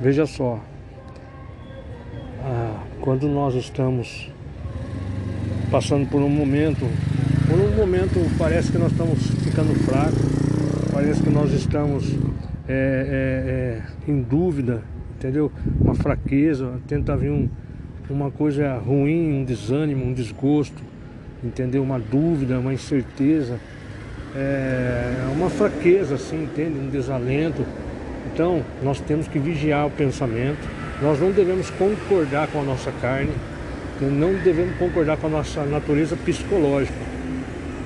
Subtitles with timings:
[0.00, 0.58] Veja só,
[2.42, 4.30] ah, quando nós estamos
[5.70, 6.86] passando por um momento,
[7.46, 10.22] por um momento parece que nós estamos ficando fracos,
[10.90, 12.16] parece que nós estamos
[12.66, 14.82] é, é, é, em dúvida,
[15.18, 15.52] entendeu?
[15.78, 17.46] Uma fraqueza, tenta vir um,
[18.08, 20.82] uma coisa ruim, um desânimo, um desgosto,
[21.44, 21.82] entendeu?
[21.82, 23.60] Uma dúvida, uma incerteza,
[24.34, 26.78] é, uma fraqueza, assim, entende?
[26.78, 27.66] Um desalento.
[28.40, 30.66] Então, nós temos que vigiar o pensamento.
[31.02, 33.32] Nós não devemos concordar com a nossa carne,
[34.00, 36.96] não devemos concordar com a nossa natureza psicológica.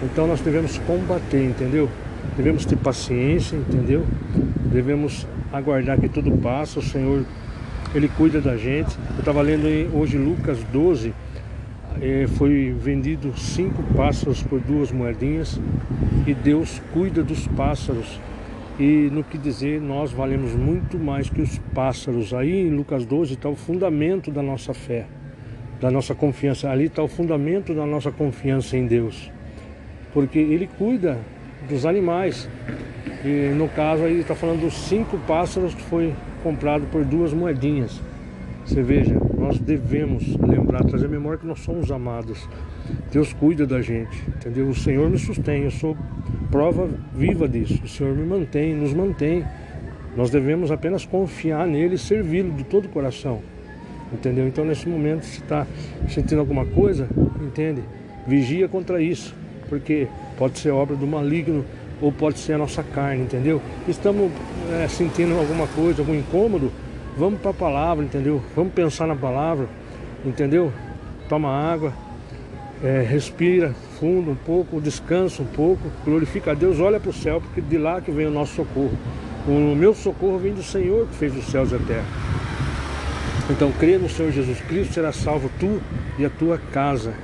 [0.05, 1.91] Então, nós devemos combater, entendeu?
[2.37, 4.07] Devemos ter paciência, entendeu?
[4.67, 6.79] Devemos aguardar que tudo passa.
[6.79, 7.25] O Senhor,
[7.93, 8.97] Ele cuida da gente.
[9.15, 11.13] Eu estava lendo hoje Lucas 12.
[12.01, 15.61] Eh, foi vendido cinco pássaros por duas moedinhas
[16.29, 18.21] e Deus cuida dos pássaros
[18.79, 22.35] e no que dizer, nós valemos muito mais que os pássaros.
[22.35, 25.07] Aí em Lucas 12 está o fundamento da nossa fé,
[25.81, 26.69] da nossa confiança.
[26.69, 29.31] Ali está o fundamento da nossa confiança em Deus.
[30.13, 31.19] Porque Ele cuida
[31.69, 32.49] dos animais.
[33.25, 38.01] E no caso aí está falando dos cinco pássaros que foi comprado por duas moedinhas.
[38.67, 42.49] Você veja, nós devemos lembrar, trazer a memória que nós somos amados.
[43.13, 44.69] Deus cuida da gente, entendeu?
[44.69, 45.97] O Senhor me sustém, eu sou
[46.51, 47.81] prova viva disso.
[47.85, 49.45] O Senhor me mantém, nos mantém.
[50.17, 53.41] Nós devemos apenas confiar nele e servi-lo de todo o coração.
[54.13, 54.47] Entendeu?
[54.47, 55.67] Então nesse momento se está
[56.09, 57.09] sentindo alguma coisa,
[57.41, 57.83] entende?
[58.27, 59.35] Vigia contra isso,
[59.69, 60.07] porque
[60.39, 61.65] pode ser obra do maligno
[62.01, 63.61] ou pode ser a nossa carne, entendeu?
[63.89, 64.31] Estamos
[64.73, 66.71] é, sentindo alguma coisa, algum incômodo,
[67.17, 68.43] Vamos para a palavra, entendeu?
[68.57, 69.69] Vamos pensar na palavra,
[70.25, 70.73] entendeu?
[71.29, 71.93] Toma água,
[72.85, 77.41] é, respira fundo um pouco, descansa um pouco, glorifica a Deus, olha para o céu,
[77.41, 78.93] porque de lá que vem o nosso socorro.
[79.49, 82.05] O meu socorro vem do Senhor que fez os céus e a terra.
[83.51, 85.81] Então, crê no Senhor Jesus Cristo, será salvo tu
[86.19, 87.15] e a tua casa.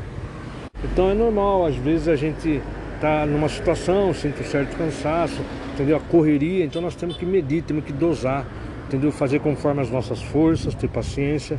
[0.83, 2.63] Então é normal, às vezes a gente
[2.95, 5.43] está numa situação, sente um certo cansaço,
[5.75, 5.99] entendeu?
[5.99, 8.47] A correria, então nós temos que medir, temos que dosar
[8.91, 9.13] entendeu?
[9.13, 11.59] Fazer conforme as nossas forças, ter paciência,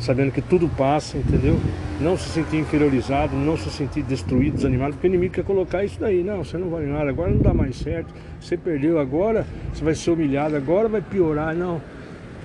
[0.00, 1.58] sabendo que tudo passa, entendeu?
[2.00, 5.98] Não se sentir inferiorizado, não se sentir destruído, desanimado, porque o inimigo quer colocar isso
[5.98, 6.22] daí.
[6.22, 9.94] Não, você não vai nada, agora não dá mais certo, você perdeu, agora você vai
[9.94, 11.80] ser humilhado, agora vai piorar, não.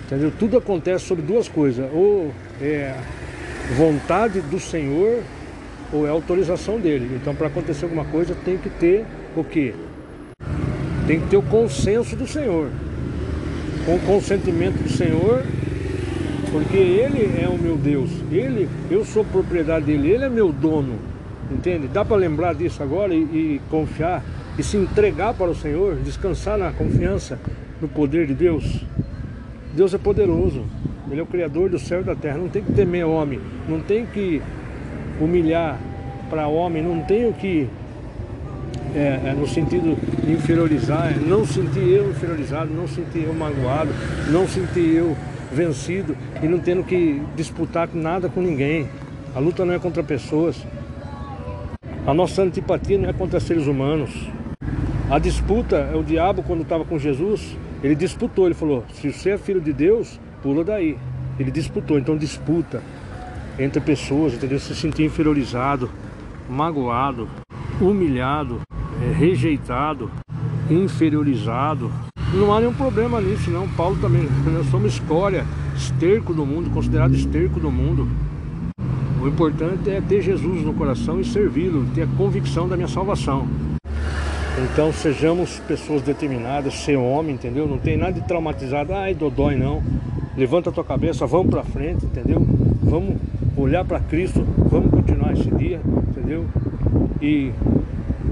[0.06, 0.32] Entendeu?
[0.38, 2.32] Tudo acontece sobre duas coisas, ou
[2.62, 2.96] é
[3.78, 5.22] vontade do Senhor
[5.92, 7.18] ou é autorização dele.
[7.22, 9.06] Então para acontecer alguma coisa tem que ter
[9.36, 9.74] o quê?
[11.08, 12.70] Tem que ter o consenso do Senhor
[13.86, 15.44] com o consentimento do Senhor,
[16.54, 21.00] porque Ele é o meu Deus, Ele, eu sou propriedade dele, Ele é meu dono,
[21.52, 21.88] entende?
[21.88, 24.24] Dá para lembrar disso agora e, e confiar
[24.56, 27.40] e se entregar para o Senhor, descansar na confiança
[27.82, 28.86] no poder de Deus.
[29.74, 30.64] Deus é poderoso,
[31.10, 33.80] Ele é o Criador do céu e da terra, não tem que temer homem, não
[33.80, 34.40] tem que
[35.20, 35.80] humilhar
[36.30, 37.68] para homem, não tenho que
[38.96, 39.98] é, é, no sentido
[40.30, 43.90] inferiorizar, não sentir eu inferiorizado, não sentir eu magoado,
[44.30, 45.18] não sentir eu
[45.54, 48.90] vencido e não tendo que disputar nada com ninguém.
[49.36, 50.66] A luta não é contra pessoas.
[52.06, 54.28] A nossa antipatia não é contra seres humanos.
[55.10, 59.32] A disputa é o diabo quando estava com Jesus, ele disputou, ele falou: "Se você
[59.32, 60.98] é filho de Deus, pula daí".
[61.40, 62.82] Ele disputou, então disputa
[63.58, 64.60] entre pessoas, entendeu?
[64.60, 65.90] Se sentir inferiorizado,
[66.50, 67.28] magoado,
[67.80, 68.62] humilhado,
[69.02, 70.12] é, rejeitado,
[70.70, 71.92] inferiorizado.
[72.34, 73.68] Não há nenhum problema nisso, não.
[73.70, 75.46] Paulo também, nós somos escória,
[75.76, 78.08] esterco do mundo, considerado esterco do mundo.
[79.22, 83.48] O importante é ter Jesus no coração e servi-lo, ter a convicção da minha salvação.
[84.64, 87.68] Então sejamos pessoas determinadas, ser homem, entendeu?
[87.68, 89.84] Não tem nada de traumatizado, ai dodói não.
[90.36, 92.46] Levanta a tua cabeça, vamos para frente, entendeu?
[92.82, 93.16] Vamos
[93.56, 95.80] olhar para Cristo, vamos continuar esse dia,
[96.10, 96.46] entendeu?
[97.22, 97.52] E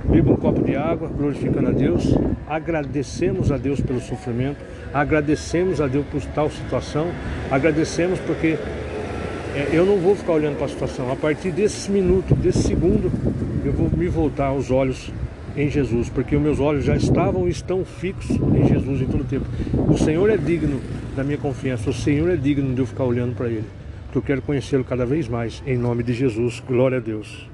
[0.05, 2.15] beba um copo de água, glorificando a Deus,
[2.47, 4.57] agradecemos a Deus pelo sofrimento,
[4.93, 7.07] agradecemos a Deus por tal situação,
[7.49, 8.57] agradecemos porque
[9.55, 11.11] é, eu não vou ficar olhando para a situação.
[11.11, 13.11] A partir desse minuto, desse segundo,
[13.65, 15.11] eu vou me voltar os olhos
[15.55, 19.21] em Jesus, porque os meus olhos já estavam e estão fixos em Jesus em todo
[19.21, 19.45] o tempo.
[19.89, 20.79] O Senhor é digno
[21.15, 23.65] da minha confiança, o Senhor é digno de eu ficar olhando para Ele,
[24.05, 26.63] porque eu quero conhecê-lo cada vez mais, em nome de Jesus.
[26.65, 27.50] Glória a Deus.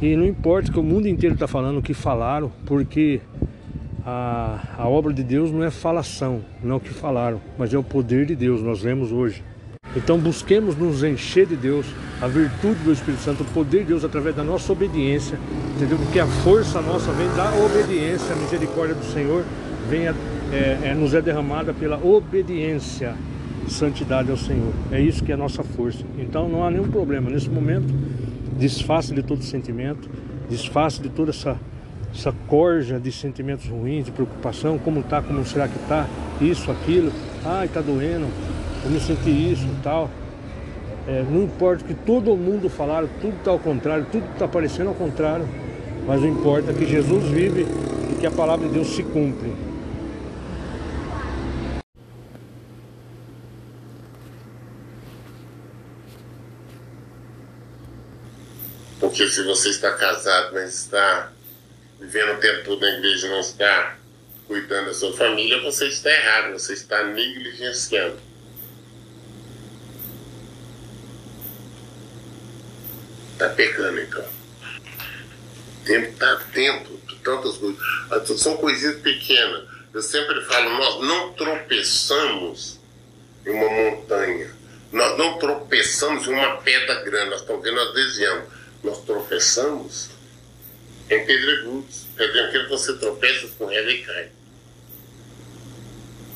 [0.00, 3.20] E não importa que o mundo inteiro está falando o que falaram, porque
[4.06, 7.78] a, a obra de Deus não é falação, não é o que falaram, mas é
[7.78, 9.42] o poder de Deus, nós lemos hoje.
[9.96, 11.86] Então busquemos nos encher de Deus,
[12.20, 15.38] a virtude do Espírito Santo, o poder de Deus através da nossa obediência,
[15.74, 15.98] entendeu?
[15.98, 19.44] Porque a força nossa vem da obediência, a misericórdia do Senhor
[19.90, 20.14] vem é,
[20.52, 23.16] é, nos é derramada pela obediência
[23.68, 24.72] santidade ao Senhor.
[24.90, 26.04] É isso que é a nossa força.
[26.18, 27.30] Então não há nenhum problema.
[27.30, 27.92] Nesse momento,
[28.58, 30.10] desfaça de todo sentimento,
[30.50, 31.56] desfaça de toda essa,
[32.12, 36.06] essa corja de sentimentos ruins, de preocupação, como tá, como será que tá,
[36.40, 37.12] isso, aquilo,
[37.44, 38.26] ai, tá doendo,
[38.84, 40.10] eu me senti isso tal.
[41.06, 44.94] É, não importa que todo mundo falaram, tudo está ao contrário, tudo está parecendo ao
[44.94, 45.46] contrário,
[46.06, 47.66] mas o importa é que Jesus vive
[48.10, 49.67] e que a palavra de Deus se cumpre.
[59.08, 61.32] Porque se você está casado, mas está
[61.98, 63.96] vivendo o tempo todo na igreja e não está
[64.46, 68.18] cuidando da sua família, você está errado, você está negligenciando.
[73.32, 74.24] Está pecando então.
[75.80, 78.42] O tempo está atento de tantas coisas.
[78.42, 79.64] São coisinhas pequenas.
[79.94, 82.78] Eu sempre falo, nós não tropeçamos
[83.46, 84.54] em uma montanha.
[84.92, 87.30] Nós não tropeçamos em uma pedra grande.
[87.30, 88.57] Nós estamos vendo, nós desviamos
[88.88, 90.10] nós tropeçamos
[91.10, 92.06] em pedregulhos.
[92.16, 94.30] Pedrinho, que você tropeça, escorrega e cai.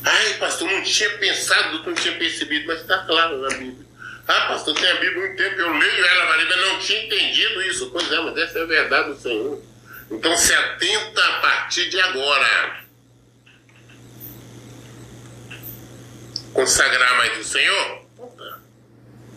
[0.05, 3.87] Ai, pastor, não tinha pensado, não tinha percebido, mas está claro na Bíblia.
[4.27, 7.91] Ah, pastor, tem a Bíblia um tempo, eu leio ela, mas não tinha entendido isso.
[7.91, 9.63] Pois é, mas essa é a verdade do Senhor.
[10.11, 12.83] Então se atenta a partir de agora.
[16.53, 18.03] Consagrar mais o Senhor?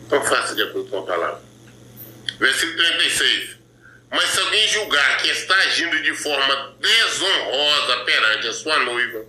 [0.06, 1.45] Então faça de acordo com a palavra.
[2.38, 3.56] Versículo 36.
[4.10, 9.24] Mas se alguém julgar que está agindo de forma desonrosa perante a sua noiva,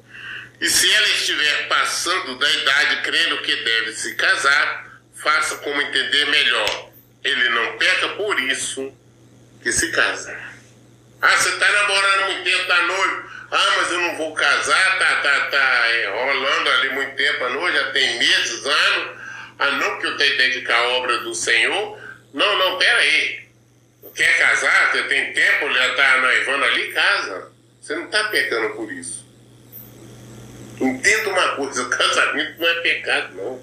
[0.59, 6.25] e se ela estiver passando da idade crendo que deve se casar, faça como entender
[6.25, 6.89] melhor.
[7.23, 8.91] Ele não peca por isso
[9.61, 10.35] que se casa.
[11.21, 13.29] Ah, você está namorando muito tempo, está noivo.
[13.51, 17.49] Ah, mas eu não vou casar, tá, tá, tá é, rolando ali muito tempo a
[17.49, 19.21] noiva, já tem meses, anos.
[19.59, 21.99] Ah, não, que eu tenho que dedicar a obra do Senhor.
[22.33, 23.47] Não, não, pera aí.
[24.15, 24.91] Quer casar?
[24.91, 27.51] Você tem tempo, já está noivando ali, casa.
[27.79, 29.25] Você não está pecando por isso.
[30.81, 33.61] Entenda uma coisa, o casamento não é pecado, não.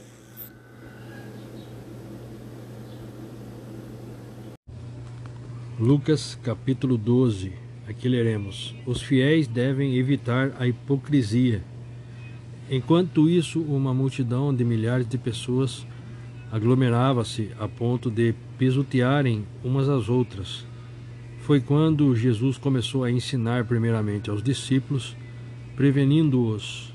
[5.78, 7.52] Lucas capítulo 12.
[7.88, 11.62] Aqui leremos: Os fiéis devem evitar a hipocrisia.
[12.70, 15.87] Enquanto isso, uma multidão de milhares de pessoas
[16.54, 20.64] aglomerava-se a ponto de pisotearem umas às outras.
[21.40, 25.16] Foi quando Jesus começou a ensinar primeiramente aos discípulos,
[25.74, 26.94] prevenindo-os: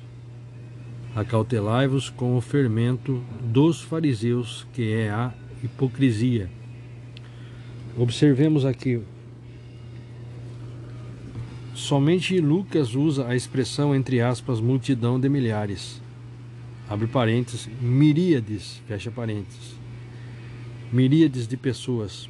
[1.14, 6.50] Acautelai-vos com o fermento dos fariseus, que é a hipocrisia.
[7.98, 9.02] Observemos aqui.
[11.76, 16.02] Somente Lucas usa a expressão entre aspas multidão de milhares
[16.90, 19.80] abre parênteses, miríades, fecha parênteses,
[20.92, 22.28] miríades de pessoas,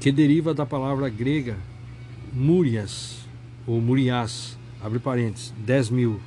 [0.00, 1.56] que deriva da palavra grega
[2.32, 3.24] múrias,
[3.66, 6.20] ou muriás, abre parênteses, 10 mil.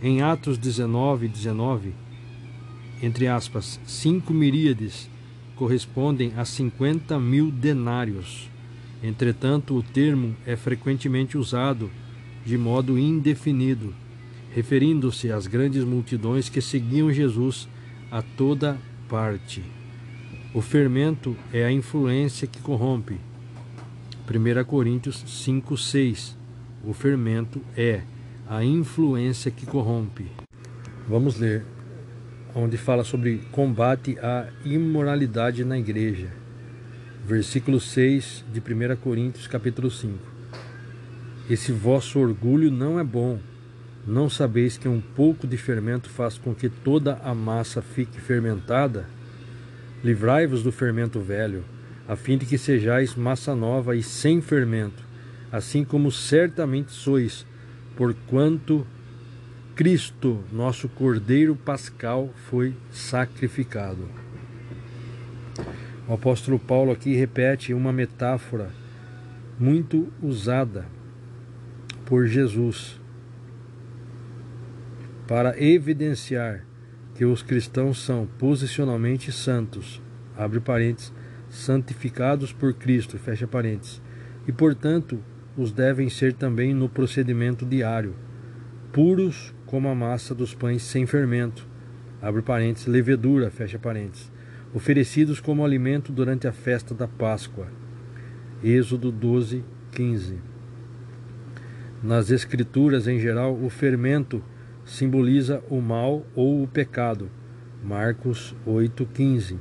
[0.00, 1.92] Em Atos 19, 19,
[3.02, 5.10] entre aspas, cinco miríades
[5.56, 8.48] correspondem a 50 mil denários.
[9.02, 11.90] Entretanto, o termo é frequentemente usado
[12.46, 13.94] de modo indefinido
[14.54, 17.68] referindo-se às grandes multidões que seguiam Jesus
[18.08, 19.64] a toda parte.
[20.54, 23.18] O fermento é a influência que corrompe.
[24.30, 26.36] 1 Coríntios 5:6.
[26.84, 28.02] O fermento é
[28.48, 30.30] a influência que corrompe.
[31.08, 31.64] Vamos ler
[32.54, 36.28] onde fala sobre combate à imoralidade na igreja.
[37.26, 40.16] Versículo 6 de 1 Coríntios capítulo 5.
[41.50, 43.40] Esse vosso orgulho não é bom
[44.06, 49.06] não sabeis que um pouco de fermento faz com que toda a massa fique fermentada?
[50.02, 51.64] Livrai-vos do fermento velho,
[52.06, 55.02] a fim de que sejais massa nova e sem fermento,
[55.50, 57.46] assim como certamente sois,
[57.96, 58.86] porquanto
[59.74, 64.06] Cristo, nosso Cordeiro Pascal, foi sacrificado.
[66.06, 68.70] O apóstolo Paulo aqui repete uma metáfora
[69.58, 70.84] muito usada
[72.04, 73.00] por Jesus
[75.26, 76.64] para evidenciar
[77.14, 80.02] que os cristãos são posicionalmente santos,
[80.36, 81.12] abre parênteses,
[81.48, 84.02] santificados por Cristo, fecha parênteses,
[84.46, 85.22] e portanto
[85.56, 88.14] os devem ser também no procedimento diário,
[88.92, 91.66] puros como a massa dos pães sem fermento,
[92.20, 94.30] abre parênteses, levedura, fecha parênteses,
[94.74, 97.68] oferecidos como alimento durante a festa da Páscoa.
[98.62, 99.62] Êxodo 12,
[99.92, 100.38] 15.
[102.02, 104.42] Nas Escrituras, em geral, o fermento
[104.84, 107.30] simboliza o mal ou o pecado.
[107.82, 109.58] Marcos 8,15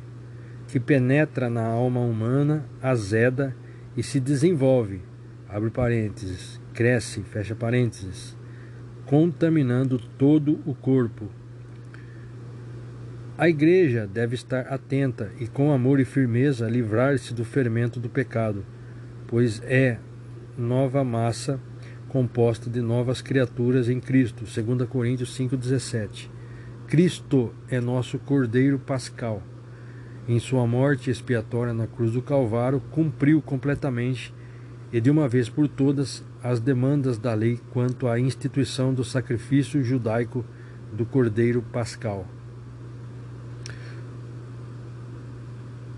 [0.74, 3.56] que penetra na alma humana, azeda
[3.96, 5.04] e se desenvolve,
[5.48, 8.36] abre parênteses, cresce, fecha parênteses,
[9.06, 11.30] contaminando todo o corpo.
[13.38, 18.66] A igreja deve estar atenta e com amor e firmeza livrar-se do fermento do pecado,
[19.28, 20.00] pois é
[20.58, 21.60] nova massa
[22.14, 26.30] composta de novas criaturas em Cristo, 2 Coríntios 5:17.
[26.86, 29.42] Cristo é nosso Cordeiro Pascal
[30.28, 34.32] em sua morte expiatória na cruz do Calvário, cumpriu completamente
[34.92, 39.84] e de uma vez por todas as demandas da lei quanto à instituição do sacrifício
[39.84, 40.46] judaico
[40.94, 42.28] do Cordeiro Pascal.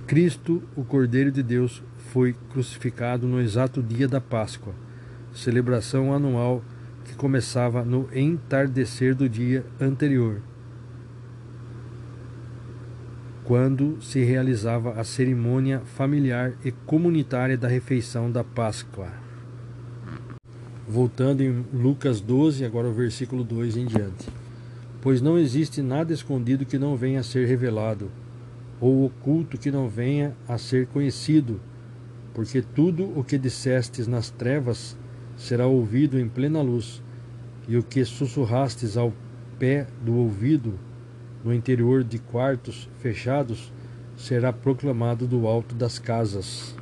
[0.08, 4.74] Cristo, o Cordeiro de Deus, foi crucificado no exato dia da Páscoa,
[5.36, 6.64] celebração anual
[7.04, 10.42] que começava no entardecer do dia anterior
[13.46, 19.08] quando se realizava a cerimônia familiar e comunitária da refeição da Páscoa.
[20.88, 24.28] Voltando em Lucas 12, agora o versículo 2 em diante.
[25.00, 28.10] Pois não existe nada escondido que não venha a ser revelado,
[28.82, 31.62] ou oculto que não venha a ser conhecido,
[32.34, 34.98] porque tudo o que dissestes nas trevas
[35.36, 37.02] será ouvido em plena luz,
[37.68, 39.14] e o que sussurrastes ao
[39.58, 40.80] pé do ouvido
[41.44, 43.72] no interior de quartos fechados
[44.18, 46.76] será proclamado do alto das casas.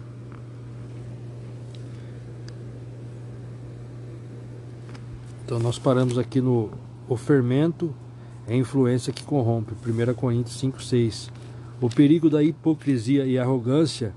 [5.45, 6.71] Então nós paramos aqui no
[7.07, 7.93] o fermento
[8.47, 11.29] é a influência que corrompe, 1 Coríntios 5:6.
[11.81, 14.13] O perigo da hipocrisia e arrogância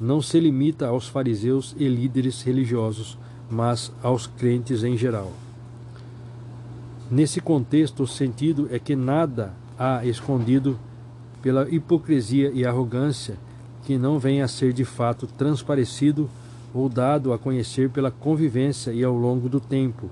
[0.00, 3.18] não se limita aos fariseus e líderes religiosos,
[3.50, 5.32] mas aos crentes em geral.
[7.10, 10.78] Nesse contexto, o sentido é que nada há escondido
[11.42, 13.36] pela hipocrisia e arrogância
[13.84, 16.30] que não vem a ser de fato transparecido
[16.72, 20.08] ou dado a conhecer pela convivência e ao longo do tempo.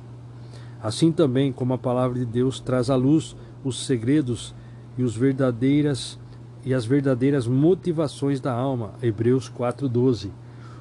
[0.83, 4.55] Assim também como a palavra de Deus traz à luz os segredos
[4.97, 6.19] e os verdadeiras
[6.65, 8.93] e as verdadeiras motivações da alma.
[9.01, 10.31] Hebreus 4:12.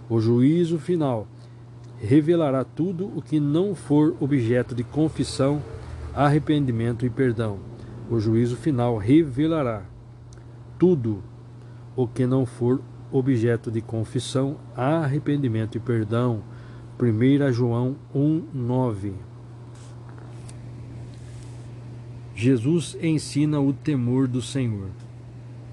[0.09, 1.27] O juízo final
[1.99, 5.61] revelará tudo o que não for objeto de confissão,
[6.13, 7.59] arrependimento e perdão
[8.09, 9.83] o juízo final revelará
[10.79, 11.21] tudo
[11.95, 16.41] o que não for objeto de confissão, arrependimento e perdão.
[16.99, 19.13] 1 João 1:9.
[22.35, 24.89] Jesus ensina o temor do Senhor.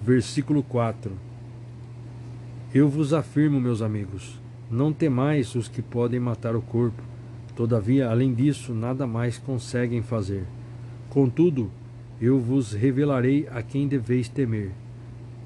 [0.02, 1.12] Versículo 4.
[2.74, 4.40] Eu vos afirmo, meus amigos,
[4.70, 7.02] não temais os que podem matar o corpo.
[7.54, 10.44] Todavia, além disso, nada mais conseguem fazer.
[11.08, 11.70] Contudo,
[12.20, 14.72] eu vos revelarei a quem deveis temer.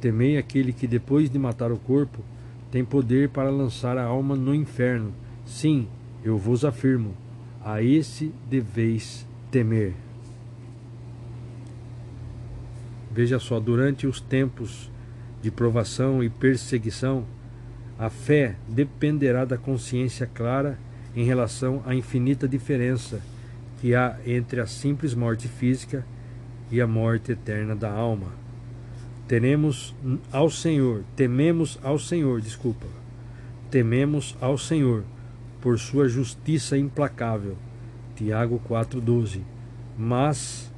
[0.00, 2.22] Temei aquele que, depois de matar o corpo,
[2.70, 5.12] tem poder para lançar a alma no inferno.
[5.44, 5.88] Sim,
[6.22, 7.14] eu vos afirmo,
[7.64, 9.94] a esse deveis temer.
[13.10, 14.90] Veja só, durante os tempos
[15.42, 17.24] de provação e perseguição,
[17.98, 20.78] a fé dependerá da consciência clara
[21.16, 23.20] em relação à infinita diferença
[23.80, 26.06] que há entre a simples morte física
[26.70, 28.32] e a morte eterna da alma.
[29.26, 29.94] Teremos
[30.32, 32.86] ao Senhor, tememos ao Senhor, desculpa.
[33.70, 35.04] Tememos ao Senhor
[35.60, 37.56] por sua justiça implacável.
[38.16, 39.42] Tiago 4:12.
[39.98, 40.72] Mas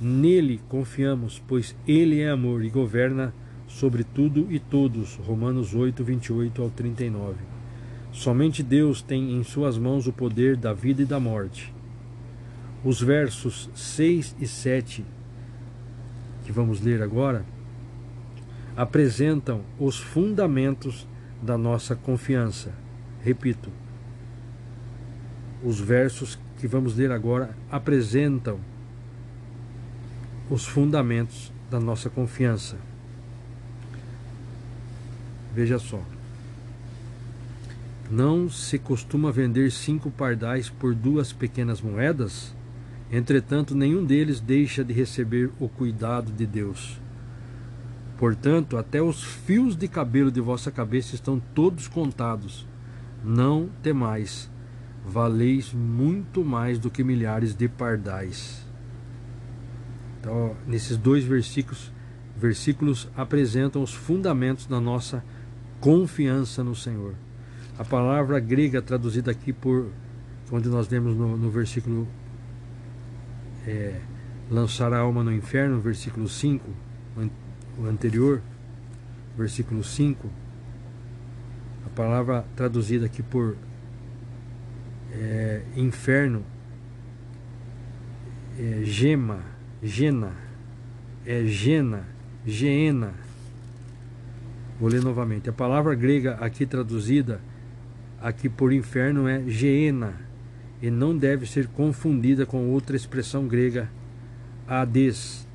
[0.00, 3.32] nele confiamos, pois ele é amor e governa
[3.78, 5.16] sobre tudo e todos.
[5.16, 7.36] Romanos 8:28 ao 39.
[8.12, 11.72] Somente Deus tem em suas mãos o poder da vida e da morte.
[12.84, 15.04] Os versos 6 e 7
[16.44, 17.44] que vamos ler agora,
[18.76, 21.08] apresentam os fundamentos
[21.42, 22.72] da nossa confiança.
[23.22, 23.70] Repito,
[25.62, 28.60] os versos que vamos ler agora apresentam
[30.50, 32.76] os fundamentos da nossa confiança.
[35.54, 36.02] Veja só.
[38.10, 42.54] Não se costuma vender cinco pardais por duas pequenas moedas?
[43.10, 47.00] Entretanto, nenhum deles deixa de receber o cuidado de Deus.
[48.18, 52.66] Portanto, até os fios de cabelo de vossa cabeça estão todos contados.
[53.22, 54.50] Não temais,
[55.06, 58.66] valeis muito mais do que milhares de pardais.
[60.20, 61.92] Então, nesses dois versículos,
[62.36, 65.22] versículos apresentam os fundamentos da nossa
[65.84, 67.12] confiança no Senhor.
[67.78, 69.90] A palavra grega traduzida aqui por
[70.48, 72.08] quando nós lemos no, no versículo
[73.66, 74.00] é,
[74.50, 76.64] lançar a alma no inferno, versículo 5,
[77.78, 78.40] o anterior,
[79.36, 80.26] versículo 5,
[81.84, 83.54] a palavra traduzida aqui por
[85.12, 86.42] é, inferno
[88.58, 89.40] é gema,
[89.82, 90.32] gena,
[91.26, 92.06] é gena,
[92.46, 93.23] geena.
[94.84, 95.48] Vou ler novamente.
[95.48, 97.40] A palavra grega aqui traduzida
[98.20, 100.12] aqui por inferno é geena
[100.82, 103.88] e não deve ser confundida com outra expressão grega,
[104.68, 105.48] Hades,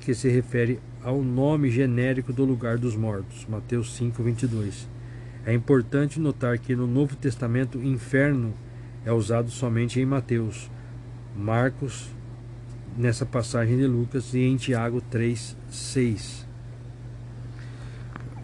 [0.00, 4.88] que se refere ao nome genérico do lugar dos mortos, Mateus 5, 22.
[5.44, 8.54] É importante notar que no Novo Testamento, inferno
[9.04, 10.70] é usado somente em Mateus,
[11.36, 12.08] Marcos,
[12.96, 16.49] nessa passagem de Lucas e em Tiago 3, 6.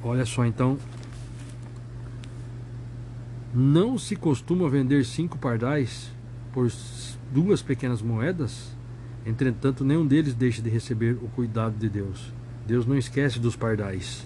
[0.02, 0.78] Olha só, então,
[3.54, 6.10] não se costuma vender cinco pardais
[6.52, 6.70] por
[7.32, 8.76] duas pequenas moedas?
[9.24, 12.32] Entretanto, nenhum deles deixa de receber o cuidado de Deus.
[12.66, 14.24] Deus não esquece dos pardais.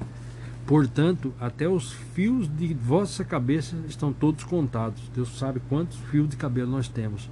[0.67, 5.03] Portanto, até os fios de vossa cabeça estão todos contados.
[5.15, 7.31] Deus sabe quantos fios de cabelo nós temos.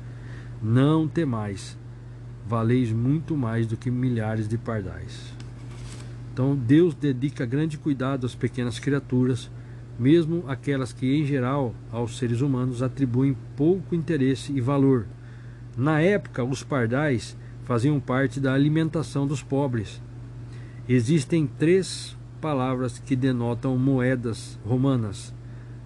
[0.63, 1.77] Não temais,
[2.47, 5.38] valeis muito mais do que milhares de pardais.
[6.39, 9.51] Então, Deus dedica grande cuidado às pequenas criaturas,
[9.99, 15.05] mesmo aquelas que, em geral, aos seres humanos atribuem pouco interesse e valor.
[15.77, 20.01] Na época, os pardais faziam parte da alimentação dos pobres
[20.89, 25.35] Existem três palavras que denotam moedas romanas: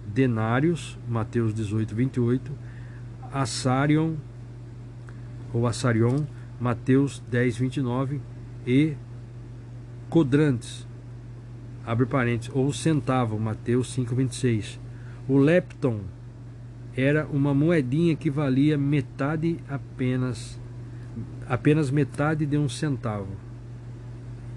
[0.05, 2.51] denários, Mateus 18, 28,
[3.33, 4.13] assarion,
[5.51, 6.23] ou assarion,
[6.59, 8.21] Mateus 10, 29,
[8.67, 8.95] e
[10.13, 10.87] quadrantes,
[11.83, 14.79] abre parênteses, ou centavo, Mateus 5, 26.
[15.27, 16.01] O lepton
[16.95, 20.61] era uma moedinha que valia metade apenas,
[21.47, 23.29] apenas metade de um centavo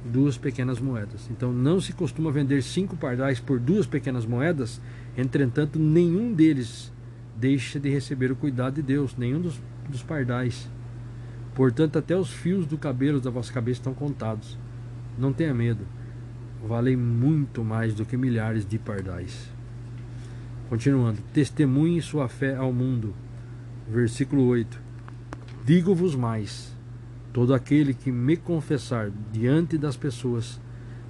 [0.05, 1.27] duas pequenas moedas.
[1.31, 4.79] Então não se costuma vender cinco pardais por duas pequenas moedas,
[5.17, 6.93] entretanto, nenhum deles
[7.35, 10.69] deixa de receber o cuidado de Deus, nenhum dos, dos pardais.
[11.55, 14.59] Portanto, até os fios do cabelo da vossa cabeça estão contados.
[15.19, 15.85] Não tenha medo,
[16.67, 19.51] valem muito mais do que milhares de pardais.
[20.69, 23.15] Continuando, testemunhe sua fé ao mundo.
[23.89, 24.81] Versículo 8:
[25.65, 26.77] Digo-vos mais
[27.37, 30.59] Todo aquele que me confessar diante das pessoas,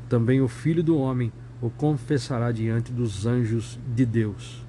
[0.09, 4.66] também o Filho do Homem o confessará diante dos anjos de Deus.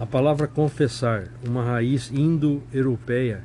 [0.00, 3.44] A palavra confessar, uma raiz indo-europeia,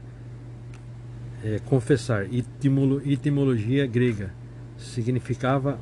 [1.44, 4.34] é, confessar, etimolo, etimologia grega,
[4.82, 5.80] significava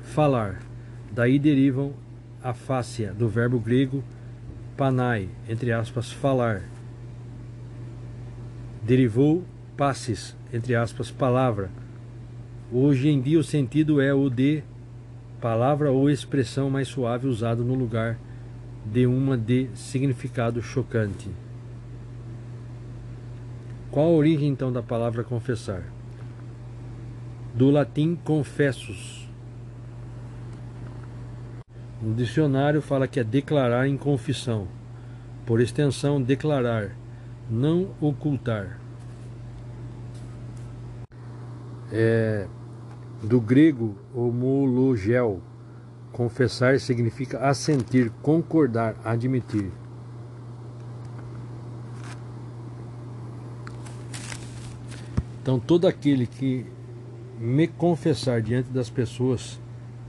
[0.00, 0.60] falar.
[1.12, 1.92] Daí derivam
[2.42, 4.02] a fácia do verbo grego
[4.76, 6.62] panai, entre aspas, falar.
[8.82, 9.44] Derivou
[9.76, 11.70] passes, entre aspas, palavra.
[12.72, 14.62] Hoje em dia o sentido é o de
[15.40, 18.18] palavra ou expressão mais suave usado no lugar
[18.84, 21.30] de uma de significado chocante.
[23.90, 25.82] Qual a origem então da palavra confessar?
[27.54, 29.28] Do latim confessus.
[32.00, 34.68] No dicionário fala que é declarar em confissão.
[35.44, 36.96] Por extensão, declarar,
[37.50, 38.80] não ocultar.
[41.92, 42.46] é,
[43.22, 45.40] do grego homologel.
[46.12, 49.70] Confessar significa assentir, concordar, admitir.
[55.40, 56.66] Então, todo aquele que
[57.40, 59.58] me confessar diante das pessoas,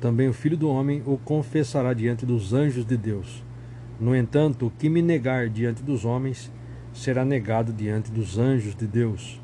[0.02, 3.42] também o Filho do Homem o confessará diante dos anjos de Deus.
[3.98, 6.52] No entanto, o que me negar diante dos homens
[6.92, 9.40] será negado diante dos anjos de Deus.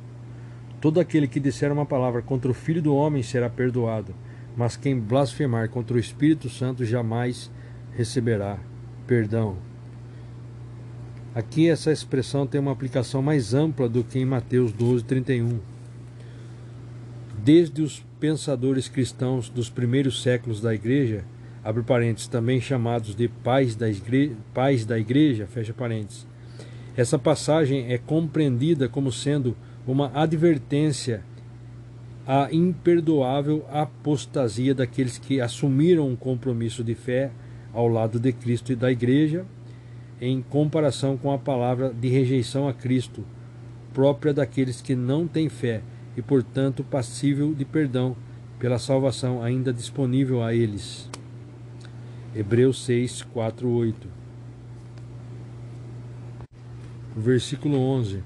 [0.82, 4.14] Todo aquele que disser uma palavra contra o Filho do Homem será perdoado,
[4.58, 7.50] mas quem blasfemar contra o Espírito Santo jamais
[7.94, 8.60] receberá
[9.08, 9.56] perdão.
[11.34, 15.77] Aqui essa expressão tem uma aplicação mais ampla do que em Mateus 12, 31.
[17.48, 21.24] Desde os pensadores cristãos dos primeiros séculos da igreja,
[21.64, 26.28] abre parênteses, também chamados de pais da, igreja, pais da igreja, fecha parênteses,
[26.98, 29.56] essa passagem é compreendida como sendo
[29.88, 31.24] uma advertência
[32.28, 37.32] à imperdoável apostasia daqueles que assumiram um compromisso de fé
[37.72, 39.46] ao lado de Cristo e da Igreja,
[40.20, 43.24] em comparação com a palavra de rejeição a Cristo,
[43.94, 45.82] própria daqueles que não têm fé
[46.18, 48.18] e, portanto, passível de perdão
[48.58, 51.08] pela salvação ainda disponível a eles.
[52.36, 54.08] Hebreus 6, 4, 8.
[57.16, 58.24] Versículo 11: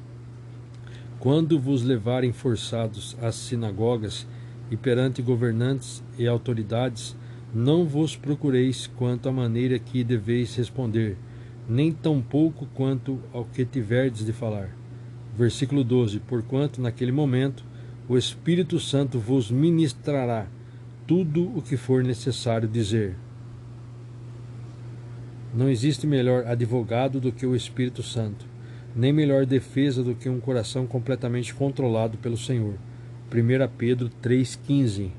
[1.20, 4.26] Quando vos levarem forçados às sinagogas
[4.70, 7.16] e perante governantes e autoridades,
[7.54, 11.18] não vos procureis quanto à maneira que deveis responder,
[11.68, 14.70] nem tampouco quanto ao que tiverdes de falar.
[15.38, 17.71] Versículo 12: Porquanto naquele momento
[18.12, 20.46] o Espírito Santo vos ministrará
[21.08, 23.16] tudo o que for necessário dizer.
[25.54, 28.46] Não existe melhor advogado do que o Espírito Santo,
[28.94, 32.74] nem melhor defesa do que um coração completamente controlado pelo Senhor.
[33.34, 35.12] 1 Pedro 3,15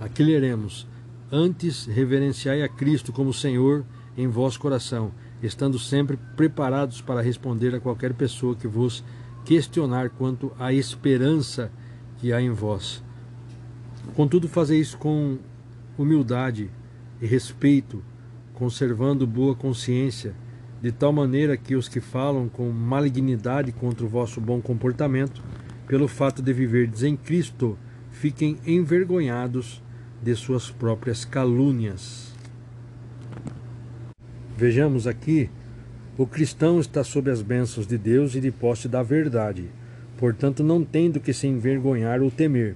[0.00, 0.84] Aqui leremos:
[1.30, 3.84] Antes reverenciai a Cristo como Senhor
[4.16, 9.04] em vosso coração, estando sempre preparados para responder a qualquer pessoa que vos
[9.48, 11.72] questionar quanto à esperança
[12.18, 13.02] que há em vós.
[14.14, 15.38] Contudo, fazei isso com
[15.96, 16.70] humildade
[17.18, 18.04] e respeito
[18.52, 20.34] conservando boa consciência,
[20.82, 25.42] de tal maneira que os que falam com malignidade contra o vosso bom comportamento,
[25.86, 27.78] pelo fato de viverdes em Cristo,
[28.10, 29.82] fiquem envergonhados
[30.22, 32.34] de suas próprias calúnias.
[34.54, 35.48] Vejamos aqui,
[36.18, 39.66] o cristão está sob as bênçãos de Deus e de posse da verdade,
[40.16, 42.74] portanto não tendo que se envergonhar ou temer.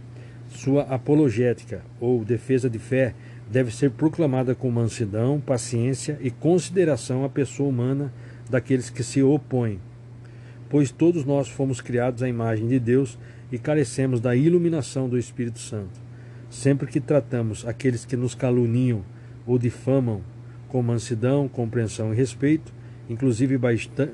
[0.48, 3.16] Sua apologética ou defesa de fé
[3.50, 8.12] deve ser proclamada com mansidão, paciência e consideração à pessoa humana
[8.48, 9.81] daqueles que se opõem.
[10.70, 13.18] Pois todos nós fomos criados à imagem de Deus
[13.50, 16.00] e carecemos da iluminação do Espírito Santo.
[16.48, 19.02] Sempre que tratamos aqueles que nos caluniam
[19.44, 20.20] ou difamam
[20.68, 22.72] com mansidão, compreensão e respeito,
[23.12, 23.59] inclusive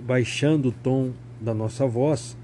[0.04, 2.36] baixando o tom da nossa voz,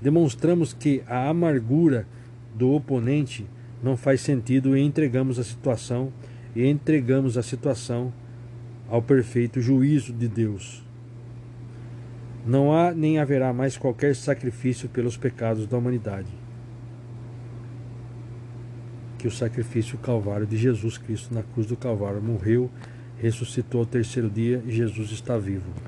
[0.00, 2.06] demonstramos que a amargura
[2.54, 3.46] do oponente
[3.82, 6.12] não faz sentido e entregamos a situação
[6.56, 8.12] e entregamos a situação
[8.88, 10.82] ao perfeito juízo de Deus.
[12.46, 16.32] Não há nem haverá mais qualquer sacrifício pelos pecados da humanidade.
[19.18, 22.70] Que o sacrifício calvário de Jesus Cristo na cruz do Calvário morreu,
[23.18, 25.87] ressuscitou ao terceiro dia e Jesus está vivo.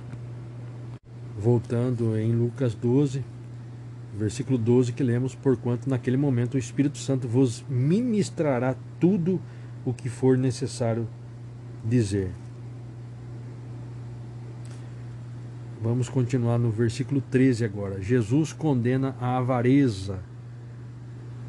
[1.40, 3.24] Voltando em Lucas 12,
[4.14, 9.40] versículo 12, que lemos: Porquanto naquele momento o Espírito Santo vos ministrará tudo
[9.82, 11.08] o que for necessário
[11.82, 12.30] dizer.
[15.82, 18.02] Vamos continuar no versículo 13 agora.
[18.02, 20.18] Jesus condena a avareza.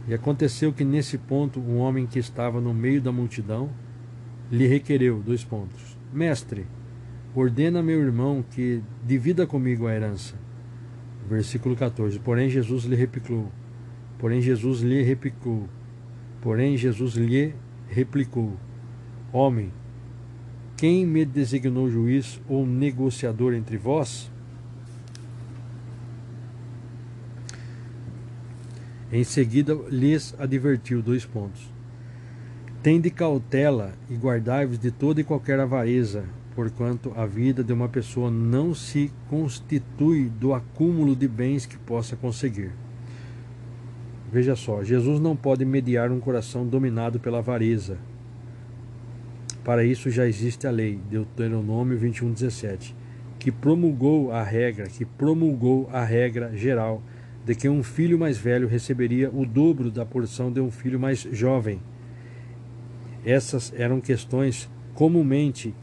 [0.07, 3.69] E aconteceu que nesse ponto um homem que estava no meio da multidão
[4.49, 5.97] lhe requereu dois pontos.
[6.13, 6.65] Mestre,
[7.35, 10.35] ordena meu irmão que divida comigo a herança.
[11.29, 12.19] Versículo 14.
[12.19, 13.51] Porém Jesus lhe replicou.
[14.17, 15.67] Porém Jesus lhe replicou.
[16.41, 17.53] Porém Jesus lhe
[17.87, 18.57] replicou:
[19.31, 19.71] Homem,
[20.75, 24.31] quem me designou juiz ou negociador entre vós?
[29.11, 31.71] Em seguida lhes advertiu dois pontos.
[32.81, 36.23] Tende cautela e guardai-vos de toda e qualquer avareza,
[36.55, 42.15] porquanto a vida de uma pessoa não se constitui do acúmulo de bens que possa
[42.15, 42.71] conseguir.
[44.31, 47.97] Veja só, Jesus não pode mediar um coração dominado pela avareza.
[49.63, 52.95] Para isso já existe a lei, Deuteronômio 21:17,
[53.37, 57.03] que promulgou a regra, que promulgou a regra geral
[57.45, 61.27] de que um filho mais velho receberia o dobro da porção de um filho mais
[61.31, 61.81] jovem.
[63.25, 65.75] Essas eram questões comumente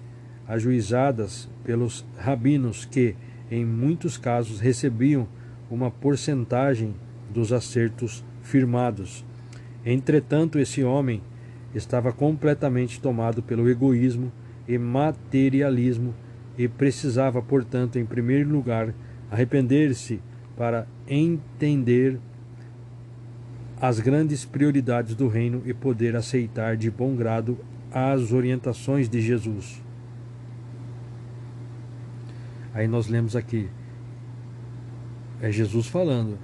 [0.48, 3.14] ajuizadas pelos rabinos que,
[3.50, 5.28] em muitos casos, recebiam
[5.70, 6.94] uma porcentagem
[7.30, 9.24] dos acertos firmados.
[9.84, 11.20] Entretanto, esse homem
[11.74, 14.32] estava completamente tomado pelo egoísmo
[14.66, 16.14] e materialismo
[16.56, 18.94] e precisava, portanto, em primeiro lugar,
[19.30, 20.20] arrepender-se
[20.56, 22.18] para entender
[23.80, 27.58] as grandes prioridades do reino e poder aceitar de bom grado
[27.92, 29.87] as orientações de Jesus.
[32.74, 33.68] Aí nós lemos aqui,
[35.40, 36.38] é Jesus falando: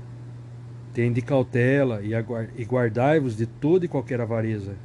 [0.93, 4.77] Tende cautela e guardai-vos de toda e qualquer avareza.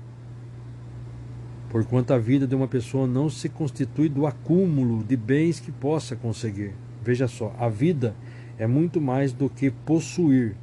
[1.69, 6.15] Porquanto a vida de uma pessoa não se constitui do acúmulo de bens que possa
[6.15, 6.73] conseguir.
[7.03, 8.15] Veja só, a vida
[8.57, 10.55] é muito mais do que possuir.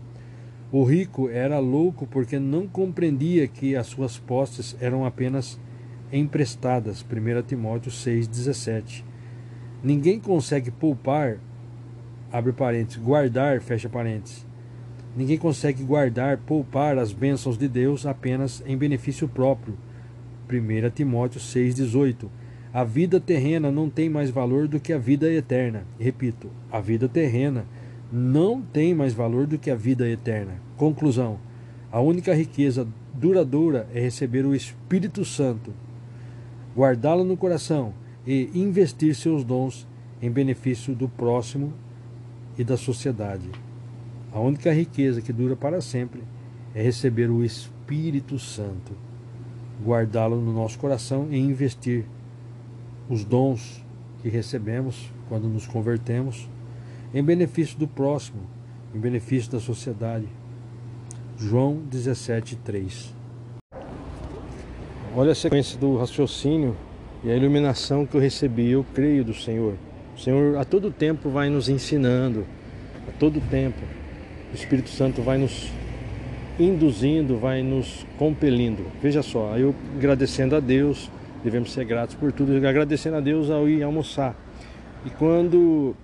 [0.72, 5.60] O rico era louco porque não compreendia que as suas posses eram apenas
[6.12, 7.02] emprestadas.
[7.02, 9.04] 1 Timóteo 6,17.
[9.86, 11.38] Ninguém consegue poupar,
[12.32, 14.44] abre parênteses, guardar, fecha parênteses,
[15.16, 19.78] Ninguém consegue guardar, poupar as bênçãos de Deus apenas em benefício próprio.
[20.50, 22.26] 1 Timóteo 6,18
[22.72, 25.84] A vida terrena não tem mais valor do que a vida eterna.
[26.00, 27.64] Repito, a vida terrena
[28.12, 30.60] não tem mais valor do que a vida eterna.
[30.76, 31.38] Conclusão:
[31.92, 35.72] a única riqueza duradoura é receber o Espírito Santo,
[36.76, 37.94] guardá-lo no coração
[38.26, 39.86] e investir seus dons
[40.20, 41.72] em benefício do próximo
[42.58, 43.48] e da sociedade.
[44.32, 46.22] A única riqueza que dura para sempre
[46.74, 48.92] é receber o Espírito Santo,
[49.82, 52.04] guardá-lo no nosso coração e investir
[53.08, 53.84] os dons
[54.20, 56.48] que recebemos quando nos convertemos
[57.14, 58.42] em benefício do próximo,
[58.94, 60.26] em benefício da sociedade.
[61.38, 63.14] João 17, 3.
[65.14, 66.76] Olha a sequência do raciocínio
[67.24, 69.74] e a iluminação que eu recebi, eu creio do Senhor.
[70.16, 72.46] O Senhor a todo tempo vai nos ensinando,
[73.08, 73.78] a todo tempo.
[74.52, 75.70] O Espírito Santo vai nos
[76.58, 78.84] induzindo, vai nos compelindo.
[79.02, 81.10] Veja só, eu agradecendo a Deus,
[81.44, 84.34] devemos ser gratos por tudo, agradecendo a Deus ao ir almoçar.
[85.04, 85.94] E quando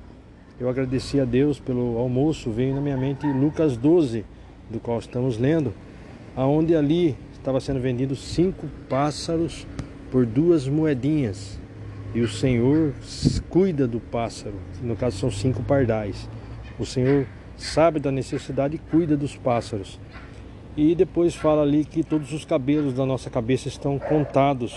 [0.60, 4.24] eu agradeci a Deus pelo almoço, veio na minha mente Lucas 12,
[4.70, 5.72] do qual estamos lendo,
[6.36, 9.66] aonde ali estava sendo vendido cinco pássaros
[10.12, 11.58] por duas moedinhas.
[12.14, 12.92] E o Senhor
[13.48, 16.28] cuida do pássaro, no caso são cinco pardais.
[16.78, 19.98] O Senhor sabe da necessidade e cuida dos pássaros.
[20.76, 24.76] E depois fala ali que todos os cabelos da nossa cabeça estão contados.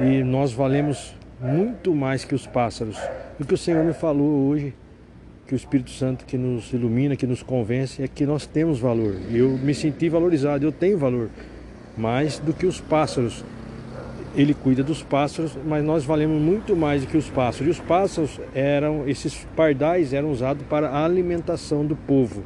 [0.00, 2.98] E nós valemos muito mais que os pássaros.
[3.38, 4.74] O que o Senhor me falou hoje,
[5.46, 9.14] que o Espírito Santo que nos ilumina, que nos convence, é que nós temos valor.
[9.30, 11.30] Eu me senti valorizado, eu tenho valor,
[11.96, 13.44] mais do que os pássaros.
[14.36, 17.66] Ele cuida dos pássaros, mas nós valemos muito mais do que os pássaros.
[17.66, 22.44] E os pássaros eram, esses pardais eram usados para a alimentação do povo.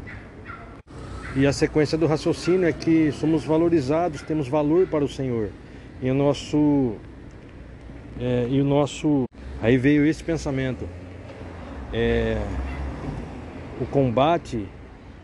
[1.35, 5.49] E a sequência do raciocínio é que somos valorizados, temos valor para o Senhor.
[6.01, 6.97] E o nosso
[8.21, 9.25] é, e o nosso.
[9.61, 10.87] Aí veio esse pensamento.
[11.93, 12.41] É,
[13.81, 14.67] o combate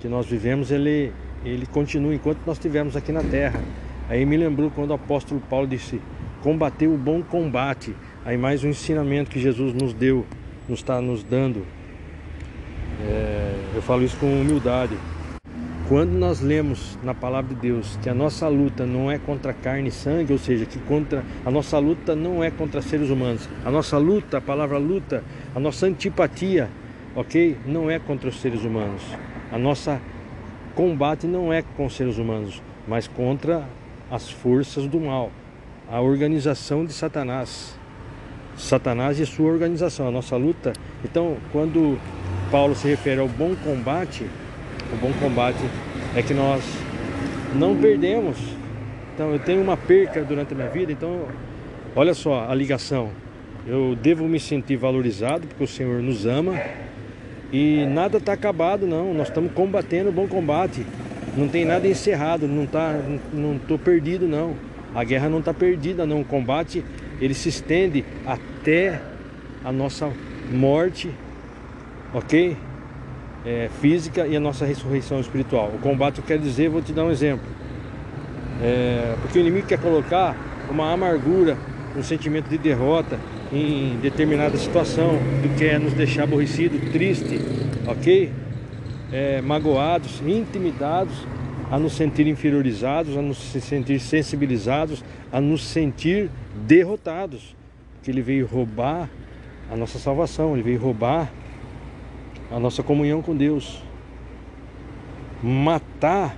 [0.00, 1.12] que nós vivemos, ele,
[1.44, 3.60] ele continua enquanto nós estivermos aqui na terra.
[4.08, 6.00] Aí me lembrou quando o apóstolo Paulo disse:
[6.42, 7.94] combater o bom combate.
[8.24, 10.26] Aí mais um ensinamento que Jesus nos deu,
[10.68, 11.64] nos está nos dando.
[13.00, 14.96] É, eu falo isso com humildade.
[15.88, 19.88] Quando nós lemos na palavra de Deus que a nossa luta não é contra carne
[19.88, 23.48] e sangue, ou seja, que contra a nossa luta não é contra seres humanos.
[23.64, 25.24] A nossa luta, a palavra luta,
[25.54, 26.68] a nossa antipatia,
[27.16, 27.56] OK?
[27.64, 29.02] Não é contra os seres humanos.
[29.50, 29.98] A nossa
[30.74, 33.66] combate não é com os seres humanos, mas contra
[34.10, 35.30] as forças do mal,
[35.90, 37.76] a organização de Satanás.
[38.56, 40.72] Satanás e sua organização, a nossa luta.
[41.04, 41.98] Então, quando
[42.50, 44.26] Paulo se refere ao bom combate,
[44.92, 45.58] o bom combate
[46.14, 46.62] é que nós
[47.54, 48.36] não perdemos.
[49.14, 51.26] Então eu tenho uma perca durante a minha vida, então
[51.96, 53.10] olha só a ligação.
[53.66, 56.54] Eu devo me sentir valorizado porque o Senhor nos ama
[57.52, 59.12] e nada está acabado não.
[59.14, 60.86] Nós estamos combatendo o bom combate.
[61.36, 62.94] Não tem nada encerrado, não tá,
[63.32, 64.54] não estou perdido não.
[64.94, 66.20] A guerra não está perdida não.
[66.20, 66.84] O combate
[67.20, 69.00] ele se estende até
[69.64, 70.10] a nossa
[70.50, 71.10] morte,
[72.12, 72.56] ok?
[73.44, 75.72] é, física e a nossa ressurreição espiritual.
[75.74, 77.46] O combate, eu quero dizer, vou te dar um exemplo.
[78.62, 80.36] É, porque o inimigo quer colocar
[80.70, 81.56] uma amargura,
[81.96, 83.18] um sentimento de derrota
[83.52, 85.18] em determinada situação,
[85.56, 87.40] que é nos deixar aborrecido, triste,
[87.86, 88.30] ok?
[89.10, 91.26] É, magoados, intimidados,
[91.70, 96.30] a nos sentir inferiorizados, a nos sentir sensibilizados, a nos sentir
[96.66, 97.54] derrotados.
[98.02, 99.08] Que ele veio roubar
[99.70, 101.30] a nossa salvação, ele veio roubar
[102.50, 103.82] a nossa comunhão com Deus,
[105.42, 106.34] matar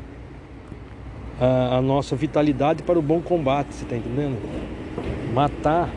[1.41, 4.37] a, a nossa vitalidade para o bom combate, você está entendendo?
[5.33, 5.89] Matar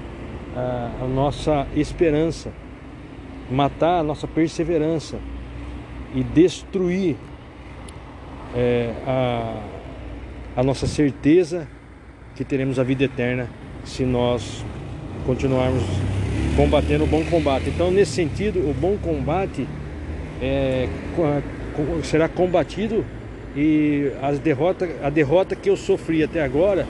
[0.56, 2.52] a, a nossa esperança,
[3.50, 5.20] matar a nossa perseverança
[6.14, 7.18] e destruir
[8.56, 9.62] é, a,
[10.56, 11.68] a nossa certeza
[12.36, 13.50] que teremos a vida eterna
[13.84, 14.64] se nós
[15.26, 15.84] continuarmos
[16.56, 17.70] combatendo o bom combate.
[17.70, 19.68] Então, nesse sentido, o bom combate
[20.42, 20.88] é,
[22.04, 23.06] será combatido
[23.56, 26.88] e as derrota, a derrota que eu sofri até agora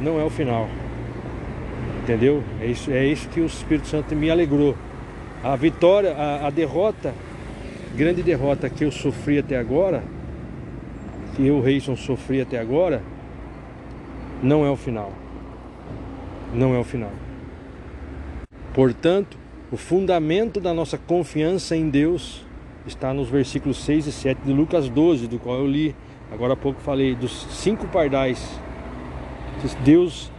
[0.00, 0.68] não é o final.
[2.02, 2.42] Entendeu?
[2.60, 4.76] É isso, é isso que o Espírito Santo me alegrou.
[5.42, 7.14] A vitória, a, a derrota,
[7.96, 10.02] grande derrota que eu sofri até agora,
[11.36, 13.02] que eu, Reison, sofri até agora,
[14.42, 15.12] não é o final.
[16.54, 17.12] Não é o final.
[18.72, 19.36] Portanto,
[19.70, 22.44] o fundamento da nossa confiança em Deus
[22.86, 25.94] está nos versículos 6 e 7 de Lucas 12, do qual eu li
[26.32, 28.58] agora há pouco falei, dos cinco pardais.
[29.84, 30.30] Deus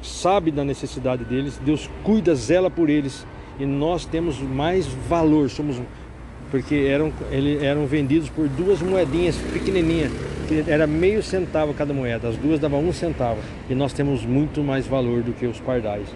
[0.00, 3.26] sabe da necessidade deles, Deus cuida, zela por eles
[3.58, 5.80] e nós temos mais valor, somos
[6.52, 10.12] porque eram, ele, eram vendidos por duas moedinhas pequenininhas,
[10.46, 14.62] que era meio centavo cada moeda, as duas davam um centavo e nós temos muito
[14.62, 16.06] mais valor do que os pardais.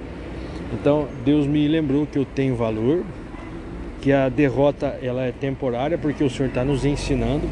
[0.75, 3.03] Então Deus me lembrou que eu tenho valor,
[4.03, 7.49] que a derrota ela é temporária porque o Senhor está nos ensinando.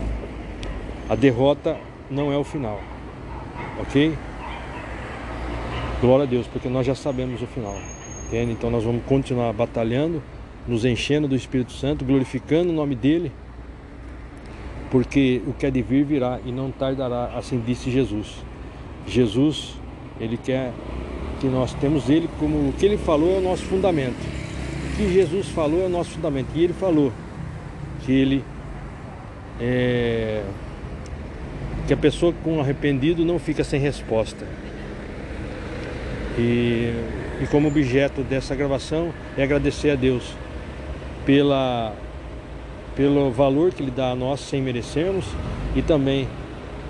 [1.08, 1.78] A derrota
[2.10, 2.82] não é o final,
[3.80, 4.12] ok?
[6.02, 7.78] Glória a Deus, porque nós já sabemos o final.
[8.26, 8.52] Entende?
[8.52, 10.22] Então nós vamos continuar batalhando,
[10.66, 13.30] nos enchendo do Espírito Santo, glorificando o nome dele,
[14.90, 18.44] porque o que é de vir virá e não tardará, assim disse Jesus.
[19.06, 19.74] Jesus,
[20.20, 20.72] ele quer
[21.40, 24.16] que nós temos ele como o que ele falou é o nosso fundamento.
[24.92, 26.48] O que Jesus falou é o nosso fundamento.
[26.54, 27.12] E ele falou
[28.04, 28.44] que ele
[29.60, 30.42] é,
[31.86, 34.46] que a pessoa com arrependido não fica sem resposta.
[36.38, 36.92] E,
[37.42, 40.34] e como objeto dessa gravação é agradecer a Deus
[41.24, 41.94] pela,
[42.96, 45.26] pelo valor que Ele dá a nós sem merecermos
[45.74, 46.28] e também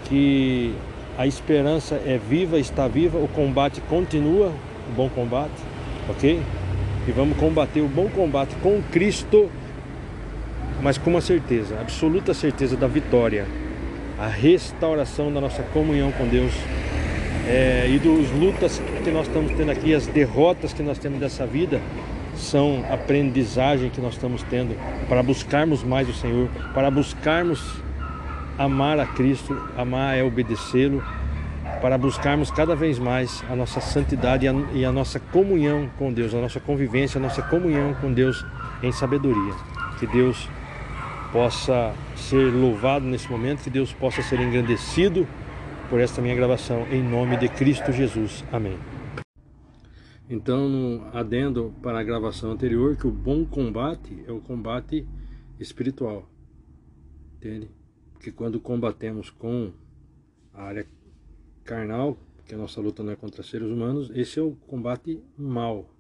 [0.05, 0.75] que
[1.16, 4.53] a esperança é viva, está viva, o combate continua,
[4.88, 5.53] o bom combate,
[6.09, 6.40] ok?
[7.07, 9.51] E vamos combater o bom combate com Cristo,
[10.83, 13.47] mas com uma certeza, absoluta certeza da vitória,
[14.18, 16.53] a restauração da nossa comunhão com Deus
[17.49, 21.47] é, e dos lutas que nós estamos tendo aqui, as derrotas que nós temos dessa
[21.47, 21.81] vida,
[22.37, 24.77] são aprendizagem que nós estamos tendo
[25.09, 27.83] para buscarmos mais o Senhor, para buscarmos
[28.59, 31.03] amar a Cristo, amar é obedecê-lo,
[31.81, 36.12] para buscarmos cada vez mais a nossa santidade e a, e a, nossa comunhão com
[36.12, 38.44] Deus, a nossa convivência, a nossa comunhão com Deus
[38.83, 39.55] em sabedoria.
[39.99, 40.49] Que Deus
[41.33, 45.27] possa ser louvado nesse momento, que Deus possa ser engrandecido
[45.90, 48.44] por esta minha gravação, em nome de Cristo Jesus.
[48.53, 48.94] Amém.
[50.29, 55.07] Então, adendo para a gravação anterior, que o bom combate é o combate
[55.61, 56.29] espiritual.
[57.37, 57.71] Entende?
[58.13, 59.73] Porque quando combatemos com
[60.53, 60.87] a área
[61.63, 65.91] carnal, que a nossa luta não é contra seres humanos, esse é o combate mal.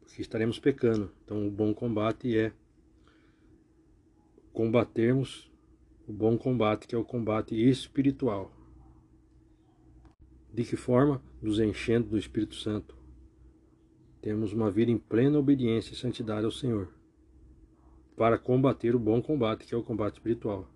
[0.00, 1.12] Porque estaremos pecando.
[1.24, 2.52] Então, o bom combate é
[4.52, 5.48] combatermos
[6.08, 8.57] o bom combate, que é o combate espiritual.
[10.52, 11.22] De que forma?
[11.42, 12.96] Nos enchendo do Espírito Santo.
[14.20, 16.88] Temos uma vida em plena obediência e santidade ao Senhor.
[18.16, 20.68] Para combater o bom combate, que é o combate espiritual.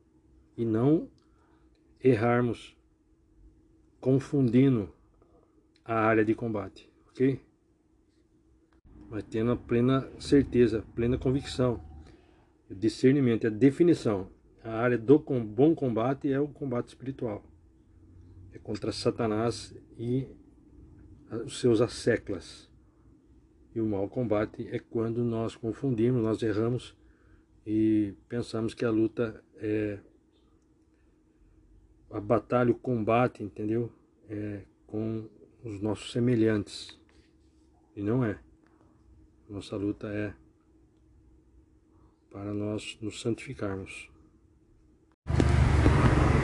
[0.56, 1.08] E não
[2.02, 2.76] errarmos
[4.00, 4.92] confundindo
[5.84, 7.40] a área de combate, ok?
[9.08, 11.82] Mas tendo a plena certeza, plena convicção,
[12.70, 14.28] discernimento, a definição.
[14.62, 17.42] A área do bom combate é o combate espiritual
[18.52, 20.26] é contra Satanás e
[21.44, 22.70] os seus asseclas.
[23.74, 26.94] E o mau combate é quando nós confundimos, nós erramos
[27.66, 29.98] e pensamos que a luta é
[32.10, 33.90] a batalha, o combate, entendeu?
[34.28, 35.26] É com
[35.64, 37.00] os nossos semelhantes.
[37.96, 38.38] E não é.
[39.48, 40.34] Nossa luta é
[42.30, 44.11] para nós nos santificarmos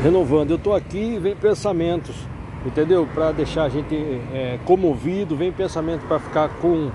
[0.03, 0.51] renovando.
[0.51, 2.17] Eu estou aqui e vem pensamentos,
[2.65, 3.07] entendeu?
[3.13, 3.95] Para deixar a gente
[4.33, 6.91] é, comovido, vem pensamentos para ficar com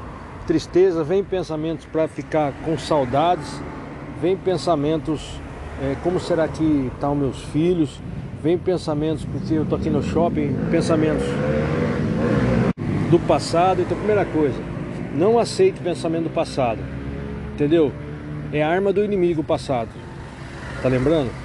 [0.47, 3.61] tristeza, vem pensamentos para ficar com saudades,
[4.21, 5.39] vem pensamentos
[5.81, 7.99] é, como será que estão meus filhos,
[8.41, 11.25] vem pensamentos porque eu estou aqui no shopping, pensamentos
[13.09, 13.81] do passado.
[13.81, 14.59] Então, primeira coisa,
[15.13, 16.79] não aceite pensamento do passado,
[17.53, 17.91] entendeu?
[18.51, 19.89] É arma do inimigo passado.
[20.81, 21.42] Tá lembrando?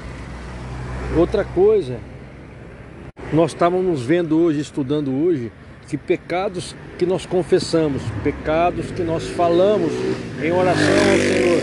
[1.17, 1.99] Outra coisa,
[3.33, 5.51] nós estávamos vendo hoje, estudando hoje,
[5.89, 9.91] que pecados que nós confessamos, pecados que nós falamos
[10.43, 11.61] em oração ao Senhor,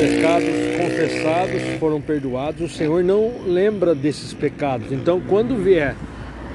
[0.00, 0.48] pecados
[0.80, 4.90] confessados foram perdoados, o Senhor não lembra desses pecados.
[4.90, 5.94] Então, quando vier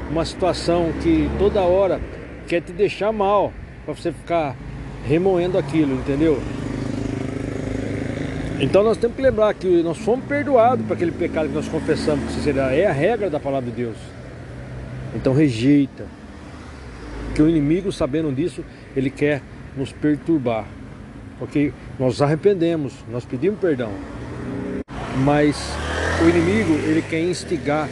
[0.10, 2.02] uma situação que toda hora
[2.47, 3.54] quer te deixar mal,
[3.86, 4.56] para você ficar
[5.06, 6.41] remoendo aquilo, entendeu?
[8.60, 12.23] Então nós temos que lembrar que nós fomos perdoados para aquele pecado que nós confessamos,
[12.43, 13.97] que é a regra da palavra de Deus.
[15.15, 16.05] Então rejeita.
[17.35, 19.43] Que o inimigo, sabendo disso, ele quer
[19.75, 20.65] nos perturbar.
[21.37, 23.91] Porque nós arrependemos, nós pedimos perdão.
[25.23, 25.71] Mas
[26.25, 27.87] o inimigo, ele quer instigar,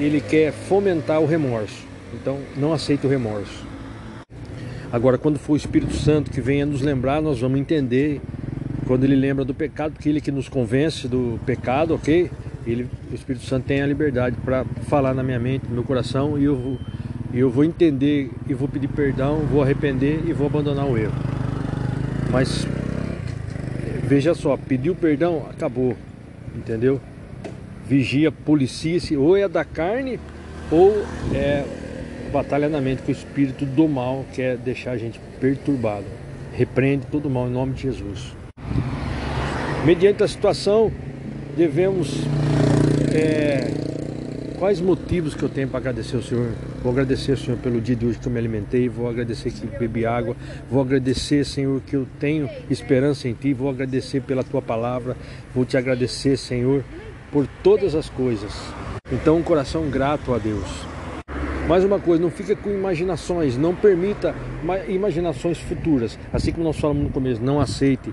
[0.00, 1.86] ele quer fomentar o remorso.
[2.12, 3.64] Então não aceita o remorso.
[4.92, 8.20] Agora, quando for o Espírito Santo que venha nos lembrar, nós vamos entender
[8.86, 12.30] quando ele lembra do pecado, porque ele que nos convence do pecado, ok?
[12.66, 16.38] Ele, o Espírito Santo tem a liberdade para falar na minha mente, no meu coração,
[16.38, 16.78] e eu,
[17.32, 21.12] E eu vou entender e vou pedir perdão, vou arrepender e vou abandonar o erro.
[22.30, 22.66] Mas
[24.04, 25.96] veja só, pediu perdão, acabou.
[26.54, 27.00] Entendeu?
[27.88, 30.18] Vigia, policia-se, ou é da carne
[30.70, 31.64] ou é
[32.32, 36.04] batalha na mente com o espírito do mal que é deixar a gente perturbado.
[36.52, 38.35] Repreende todo mal em nome de Jesus.
[39.84, 40.90] Mediante a situação,
[41.56, 42.12] devemos.
[43.14, 43.70] É,
[44.58, 46.48] quais motivos que eu tenho para agradecer ao Senhor?
[46.82, 49.66] Vou agradecer ao Senhor pelo dia de hoje que eu me alimentei, vou agradecer que
[49.78, 50.36] bebi água,
[50.70, 55.16] vou agradecer, Senhor, que eu tenho esperança em Ti, vou agradecer pela Tua palavra,
[55.54, 56.84] vou te agradecer, Senhor,
[57.30, 58.52] por todas as coisas.
[59.10, 60.66] Então, um coração grato a Deus.
[61.68, 64.34] Mais uma coisa, não fica com imaginações, não permita
[64.88, 66.18] imaginações futuras.
[66.32, 68.12] Assim como nós falamos no começo, não aceite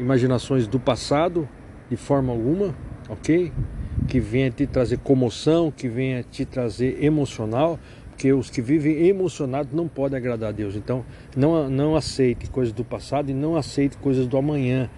[0.00, 1.48] imaginações do passado
[1.88, 2.74] de forma alguma,
[3.08, 3.52] ok?
[4.08, 7.78] Que venha te trazer comoção, que venha te trazer emocional,
[8.10, 10.76] porque os que vivem emocionados não podem agradar a Deus.
[10.76, 11.04] Então,
[11.36, 14.88] não, não aceite coisas do passado e não aceite coisas do amanhã.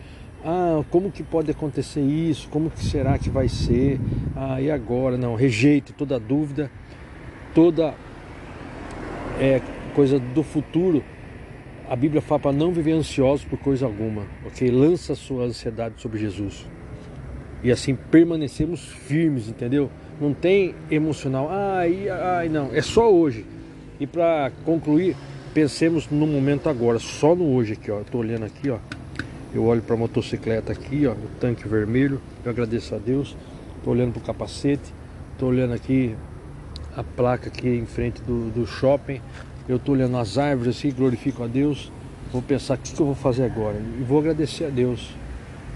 [0.45, 2.49] Ah, como que pode acontecer isso?
[2.49, 4.01] Como que será que vai ser?
[4.37, 5.17] Ah, e agora?
[5.17, 6.71] Não, rejeite toda dúvida,
[7.55, 7.95] toda
[9.39, 9.61] é,
[9.95, 11.03] coisa do futuro
[11.93, 14.71] a Bíblia fala para não viver ansiosos por coisa alguma, ok?
[14.71, 16.67] Lança a sua ansiedade sobre Jesus.
[17.63, 19.91] E assim permanecemos firmes, entendeu?
[20.19, 23.45] Não tem emocional, ai, ai, não, é só hoje.
[24.01, 25.15] E para concluir,
[25.53, 27.99] pensemos no momento agora, só no hoje aqui, ó.
[27.99, 28.79] Eu tô olhando aqui, ó.
[29.53, 32.23] Eu olho para a motocicleta aqui, ó, o tanque vermelho.
[32.43, 33.37] Eu agradeço a Deus.
[33.85, 34.95] Tô olhando para o capacete.
[35.39, 36.17] Tô olhando aqui
[36.97, 39.21] a placa aqui em frente do, do shopping
[39.69, 41.93] eu estou olhando as árvores assim, glorifico a Deus,
[42.33, 43.77] vou pensar o que, que eu vou fazer agora.
[43.99, 45.11] E vou agradecer a Deus.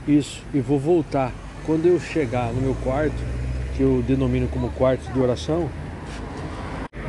[0.07, 1.33] Isso, e vou voltar.
[1.65, 3.17] Quando eu chegar no meu quarto,
[3.77, 5.69] que eu denomino como quarto de oração,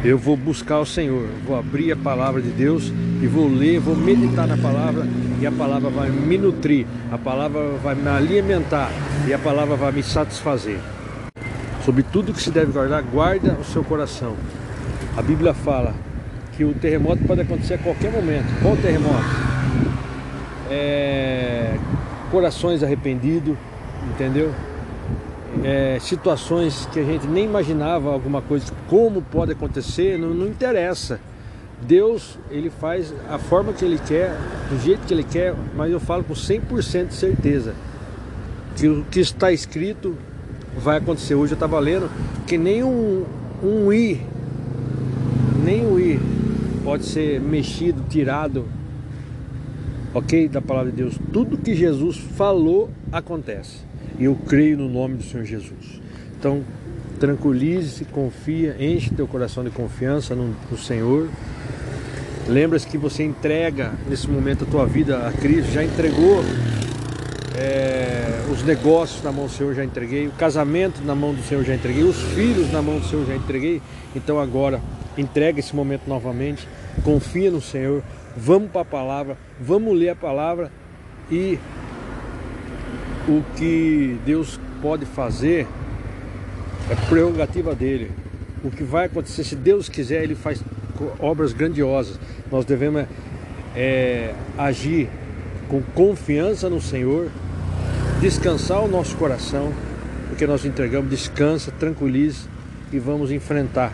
[0.04, 3.96] eu vou buscar o Senhor, vou abrir a palavra de Deus e vou ler, vou
[3.96, 5.08] meditar na palavra
[5.40, 8.92] e a palavra vai me nutrir, a palavra vai me alimentar
[9.28, 10.80] e a palavra vai me satisfazer.
[11.84, 14.36] Sobre tudo que se deve guardar, guarda o seu coração.
[15.16, 15.96] A Bíblia fala
[16.58, 18.48] que o terremoto pode acontecer a qualquer momento.
[18.64, 19.24] Qual terremoto?
[20.72, 21.78] É,
[22.32, 23.56] corações arrependidos,
[24.10, 24.52] entendeu?
[25.64, 31.20] É, situações que a gente nem imaginava alguma coisa, como pode acontecer, não, não interessa.
[31.80, 34.36] Deus, ele faz a forma que ele quer,
[34.68, 37.76] do jeito que ele quer, mas eu falo com 100% de certeza
[38.76, 40.16] que o que está escrito
[40.76, 41.36] vai acontecer.
[41.36, 42.10] Hoje eu estava lendo
[42.48, 43.26] que nem um,
[43.64, 44.22] um i,
[45.64, 46.37] nem um i
[46.88, 48.66] pode ser mexido, tirado,
[50.14, 50.48] ok?
[50.48, 51.20] Da palavra de Deus.
[51.34, 53.82] Tudo que Jesus falou acontece.
[54.18, 56.00] E eu creio no nome do Senhor Jesus.
[56.40, 56.64] Então,
[57.20, 61.28] tranquilize-se, confia, enche teu coração de confiança no, no Senhor.
[62.48, 66.42] Lembra-se que você entrega nesse momento a tua vida a Cristo, já entregou
[67.58, 71.66] é, os negócios na mão do Senhor, já entreguei, o casamento na mão do Senhor,
[71.66, 73.82] já entreguei, os filhos na mão do Senhor, já entreguei.
[74.16, 74.80] Então agora
[75.18, 76.68] entrega esse momento novamente,
[77.04, 78.04] confia no Senhor,
[78.36, 80.72] vamos para a palavra, vamos ler a palavra
[81.32, 81.60] e
[83.28, 85.68] o que Deus pode fazer
[86.90, 88.12] é prerrogativa dele.
[88.64, 90.64] O que vai acontecer, se Deus quiser, Ele faz
[91.20, 92.20] obras grandiosas.
[92.52, 93.06] Nós devemos
[93.76, 95.10] é, agir
[95.68, 97.30] com confiança no Senhor,
[98.22, 99.72] descansar o nosso coração,
[100.30, 102.48] porque nós entregamos, descansa, tranquilize
[102.92, 103.92] e vamos enfrentar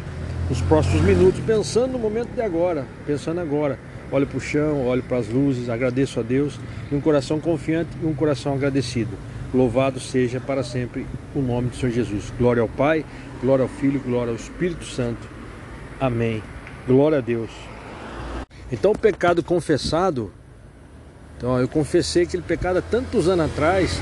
[0.54, 3.80] os próximos minutos, pensando no momento de agora, pensando agora.
[4.12, 6.60] Olho para o chão, olho para as luzes, agradeço a Deus
[6.92, 9.18] e um coração confiante e um coração agradecido.
[9.52, 12.32] Louvado seja para sempre o nome do Senhor Jesus.
[12.38, 13.04] Glória ao Pai,
[13.42, 15.28] glória ao Filho, glória ao Espírito Santo.
[16.00, 16.44] Amém.
[16.86, 17.50] Glória a Deus.
[18.72, 20.32] Então o pecado confessado,
[21.36, 24.00] então eu confessei aquele pecado há tantos anos atrás,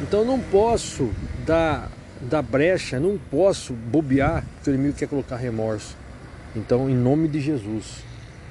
[0.00, 1.10] então não posso
[1.44, 1.90] dar
[2.28, 5.96] da brecha, não posso bobear, porque o inimigo quer colocar remorso.
[6.54, 8.04] Então, em nome de Jesus,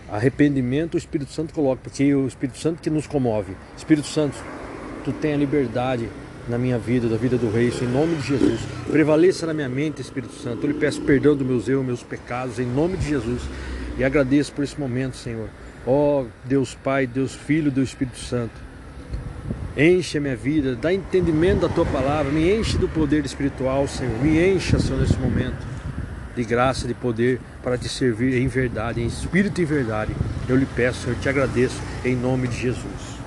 [0.09, 3.55] arrependimento o Espírito Santo coloca, porque o Espírito Santo que nos comove.
[3.77, 4.37] Espírito Santo,
[5.05, 6.09] tu tem a liberdade
[6.49, 8.61] na minha vida, da vida do rei, isso, em nome de Jesus.
[8.89, 10.65] Prevaleça na minha mente, Espírito Santo.
[10.65, 13.41] Eu lhe peço perdão dos meus erros, meus pecados, em nome de Jesus.
[13.97, 15.47] E agradeço por esse momento, Senhor.
[15.85, 18.70] Ó oh, Deus Pai, Deus Filho, Deus Espírito Santo.
[19.75, 24.17] Enche a minha vida, dá entendimento da tua palavra, me enche do poder espiritual, Senhor.
[24.21, 25.65] Me encha, Senhor, nesse momento
[26.35, 30.13] de graça, de poder para te servir em verdade, em espírito e verdade.
[30.49, 33.21] Eu lhe peço, Senhor, te agradeço em nome de Jesus.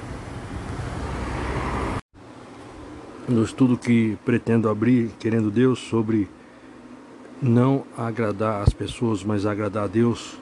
[3.26, 6.28] No estudo que pretendo abrir, querendo Deus, sobre
[7.40, 10.38] não agradar as pessoas, mas agradar a Deus.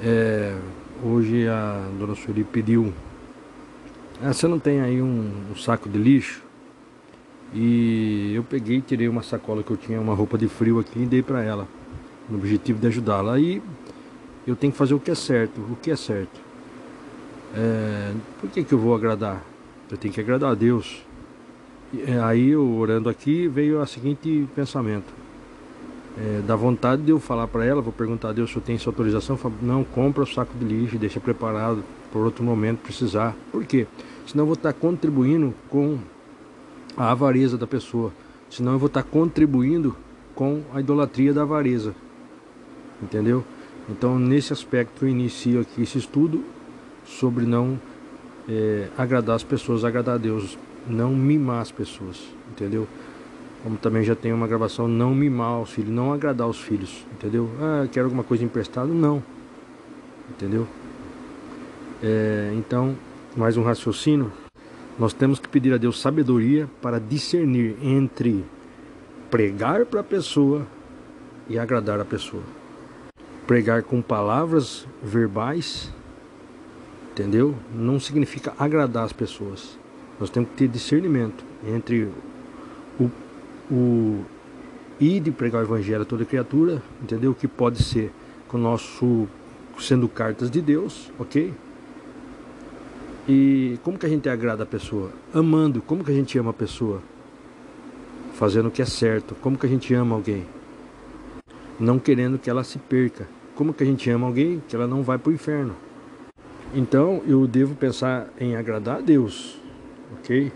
[0.00, 0.56] É,
[1.02, 2.92] hoje a dona Sueli pediu,
[4.24, 6.42] ah, você não tem aí um, um, saco de lixo?
[7.52, 11.06] E eu peguei, tirei uma sacola que eu tinha, uma roupa de frio aqui e
[11.06, 11.68] dei para ela,
[12.28, 13.34] no objetivo de ajudá-la.
[13.34, 13.62] Aí
[14.46, 16.40] eu tenho que fazer o que é certo, o que é certo.
[17.54, 19.44] É, por que, que eu vou agradar?
[19.90, 21.02] Eu tenho que agradar a Deus.
[21.92, 25.24] E, é, aí eu orando aqui veio o seguinte pensamento
[26.16, 28.76] é, dá vontade de eu falar para ela, vou perguntar a Deus se eu tenho
[28.76, 33.34] essa autorização, falo, não, compra o saco de lixo, deixa preparado por outro momento precisar.
[33.50, 33.86] Por quê?
[34.26, 35.98] Senão eu vou estar contribuindo com
[36.96, 38.12] a avareza da pessoa.
[38.50, 39.96] Senão eu vou estar contribuindo
[40.34, 41.94] com a idolatria da avareza.
[43.02, 43.44] Entendeu?
[43.88, 46.42] Então nesse aspecto eu inicio aqui esse estudo
[47.04, 47.78] sobre não
[48.48, 52.86] é, agradar as pessoas, agradar a Deus, não mimar as pessoas, entendeu?
[53.62, 57.48] Como também já tem uma gravação, não mimar os filhos, não agradar os filhos, entendeu?
[57.60, 58.88] Ah, quero alguma coisa emprestada?
[58.92, 59.22] Não.
[60.30, 60.66] Entendeu?
[62.02, 62.94] É, então,
[63.36, 64.32] mais um raciocínio.
[64.98, 68.44] Nós temos que pedir a Deus sabedoria para discernir entre
[69.30, 70.66] pregar para a pessoa
[71.48, 72.42] e agradar a pessoa.
[73.46, 75.92] Pregar com palavras verbais,
[77.10, 77.54] entendeu?
[77.74, 79.76] Não significa agradar as pessoas.
[80.20, 82.08] Nós temos que ter discernimento entre
[83.00, 83.10] o
[83.70, 84.24] o
[85.00, 87.34] ir de pregar o evangelho a toda criatura, entendeu?
[87.34, 88.12] Que pode ser
[88.46, 89.26] com o nosso
[89.78, 91.52] sendo cartas de Deus, ok?
[93.26, 95.10] E como que a gente agrada a pessoa?
[95.32, 95.80] Amando.
[95.80, 97.02] Como que a gente ama a pessoa?
[98.34, 99.34] Fazendo o que é certo.
[99.36, 100.44] Como que a gente ama alguém?
[101.80, 103.26] Não querendo que ela se perca.
[103.54, 105.74] Como que a gente ama alguém que ela não vai para o inferno?
[106.74, 109.58] Então eu devo pensar em agradar a Deus,
[110.18, 110.52] ok?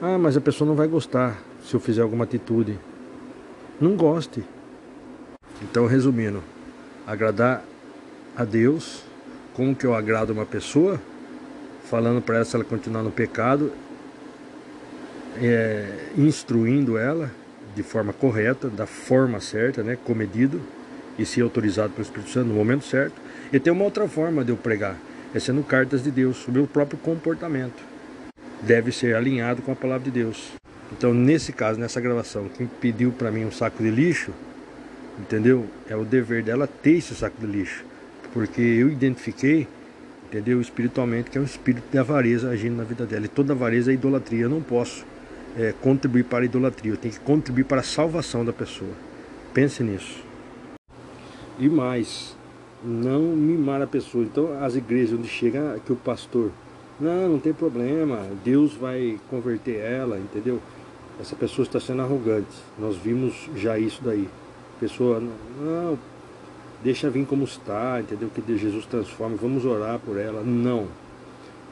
[0.00, 2.78] Ah, mas a pessoa não vai gostar se eu fizer alguma atitude.
[3.80, 4.44] Não goste.
[5.60, 6.42] Então, resumindo,
[7.06, 7.64] agradar
[8.36, 9.02] a Deus,
[9.54, 11.00] como que eu agrado uma pessoa,
[11.88, 13.72] falando para ela se ela continuar no pecado,
[15.40, 15.86] é,
[16.16, 17.30] instruindo ela
[17.74, 20.60] de forma correta, da forma certa, né, comedido
[21.18, 23.14] e se autorizado pelo Espírito Santo no momento certo.
[23.52, 24.96] E tem uma outra forma de eu pregar,
[25.34, 27.82] é sendo cartas de Deus, o meu próprio comportamento.
[28.62, 30.52] Deve ser alinhado com a palavra de Deus.
[30.92, 34.32] Então, nesse caso, nessa gravação, quem pediu para mim um saco de lixo,
[35.18, 35.66] entendeu?
[35.88, 37.84] É o dever dela ter esse saco de lixo.
[38.32, 39.68] Porque eu identifiquei,
[40.28, 40.60] entendeu?
[40.60, 43.24] Espiritualmente, que é um espírito de avareza agindo na vida dela.
[43.24, 44.42] E toda avareza é idolatria.
[44.42, 45.04] Eu não posso
[45.56, 46.92] é, contribuir para a idolatria.
[46.92, 48.92] Eu tenho que contribuir para a salvação da pessoa.
[49.52, 50.22] Pense nisso.
[51.58, 52.36] E mais,
[52.84, 54.24] não mimar a pessoa.
[54.24, 56.52] Então, as igrejas onde chega que o pastor,
[57.00, 60.60] não, não tem problema, Deus vai converter ela, entendeu?
[61.20, 62.54] essa pessoa está sendo arrogante.
[62.78, 64.28] Nós vimos já isso daí.
[64.78, 65.98] Pessoa, não,
[66.82, 68.28] deixa vir como está, entendeu?
[68.28, 70.42] Que Jesus transforme, vamos orar por ela.
[70.42, 70.86] Não.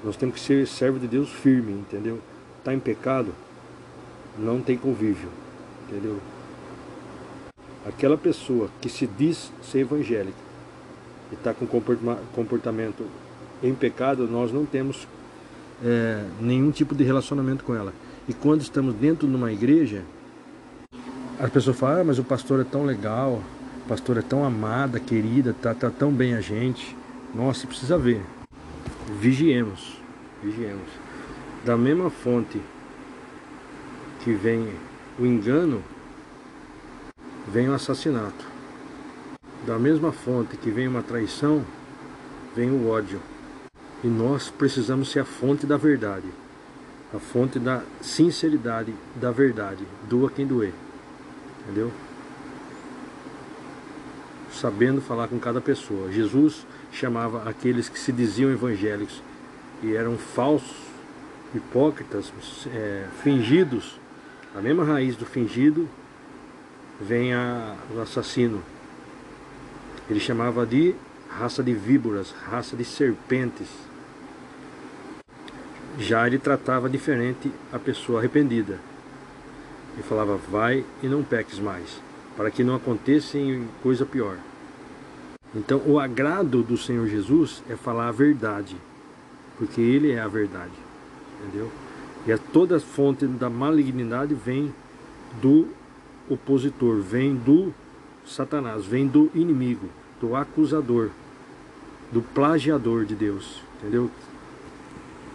[0.04, 2.20] Nós temos que ser servo de Deus firme, entendeu?
[2.58, 3.32] Está em pecado,
[4.38, 5.28] não tem convívio,
[5.88, 6.18] entendeu?
[7.86, 10.36] Aquela pessoa que se diz ser evangélica
[11.30, 11.66] e está com
[12.34, 13.06] comportamento
[13.62, 15.06] em pecado, nós não temos
[15.84, 17.92] é, nenhum tipo de relacionamento com ela.
[18.28, 20.02] E quando estamos dentro de uma igreja,
[21.38, 23.40] as pessoas falam, ah, mas o pastor é tão legal,
[23.86, 26.96] o pastor é tão amada, querida, trata tão bem a gente.
[27.32, 28.20] Nossa, precisa ver.
[29.20, 30.02] Vigiemos,
[30.42, 30.88] vigiemos.
[31.64, 32.60] Da mesma fonte
[34.24, 34.68] que vem
[35.18, 35.82] o engano,
[37.46, 38.44] vem o assassinato.
[39.64, 41.64] Da mesma fonte que vem uma traição,
[42.56, 43.20] vem o ódio.
[44.02, 46.26] E nós precisamos ser a fonte da verdade
[47.14, 49.84] a fonte da sinceridade, da verdade.
[50.08, 50.72] Doa quem doer.
[51.62, 51.90] Entendeu?
[54.56, 56.10] Sabendo falar com cada pessoa.
[56.10, 59.22] Jesus chamava aqueles que se diziam evangélicos
[59.82, 60.76] e eram falsos,
[61.54, 62.32] hipócritas,
[62.74, 64.00] é, fingidos.
[64.54, 65.86] A mesma raiz do fingido
[67.00, 68.62] vem a, o assassino.
[70.08, 70.94] Ele chamava de
[71.28, 73.68] raça de víboras, raça de serpentes.
[75.98, 78.78] Já ele tratava diferente a pessoa arrependida.
[79.98, 82.00] E falava, vai e não peques mais,
[82.36, 83.38] para que não aconteça
[83.82, 84.36] coisa pior.
[85.54, 88.76] Então o agrado do Senhor Jesus é falar a verdade,
[89.58, 90.72] porque Ele é a verdade,
[91.40, 91.70] entendeu?
[92.26, 94.74] E a toda fonte da malignidade vem
[95.40, 95.68] do
[96.28, 97.72] opositor, vem do
[98.26, 99.88] Satanás, vem do inimigo,
[100.20, 101.10] do acusador,
[102.10, 104.10] do plagiador de Deus, entendeu?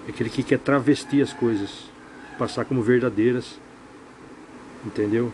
[0.08, 1.90] aquele que quer travestir as coisas,
[2.38, 3.60] passar como verdadeiras,
[4.86, 5.32] entendeu?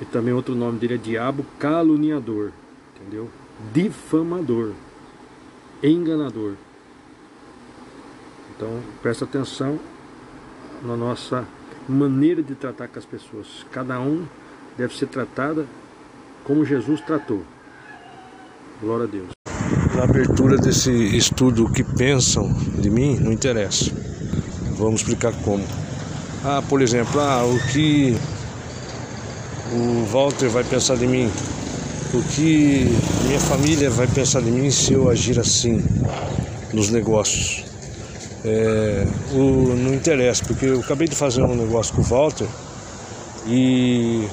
[0.00, 2.52] E também outro nome dele é diabo caluniador,
[2.94, 3.30] entendeu?
[3.72, 4.72] Difamador,
[5.82, 6.54] enganador.
[8.56, 9.78] Então, presta atenção
[10.82, 11.46] na nossa
[11.88, 13.66] maneira de tratar com as pessoas.
[13.70, 14.26] Cada um
[14.76, 15.66] deve ser tratada
[16.44, 17.42] como Jesus tratou.
[18.80, 19.28] Glória a Deus.
[19.94, 23.92] Na abertura desse estudo, o que pensam de mim não interessa.
[24.76, 25.64] Vamos explicar como.
[26.44, 28.16] Ah, por exemplo, ah, o que
[29.72, 31.30] o Walter vai pensar de mim,
[32.16, 32.86] o que
[33.26, 35.82] minha família vai pensar de mim se eu agir assim
[36.72, 37.64] nos negócios.
[38.44, 42.46] É, o, não interessa, porque eu acabei de fazer um negócio com o Walter
[43.46, 44.28] e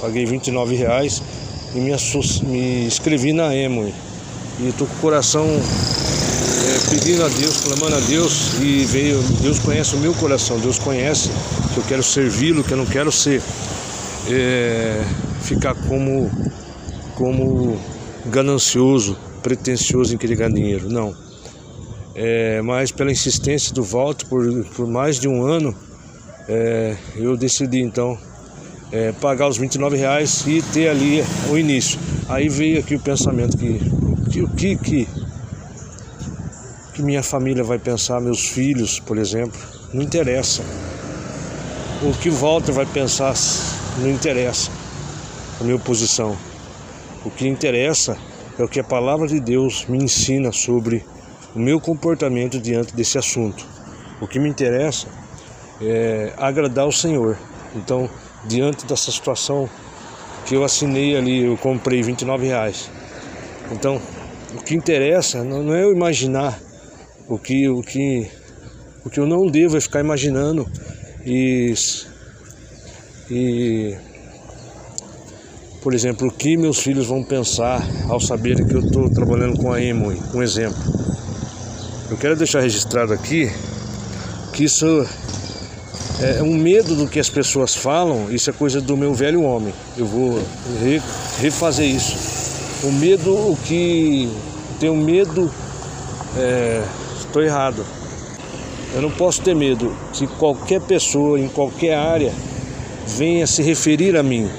[0.00, 1.22] paguei 29 reais
[1.74, 1.92] e me,
[2.48, 3.92] me inscrevi na Emo.
[4.58, 9.58] E estou com o coração é, pedindo a Deus, clamando a Deus e veio, Deus
[9.58, 11.30] conhece o meu coração, Deus conhece
[11.72, 13.40] que eu quero servi-lo, que eu não quero ser
[14.28, 15.04] é,
[15.42, 16.30] ficar como
[17.20, 17.78] como
[18.24, 21.14] ganancioso, pretensioso em querer ganhar dinheiro, não.
[22.14, 25.76] É, mas pela insistência do Walter por, por mais de um ano,
[26.48, 28.18] é, eu decidi então
[28.90, 32.00] é, pagar os 29 reais e ter ali o início.
[32.26, 35.08] Aí veio aqui o pensamento que o que, que,
[36.94, 39.60] que minha família vai pensar, meus filhos, por exemplo,
[39.92, 40.62] não interessa.
[42.02, 43.34] O que o Walter vai pensar
[43.98, 44.70] não interessa
[45.60, 46.34] a minha posição.
[47.24, 48.16] O que interessa
[48.58, 51.04] é o que a palavra de Deus me ensina sobre
[51.54, 53.66] o meu comportamento diante desse assunto.
[54.20, 55.06] O que me interessa
[55.82, 57.36] é agradar o Senhor.
[57.74, 58.08] Então,
[58.46, 59.68] diante dessa situação
[60.46, 62.90] que eu assinei ali, eu comprei 29 reais.
[63.70, 64.00] Então,
[64.54, 66.58] o que interessa não é eu imaginar
[67.28, 68.28] o que, o que,
[69.04, 70.66] o que eu não devo é ficar imaginando
[71.24, 71.72] e,
[73.30, 73.96] e
[75.82, 79.72] por exemplo, o que meus filhos vão pensar ao saberem que eu estou trabalhando com
[79.72, 80.78] a Emoi, um exemplo.
[82.10, 83.50] Eu quero deixar registrado aqui
[84.52, 85.06] que isso
[86.20, 89.72] é um medo do que as pessoas falam, isso é coisa do meu velho homem.
[89.96, 90.42] Eu vou
[91.40, 92.14] refazer isso.
[92.82, 94.30] O medo, o que
[94.78, 95.50] tenho medo,
[97.20, 97.84] estou é, errado.
[98.94, 102.32] Eu não posso ter medo que qualquer pessoa em qualquer área
[103.06, 104.50] venha se referir a mim.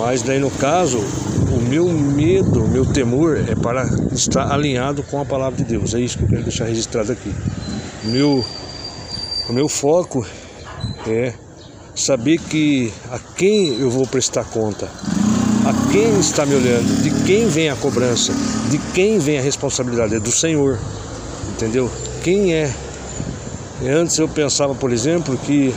[0.00, 3.84] Mas daí no caso, o meu medo, o meu temor é para
[4.14, 5.92] estar alinhado com a palavra de Deus.
[5.92, 7.30] É isso que eu quero deixar registrado aqui.
[8.04, 8.42] O meu,
[9.50, 10.26] o meu foco
[11.06, 11.34] é
[11.94, 14.88] saber que a quem eu vou prestar conta,
[15.66, 18.32] a quem está me olhando, de quem vem a cobrança,
[18.70, 20.78] de quem vem a responsabilidade, é do Senhor,
[21.50, 21.90] entendeu?
[22.24, 22.72] Quem é?
[23.86, 25.74] Antes eu pensava, por exemplo, que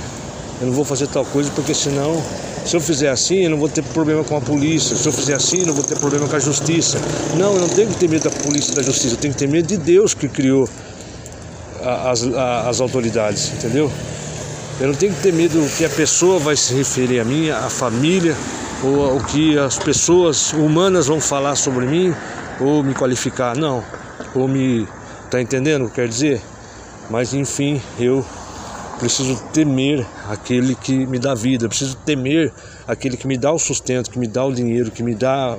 [0.62, 2.24] eu não vou fazer tal coisa porque senão
[2.66, 4.96] se eu fizer assim, eu não vou ter problema com a polícia.
[4.96, 6.98] Se eu fizer assim, eu não vou ter problema com a justiça.
[7.38, 9.16] Não, eu não tenho que ter medo da polícia e da justiça.
[9.16, 10.70] Eu tenho que ter medo de Deus que criou
[11.84, 13.92] as, as autoridades, entendeu?
[14.80, 17.70] Eu não tenho que ter medo que a pessoa vai se referir a mim, a
[17.70, 18.36] família,
[18.84, 22.14] ou o que as pessoas humanas vão falar sobre mim,
[22.60, 23.56] ou me qualificar.
[23.56, 23.84] Não.
[24.34, 24.88] Ou me.
[25.30, 26.42] Tá entendendo o que quer dizer?
[27.10, 28.26] Mas enfim, eu
[29.04, 32.54] preciso temer aquele que me dá vida, preciso temer
[32.88, 35.58] aquele que me dá o sustento, que me dá o dinheiro, que me dá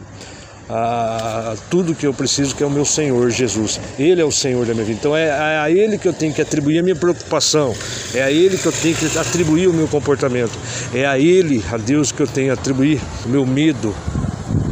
[0.66, 3.78] a, tudo que eu preciso, que é o meu Senhor Jesus.
[3.99, 4.99] Ele é o Senhor da minha vida.
[4.99, 7.74] Então é a Ele que eu tenho que atribuir a minha preocupação,
[8.14, 10.59] é a Ele que eu tenho que atribuir o meu comportamento,
[10.95, 13.95] é a Ele, a Deus, que eu tenho que atribuir o meu medo,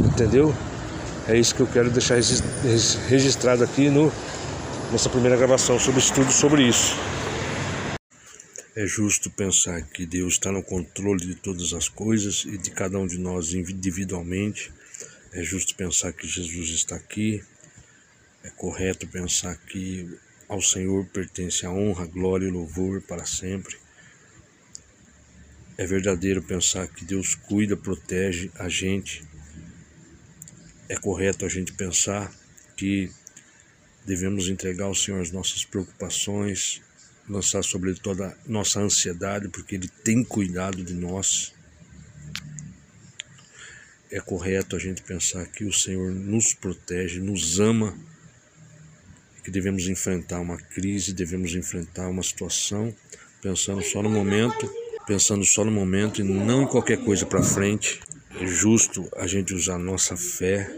[0.03, 0.51] entendeu?
[1.27, 2.15] É isso que eu quero deixar
[3.07, 4.11] registrado aqui no,
[4.91, 6.95] nessa primeira gravação sobre estudo sobre isso.
[8.75, 12.97] É justo pensar que Deus está no controle de todas as coisas e de cada
[12.97, 14.73] um de nós individualmente.
[15.31, 17.43] É justo pensar que Jesus está aqui.
[18.43, 20.09] É correto pensar que
[20.49, 23.77] ao Senhor pertence a honra, glória e louvor para sempre.
[25.77, 29.23] É verdadeiro pensar que Deus cuida, protege a gente.
[30.89, 32.33] É correto a gente pensar
[32.75, 33.11] que
[34.03, 36.81] devemos entregar ao Senhor as nossas preocupações,
[37.27, 41.53] lançar sobre ele toda a nossa ansiedade, porque ele tem cuidado de nós.
[44.11, 47.97] É correto a gente pensar que o Senhor nos protege, nos ama,
[49.43, 52.95] que devemos enfrentar uma crise, devemos enfrentar uma situação
[53.41, 54.71] pensando só no momento,
[55.05, 57.99] pensando só no momento e não em qualquer coisa para frente.
[58.39, 60.69] É justo a gente usar nossa fé,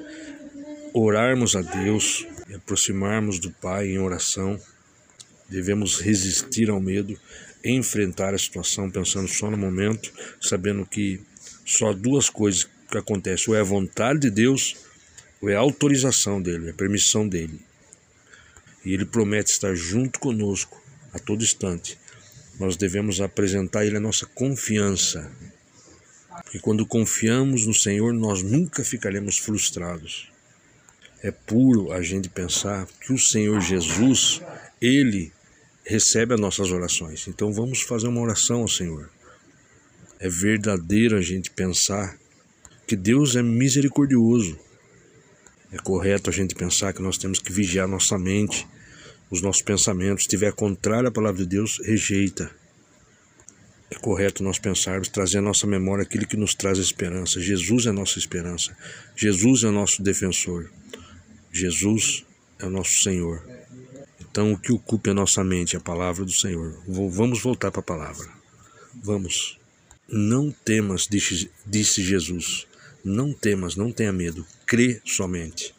[0.94, 4.60] orarmos a Deus e aproximarmos do Pai em oração
[5.50, 7.20] Devemos resistir ao medo,
[7.64, 11.22] enfrentar a situação pensando só no momento, sabendo que
[11.66, 14.76] Só duas coisas que acontecem: ou é a vontade de Deus,
[15.42, 17.60] ou é a autorização dele, é a permissão dele.
[18.86, 20.80] E ele promete estar junto conosco
[21.12, 21.98] a todo instante.
[22.60, 25.32] Nós devemos apresentar a ele a nossa confiança.
[26.44, 30.30] Porque quando confiamos no Senhor, nós nunca ficaremos frustrados.
[31.24, 34.42] É puro a gente pensar que o Senhor Jesus,
[34.80, 35.32] ele
[35.86, 37.28] recebe as nossas orações.
[37.28, 39.10] Então vamos fazer uma oração ao Senhor.
[40.20, 42.18] É verdadeiro a gente pensar
[42.88, 44.58] que Deus é misericordioso.
[45.72, 48.68] É correto a gente pensar que nós temos que vigiar nossa mente,
[49.30, 50.24] os nossos pensamentos.
[50.24, 52.50] Se estiver contrário à palavra de Deus, rejeita.
[53.92, 57.40] É correto nós pensarmos, trazer à nossa memória aquilo que nos traz esperança.
[57.40, 58.76] Jesus é a nossa esperança.
[59.16, 60.72] Jesus é o nosso defensor.
[61.52, 62.26] Jesus
[62.60, 63.44] é o nosso Senhor.
[64.36, 66.78] Então, o que ocupe a nossa mente é a palavra do Senhor.
[66.86, 68.28] Vamos voltar para a palavra.
[68.94, 69.58] Vamos.
[70.10, 72.68] Não temas, disse, Jesus.
[73.02, 74.46] Não temas, não tenha medo.
[74.66, 75.74] Crê somente.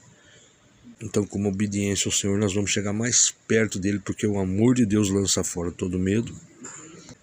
[1.03, 4.87] Então, como obediência ao Senhor, nós vamos chegar mais perto dele, porque o amor de
[4.87, 6.35] Deus lança fora todo medo.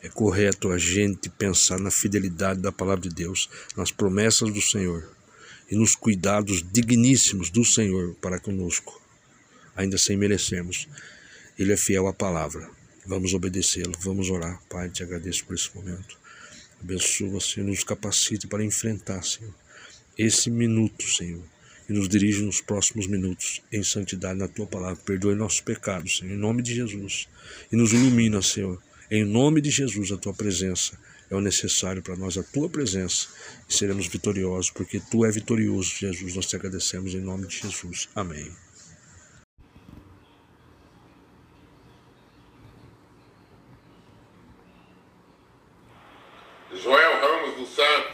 [0.04, 5.10] É correto a gente pensar na fidelidade da palavra de Deus, nas promessas do Senhor
[5.72, 9.02] e nos cuidados digníssimos do Senhor para conosco,
[9.76, 10.88] ainda sem merecermos.
[11.58, 12.70] Ele é fiel à palavra.
[13.06, 14.62] Vamos obedecê-lo, vamos orar.
[14.70, 16.18] Pai, te agradeço por esse momento.
[16.82, 19.54] Abençoa, Senhor, nos capacite para enfrentar, Senhor,
[20.18, 21.44] esse minuto, Senhor,
[21.88, 25.02] e nos dirige nos próximos minutos em santidade na tua palavra.
[25.04, 27.28] Perdoe nossos pecados, Senhor, em nome de Jesus.
[27.72, 28.82] E nos ilumina, Senhor,
[29.12, 30.98] em nome de Jesus, a tua presença
[31.30, 33.28] é o necessário para nós, a tua presença,
[33.70, 36.36] e seremos vitoriosos, porque tu é vitorioso, Jesus.
[36.36, 38.10] Nós te agradecemos em nome de Jesus.
[38.16, 38.52] Amém.
[46.82, 48.14] Joel Ramos dos Santos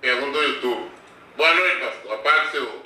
[0.00, 0.90] pergunta no YouTube.
[1.36, 2.12] Boa noite, pastor.
[2.12, 2.82] A paz do Senhor.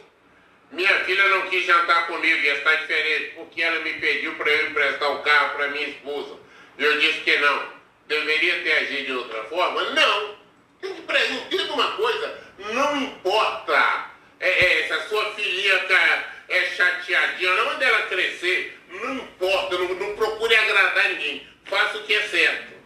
[0.72, 4.70] Minha filha não quis jantar comigo e está diferente porque ela me pediu para eu
[4.70, 6.36] emprestar o carro para minha esposa.
[6.76, 7.76] Eu disse que não.
[8.08, 9.82] Deveria ter agido de outra forma?
[9.90, 10.36] Não.
[10.80, 12.38] Tem que entender uma coisa,
[12.74, 18.78] não importa é, é, se a sua filhinha tá, é chateadinha, não manda ela crescer,
[18.90, 21.46] não importa, não, não procure agradar ninguém.
[21.64, 22.76] Faça o que é certo.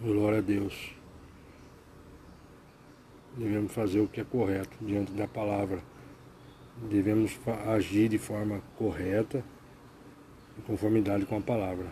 [0.00, 0.74] Glória a Deus.
[3.36, 5.82] Devemos fazer o que é correto diante da palavra.
[7.24, 9.42] Devemos agir de forma correta,
[10.58, 11.86] em conformidade com a palavra.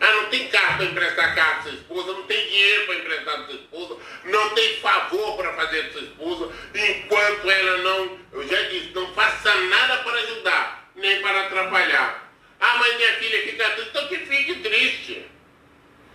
[0.00, 3.34] Ah, não tem carro para emprestar carro para sua esposa, não tem dinheiro para emprestar
[3.34, 8.46] para sua esposa, não tem favor para fazer para sua esposa, enquanto ela não, eu
[8.46, 12.32] já disse, não faça nada para ajudar, nem para atrapalhar.
[12.60, 15.26] Ah, mas minha filha fica triste, então que fique triste.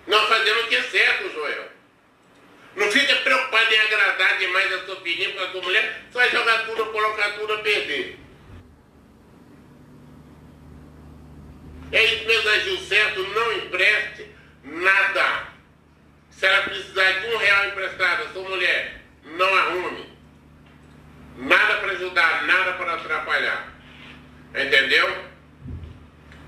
[0.07, 1.69] Nós fazemos o que é certo, Joel.
[2.75, 6.29] Não fica preocupado em agradar demais a sua filhinha, porque a sua mulher você vai
[6.29, 8.20] jogar tudo, colocar tudo a perder.
[11.91, 14.27] É isso mesmo, agiu certo, não empreste
[14.63, 15.47] nada.
[16.29, 20.09] Se ela precisar de um real emprestado, a sua mulher, não arrume.
[21.37, 23.73] Nada para ajudar, nada para atrapalhar.
[24.55, 25.25] Entendeu?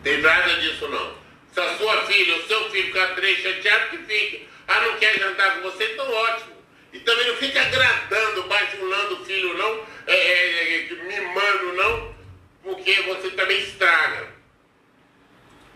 [0.03, 1.15] Tem nada disso não.
[1.53, 4.47] Se a sua filha, o seu filho ficar três chateado, que fique.
[4.67, 6.53] Ah, não quer jantar com você, então ótimo.
[6.91, 12.15] E também não fica agradando, bajulando o filho, não, é, é, é, mimando, não,
[12.61, 14.32] porque você também estraga.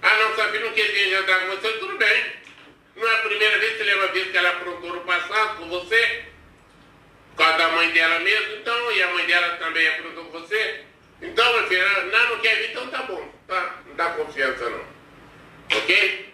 [0.08, 2.26] Ah, não, sua filha não quer jantar com você, tudo bem.
[2.96, 5.68] Não é a primeira vez, você lembra a vez que ela aprontou no passado com
[5.68, 6.24] você?
[7.32, 10.86] Por causa da mãe dela mesmo, então, e a mãe dela também aprontou com você?
[11.22, 13.84] Então, meu filho, não, não quer vir, então tá bom, tá?
[13.86, 14.86] Não dá confiança não.
[15.78, 16.34] Ok?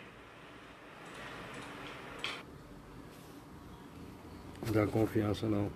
[4.67, 5.71] Não dá confiança não.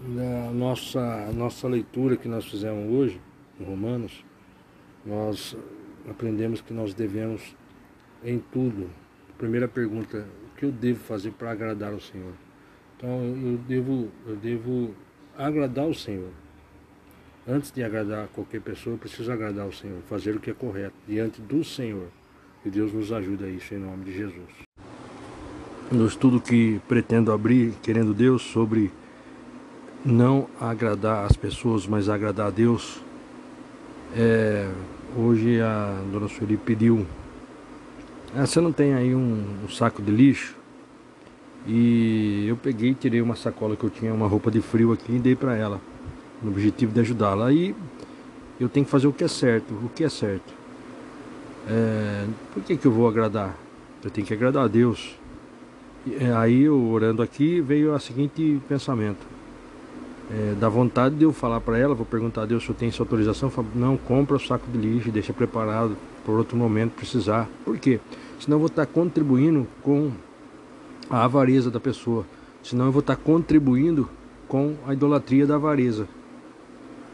[0.00, 1.00] Na nossa,
[1.32, 3.20] nossa leitura que nós fizemos hoje,
[3.60, 4.24] em Romanos,
[5.04, 5.56] nós
[6.08, 7.54] aprendemos que nós devemos
[8.24, 8.88] em tudo.
[9.38, 12.32] Primeira pergunta, o que eu devo fazer para agradar o Senhor?
[12.96, 14.94] Então eu devo, eu devo
[15.36, 16.30] agradar o Senhor.
[17.46, 20.94] Antes de agradar qualquer pessoa, eu preciso agradar o Senhor, fazer o que é correto
[21.08, 22.06] diante do Senhor.
[22.64, 24.48] E Deus nos ajuda a isso em nome de Jesus.
[25.90, 28.92] No estudo que pretendo abrir, querendo Deus, sobre
[30.04, 33.02] não agradar as pessoas, mas agradar a Deus,
[34.16, 34.68] é,
[35.16, 37.06] hoje a dona Sueli pediu.
[38.34, 40.54] Ah, você não tem aí um, um saco de lixo?
[41.66, 45.18] E eu peguei, tirei uma sacola que eu tinha, uma roupa de frio aqui e
[45.18, 45.80] dei para ela
[46.42, 47.46] no objetivo de ajudá-la.
[47.46, 47.74] Aí
[48.58, 49.72] eu tenho que fazer o que é certo.
[49.74, 50.52] O que é certo?
[51.68, 53.56] É, por que, que eu vou agradar?
[54.02, 55.16] Eu tenho que agradar a Deus.
[56.04, 59.31] E é, aí eu orando aqui veio o seguinte pensamento.
[60.34, 62.88] É, dá vontade de eu falar para ela, vou perguntar a Deus se eu tenho
[62.88, 63.50] essa autorização.
[63.50, 67.48] Falo, não, compra o saco de lixo deixa preparado por outro momento precisar.
[67.64, 68.00] Por quê?
[68.40, 70.10] Senão eu vou estar contribuindo com
[71.10, 72.24] a avareza da pessoa.
[72.62, 74.08] Senão eu vou estar contribuindo
[74.48, 76.08] com a idolatria da avareza.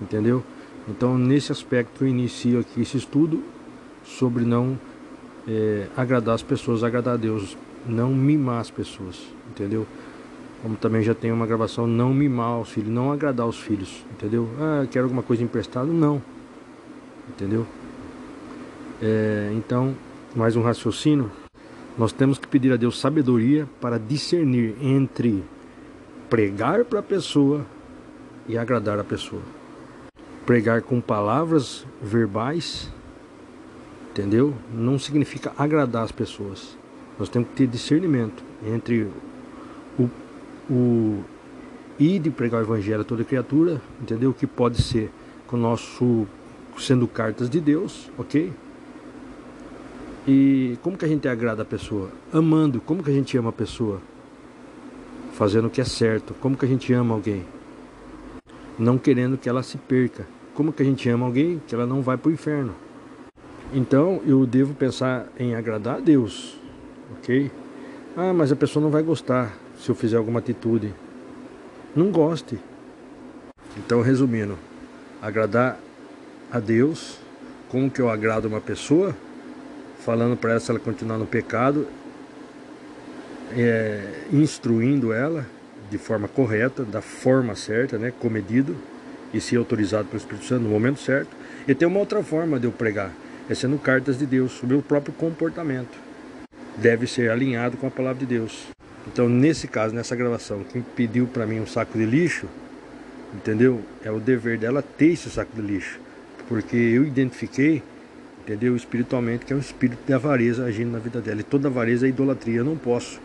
[0.00, 0.44] Entendeu?
[0.88, 3.42] Então, nesse aspecto, eu inicio aqui esse estudo
[4.04, 4.78] sobre não
[5.46, 7.56] é, agradar as pessoas, agradar a Deus,
[7.86, 9.86] não mimar as pessoas, entendeu?
[10.62, 14.48] Como também já tem uma gravação, não mimar os filhos, não agradar os filhos, entendeu?
[14.58, 15.86] Ah, quero alguma coisa emprestada?
[15.86, 16.20] Não,
[17.28, 17.66] entendeu?
[19.00, 19.94] É, então,
[20.34, 21.30] mais um raciocínio.
[21.96, 25.44] Nós temos que pedir a Deus sabedoria para discernir entre
[26.28, 27.64] pregar para a pessoa
[28.48, 29.42] e agradar a pessoa.
[30.44, 32.90] Pregar com palavras verbais
[34.18, 34.52] entendeu?
[34.74, 36.76] Não significa agradar as pessoas.
[37.18, 39.08] Nós temos que ter discernimento entre
[39.98, 40.10] o,
[40.70, 41.22] o
[41.98, 44.32] ir de pregar o evangelho a toda criatura, entendeu?
[44.32, 45.10] Que pode ser
[45.46, 46.26] com o nosso
[46.78, 48.52] sendo cartas de Deus, ok?
[50.26, 52.10] E como que a gente agrada a pessoa?
[52.32, 52.80] Amando.
[52.80, 54.00] Como que a gente ama a pessoa?
[55.32, 56.34] Fazendo o que é certo.
[56.34, 57.44] Como que a gente ama alguém?
[58.78, 60.26] Não querendo que ela se perca.
[60.54, 62.74] Como que a gente ama alguém que ela não vai para o inferno?
[63.72, 66.58] Então eu devo pensar em agradar a Deus,
[67.18, 67.50] ok?
[68.16, 70.92] Ah, mas a pessoa não vai gostar se eu fizer alguma atitude.
[71.94, 72.58] Não goste.
[73.76, 74.58] Então, resumindo,
[75.22, 75.78] agradar
[76.50, 77.18] a Deus,
[77.68, 79.14] como que eu agrado uma pessoa?
[80.00, 81.86] Falando para ela se ela continuar no pecado,
[83.56, 85.46] é, instruindo ela
[85.90, 88.76] de forma correta, da forma certa, né, comedido
[89.32, 91.30] e se autorizado pelo Espírito Santo no momento certo.
[91.66, 93.12] E tem uma outra forma de eu pregar
[93.48, 95.98] é sendo cartas de Deus o próprio comportamento.
[96.76, 98.77] Deve ser alinhado com a palavra de Deus.
[99.10, 102.46] Então, nesse caso, nessa gravação, quem pediu para mim um saco de lixo,
[103.34, 103.80] entendeu?
[104.04, 105.98] É o dever dela ter esse saco de lixo,
[106.46, 107.82] porque eu identifiquei,
[108.40, 108.76] entendeu?
[108.76, 111.40] Espiritualmente que é um espírito de avareza agindo na vida dela.
[111.40, 112.58] E toda avareza é idolatria.
[112.58, 113.18] Eu não posso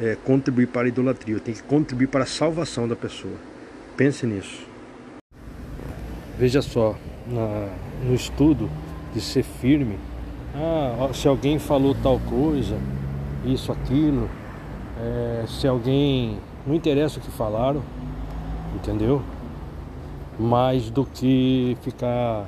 [0.00, 1.34] é, contribuir para a idolatria.
[1.34, 3.34] Eu tenho que contribuir para a salvação da pessoa.
[3.96, 4.66] Pense nisso.
[6.38, 7.68] Veja só, na,
[8.04, 8.70] no estudo
[9.14, 9.98] de ser firme.
[10.54, 12.78] Ah, se alguém falou tal coisa,
[13.44, 14.28] isso, aquilo,
[14.98, 16.38] é, se alguém.
[16.66, 17.80] Não interessa o que falaram,
[18.74, 19.22] entendeu?
[20.36, 22.44] Mais do que ficar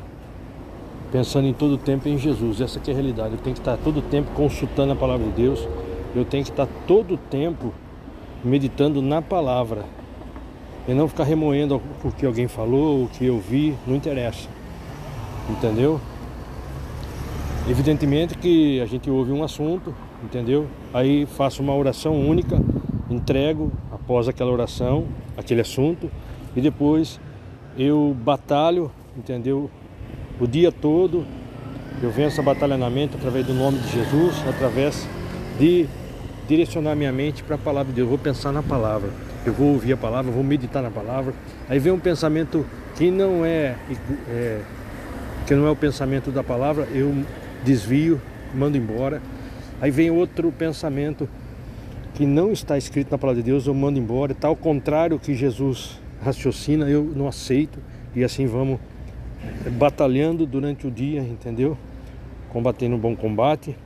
[1.12, 2.60] pensando em todo o tempo em Jesus.
[2.60, 3.34] Essa é a realidade.
[3.34, 5.68] Eu tenho que estar todo o tempo consultando a palavra de Deus.
[6.16, 7.72] Eu tenho que estar todo o tempo
[8.44, 9.84] meditando na palavra.
[10.88, 14.48] E não ficar remoendo o que alguém falou, o que eu vi, não interessa.
[15.48, 16.00] Entendeu?
[17.68, 20.66] Evidentemente que a gente ouve um assunto, entendeu?
[20.92, 22.60] Aí faço uma oração única,
[23.10, 25.06] entrego após aquela oração,
[25.36, 26.10] aquele assunto,
[26.56, 27.20] e depois
[27.76, 29.70] eu batalho, entendeu?
[30.40, 31.24] O dia todo
[32.00, 35.08] eu venço a batalha na mente através do nome de Jesus, através
[35.58, 35.86] de
[36.46, 38.06] direcionar minha mente para a palavra de Deus.
[38.06, 39.10] Eu vou pensar na palavra,
[39.44, 41.34] eu vou ouvir a palavra, vou meditar na palavra.
[41.68, 42.64] Aí vem um pensamento
[42.94, 43.76] que não é,
[44.28, 44.60] é
[45.46, 47.24] que não é o pensamento da palavra, eu
[47.64, 48.20] desvio,
[48.54, 49.20] mando embora.
[49.80, 51.28] Aí vem outro pensamento
[52.14, 54.32] que não está escrito na palavra de Deus, eu mando embora.
[54.32, 57.78] Está ao contrário que Jesus raciocina, eu não aceito.
[58.14, 58.80] E assim vamos
[59.78, 61.76] batalhando durante o dia, entendeu?
[62.50, 63.76] Combatendo um bom combate.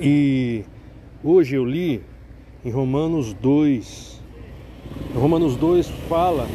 [0.00, 0.64] E
[1.22, 2.02] hoje eu li
[2.64, 4.20] em Romanos 2.
[5.14, 6.46] Romanos 2 fala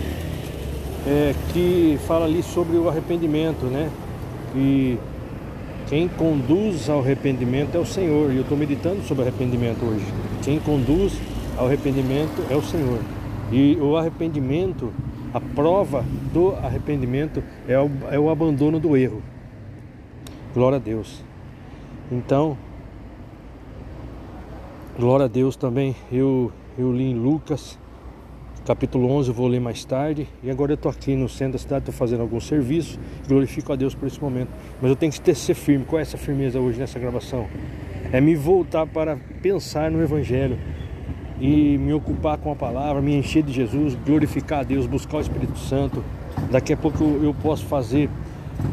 [1.06, 3.92] é, que fala ali sobre o arrependimento, né?
[4.56, 4.98] E
[5.88, 8.32] quem conduz ao arrependimento é o Senhor.
[8.32, 10.06] E eu estou meditando sobre arrependimento hoje.
[10.44, 11.14] Quem conduz
[11.58, 13.00] ao arrependimento é o Senhor.
[13.52, 14.92] E o arrependimento,
[15.34, 19.22] a prova do arrependimento é o, é o abandono do erro.
[20.54, 21.24] Glória a Deus.
[22.12, 22.58] Então,
[24.98, 25.96] glória a Deus também.
[26.12, 27.78] Eu, eu li em Lucas
[28.66, 30.28] Capítulo 11 eu vou ler mais tarde.
[30.42, 33.00] E agora eu estou aqui no centro da cidade, estou fazendo algum serviço.
[33.28, 34.50] Glorifico a Deus por esse momento.
[34.82, 35.86] Mas eu tenho que ter, ser firme.
[35.86, 37.46] Qual é essa firmeza hoje nessa gravação?
[38.12, 40.58] É me voltar para pensar no Evangelho
[41.40, 45.22] e me ocupar com a palavra, me encher de Jesus, glorificar a Deus, buscar o
[45.22, 46.04] Espírito Santo.
[46.50, 48.10] Daqui a pouco eu posso fazer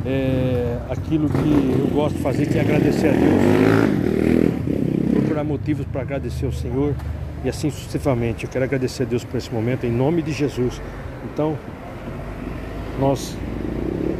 [0.06, 3.42] é, aquilo que eu gosto de fazer, que é agradecer a Deus.
[5.12, 6.94] Procurar motivos para agradecer ao Senhor
[7.44, 8.44] e assim sucessivamente.
[8.44, 10.80] Eu quero agradecer a Deus por esse momento, em nome de Jesus.
[11.24, 11.58] Então,
[12.98, 13.36] nós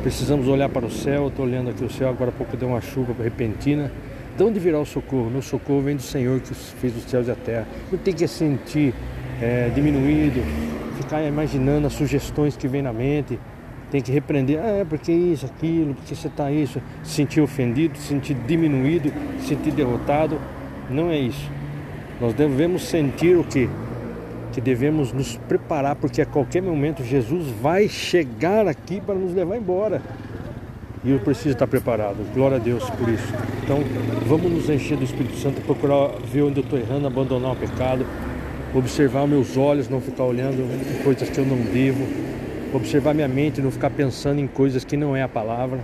[0.02, 1.28] precisamos olhar para o céu.
[1.28, 3.90] Estou olhando aqui o céu, agora há pouco deu uma chuva repentina
[4.36, 5.30] De onde virá o socorro?
[5.30, 7.66] Meu socorro vem do Senhor que fez os céus e a terra.
[7.90, 8.94] Não tem que sentir
[9.40, 10.40] é, diminuído,
[10.96, 13.38] ficar imaginando as sugestões que vem na mente.
[13.90, 16.80] Tem que repreender, ah, é porque isso, aquilo, porque você está isso.
[17.04, 20.40] Se sentir ofendido, se sentir diminuído, se sentir derrotado.
[20.88, 21.50] Não é isso.
[22.22, 23.68] Nós devemos sentir o que?
[24.52, 29.56] Que devemos nos preparar, porque a qualquer momento Jesus vai chegar aqui para nos levar
[29.56, 30.00] embora.
[31.02, 32.18] E eu preciso estar preparado.
[32.32, 33.26] Glória a Deus por isso.
[33.64, 33.78] Então,
[34.24, 38.06] vamos nos encher do Espírito Santo, procurar ver onde eu estou errando, abandonar o pecado,
[38.72, 42.06] observar meus olhos, não ficar olhando em coisas que eu não devo,
[42.72, 45.80] observar minha mente, não ficar pensando em coisas que não é a palavra,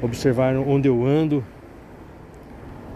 [0.00, 1.44] observar onde eu ando,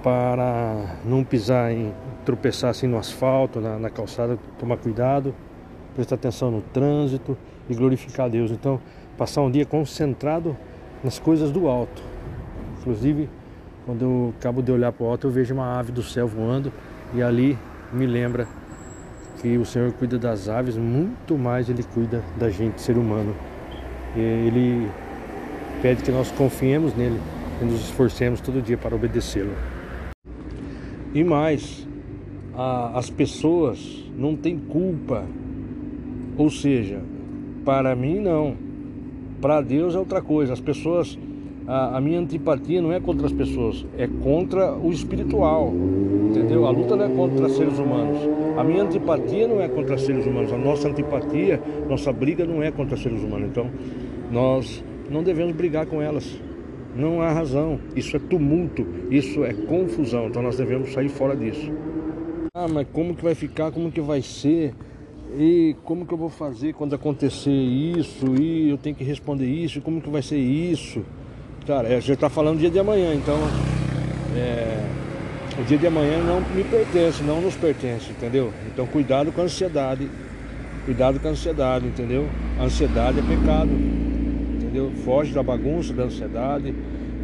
[0.05, 1.93] para não pisar em
[2.25, 5.35] tropeçar assim no asfalto, na, na calçada, tomar cuidado,
[5.95, 7.37] prestar atenção no trânsito
[7.69, 8.51] e glorificar a Deus.
[8.51, 8.81] Então,
[9.17, 10.57] passar um dia concentrado
[11.03, 12.03] nas coisas do alto.
[12.81, 13.29] Inclusive,
[13.87, 16.73] quando eu acabo de olhar para o alto, eu vejo uma ave do céu voando
[17.15, 17.59] e ali
[17.93, 18.49] me lembra
[19.41, 23.35] que o Senhor cuida das aves muito mais ele cuida da gente, ser humano.
[24.17, 24.89] Ele
[25.83, 27.21] pede que nós confiemos nele
[27.61, 29.53] e nos esforcemos todo dia para obedecê-lo.
[31.13, 31.87] E mais,
[32.57, 35.25] a, as pessoas não têm culpa.
[36.37, 37.01] Ou seja,
[37.65, 38.55] para mim não.
[39.41, 40.53] Para Deus é outra coisa.
[40.53, 41.19] As pessoas,
[41.67, 45.73] a, a, minha antipatia não é contra as pessoas, é contra o espiritual.
[46.31, 46.67] Entendeu?
[46.67, 48.19] A luta não é contra seres humanos.
[48.57, 50.53] A minha antipatia não é contra seres humanos.
[50.53, 53.49] A nossa antipatia, nossa briga não é contra seres humanos.
[53.49, 53.71] Então,
[54.31, 56.41] nós não devemos brigar com elas.
[56.97, 57.79] Não há razão.
[57.97, 60.29] Isso é tumulto, isso é confusão.
[60.29, 61.71] Então nós devemos sair fora disso.
[62.57, 63.73] Ah, mas como que vai ficar?
[63.73, 64.73] Como que vai ser?
[65.37, 68.41] E como que eu vou fazer quando acontecer isso?
[68.41, 69.81] E eu tenho que responder isso?
[69.81, 71.05] Como que vai ser isso?
[71.67, 73.37] Cara, a gente está falando dia de amanhã, então
[74.37, 74.87] é,
[75.61, 78.53] o dia de amanhã não me pertence, não nos pertence, entendeu?
[78.73, 80.09] Então cuidado com a ansiedade.
[80.85, 82.29] Cuidado com a ansiedade, entendeu?
[82.57, 83.71] A ansiedade é pecado
[84.75, 84.93] entendeu?
[85.05, 86.73] Foge da bagunça, da ansiedade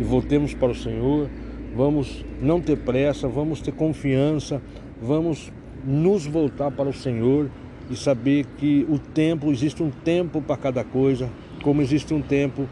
[0.00, 1.28] e voltemos para o Senhor.
[1.76, 4.60] Vamos não ter pressa, vamos ter confiança,
[5.00, 5.52] vamos
[5.84, 7.50] nos voltar para o Senhor
[7.90, 11.28] e saber que o tempo, existe um tempo para cada coisa,
[11.62, 12.68] como existe um tempo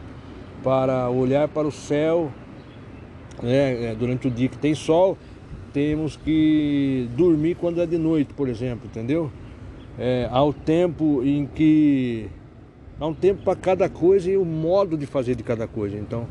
[0.62, 2.30] para olhar para o céu
[3.42, 5.16] né, durante o dia que tem sol,
[5.72, 9.30] temos que dormir quando é de noite, por exemplo, entendeu?
[9.98, 12.30] É, há o tempo em que
[13.00, 15.96] Há um tempo para cada coisa e o modo de fazer de cada coisa.
[15.96, 16.26] Então,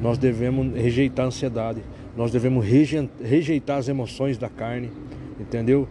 [0.00, 1.82] nós devemos rejeitar a ansiedade,
[2.16, 4.90] nós devemos rejeitar as emoções da carne,
[5.38, 5.88] entendeu?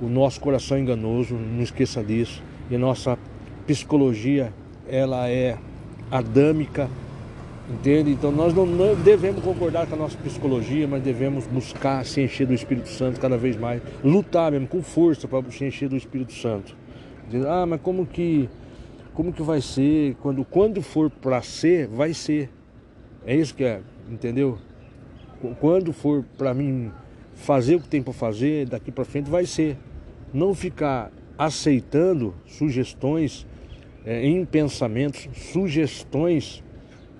[0.00, 2.42] O nosso coração é enganoso, não esqueça disso.
[2.70, 3.18] E nossa
[3.66, 4.52] psicologia,
[4.88, 5.56] ela é
[6.10, 6.88] adâmica,
[7.70, 8.10] entende?
[8.10, 12.46] Então nós não, não devemos concordar com a nossa psicologia, mas devemos buscar se encher
[12.46, 16.32] do Espírito Santo cada vez mais, lutar mesmo com força para se encher do Espírito
[16.32, 16.74] Santo.
[17.46, 18.48] Ah, mas como que
[19.20, 22.48] como que vai ser, quando, quando for para ser, vai ser.
[23.26, 23.80] É isso que é,
[24.10, 24.58] entendeu?
[25.58, 26.90] Quando for para mim
[27.34, 29.76] fazer o que tem para fazer, daqui para frente vai ser.
[30.32, 33.46] Não ficar aceitando sugestões
[34.04, 36.62] é, em pensamentos, sugestões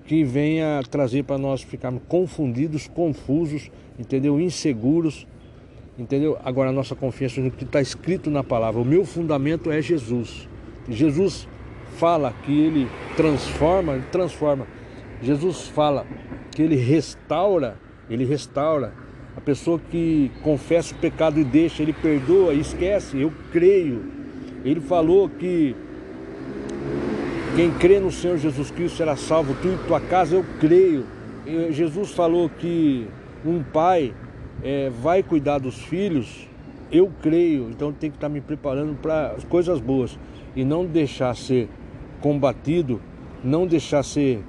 [0.05, 4.39] que venha trazer para nós ficarmos confundidos, confusos, entendeu?
[4.39, 5.25] Inseguros,
[5.97, 6.37] entendeu?
[6.43, 8.81] Agora a nossa confiança no que está escrito na palavra.
[8.81, 10.47] O meu fundamento é Jesus.
[10.89, 11.47] Jesus
[11.97, 14.67] fala que ele transforma, ele transforma.
[15.21, 16.05] Jesus fala
[16.51, 17.77] que ele restaura,
[18.11, 18.93] ele restaura.
[19.35, 23.19] A pessoa que confessa o pecado e deixa, ele perdoa esquece.
[23.19, 24.03] Eu creio.
[24.65, 25.73] Ele falou que
[27.55, 31.05] quem crê no Senhor Jesus Cristo será salvo, tu e tua casa, eu creio.
[31.71, 33.07] Jesus falou que
[33.45, 34.13] um pai
[34.61, 36.47] é, vai cuidar dos filhos,
[36.91, 37.69] eu creio.
[37.69, 40.19] Então tem que estar me preparando para as coisas boas
[40.55, 41.69] e não deixar ser
[42.19, 43.01] combatido,
[43.43, 44.43] não deixar ser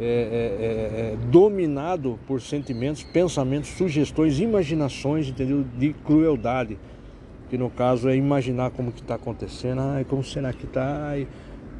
[0.00, 5.64] é, é, é, é, dominado por sentimentos, pensamentos, sugestões, imaginações, entendeu?
[5.76, 6.78] De crueldade.
[7.48, 11.14] Que no caso é imaginar como que está acontecendo, ai, como será que está,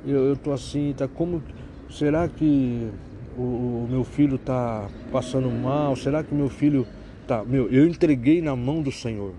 [0.07, 1.43] eu, estou assim, tá como.
[1.91, 2.89] Será que
[3.37, 5.97] o, o meu filho está passando mal?
[5.97, 6.87] Será que meu filho
[7.27, 7.43] tá.
[7.45, 9.33] Meu, eu entreguei na mão do Senhor.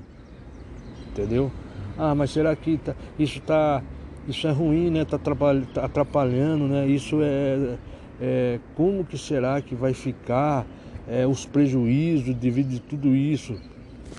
[1.11, 1.51] Entendeu?
[1.97, 3.81] Ah, mas será que tá, isso está
[4.27, 5.03] isso é ruim, né?
[5.03, 6.87] Está tá atrapalhando, né?
[6.87, 7.77] Isso é,
[8.21, 10.65] é, como que será que vai ficar
[11.07, 13.59] é, os prejuízos devido a tudo isso?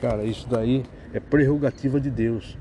[0.01, 0.83] Cara, isso daí
[1.13, 2.59] é prerrogativa de Deus.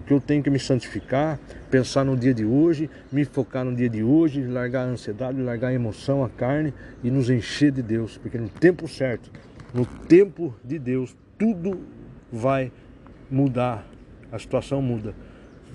[0.00, 1.38] O que eu tenho que me santificar,
[1.70, 5.68] pensar no dia de hoje, me focar no dia de hoje, largar a ansiedade, largar
[5.68, 9.30] a emoção, a carne e nos encher de Deus, porque no tempo certo
[9.72, 11.80] no tempo de Deus, tudo
[12.30, 12.70] vai
[13.30, 13.86] mudar,
[14.30, 15.14] a situação muda.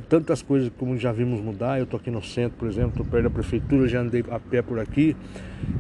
[0.10, 3.24] Tantas coisas como já vimos mudar, eu estou aqui no centro, por exemplo, estou perto
[3.24, 5.16] da prefeitura, já andei a pé por aqui,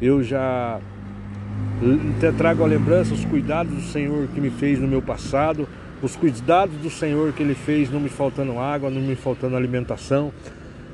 [0.01, 0.79] eu já
[2.17, 5.67] até trago a lembrança, os cuidados do Senhor que me fez no meu passado,
[6.01, 10.31] os cuidados do Senhor que Ele fez, não me faltando água, não me faltando alimentação,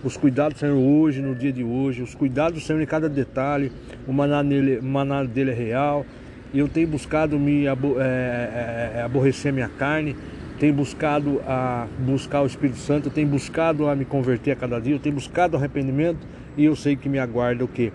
[0.03, 3.07] os cuidados do Senhor hoje, no dia de hoje, os cuidados do Senhor em cada
[3.07, 3.71] detalhe,
[4.05, 6.05] o maná, nele, o maná dele é real,
[6.53, 10.15] eu tenho buscado me é, é, é, aborrecer minha carne,
[10.63, 14.95] tenho buscado a buscar o Espírito Santo, tenho buscado a me converter a cada dia,
[14.95, 17.91] eu tenho buscado arrependimento e eu sei que me aguarda o que?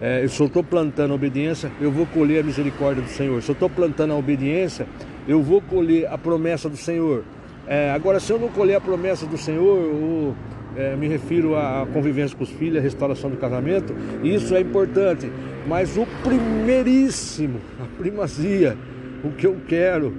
[0.00, 3.42] É, eu estou plantando a obediência, eu vou colher a misericórdia do Senhor.
[3.42, 4.86] Se eu estou plantando a obediência,
[5.28, 7.22] eu vou colher a promessa do Senhor.
[7.66, 10.34] É, agora, se eu não colher a promessa do Senhor,
[10.74, 13.94] é, me refiro à convivência com os filhos, à restauração do casamento,
[14.24, 15.30] isso é importante.
[15.68, 18.74] Mas o primeiríssimo, a primazia,
[19.22, 20.14] o que eu quero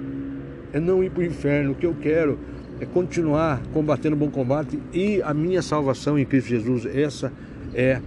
[0.72, 2.38] é não ir para o inferno, o que eu quero
[2.80, 6.86] é continuar combatendo o bom combate e a minha salvação em Cristo Jesus.
[6.86, 7.32] Essa
[7.74, 8.00] é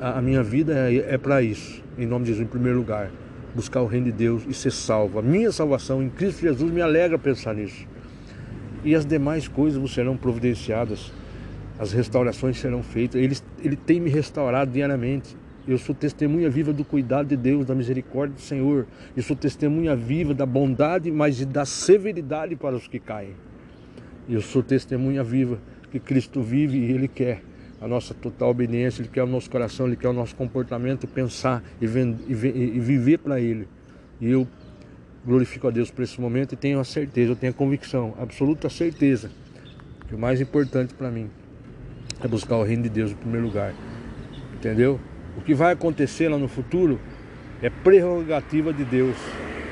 [0.00, 3.10] a minha vida, é, é para isso, em nome de Jesus, em primeiro lugar
[3.56, 5.18] buscar o reino de Deus e ser salvo.
[5.18, 7.86] A minha salvação em Cristo Jesus me alegra pensar nisso.
[8.84, 11.10] E as demais coisas serão providenciadas,
[11.78, 13.20] as restaurações serão feitas.
[13.20, 15.34] Ele, ele tem me restaurado diariamente.
[15.66, 18.86] Eu sou testemunha viva do cuidado de Deus, da misericórdia do Senhor.
[19.16, 23.34] Eu sou testemunha viva da bondade, mas da severidade para os que caem.
[24.28, 25.58] Eu sou testemunha viva
[25.90, 27.42] que Cristo vive e Ele quer
[27.80, 31.62] a nossa total obediência, Ele quer o nosso coração, Ele quer o nosso comportamento, pensar
[31.80, 33.66] e, e viver para Ele.
[34.20, 34.46] E eu
[35.24, 38.70] glorifico a Deus por esse momento e tenho a certeza, eu tenho a convicção, absoluta
[38.70, 39.30] certeza,
[40.06, 41.28] que o mais importante para mim
[42.22, 43.74] é buscar o reino de Deus em primeiro lugar.
[44.54, 45.00] Entendeu?
[45.36, 46.98] O que vai acontecer lá no futuro
[47.62, 49.16] é prerrogativa de Deus.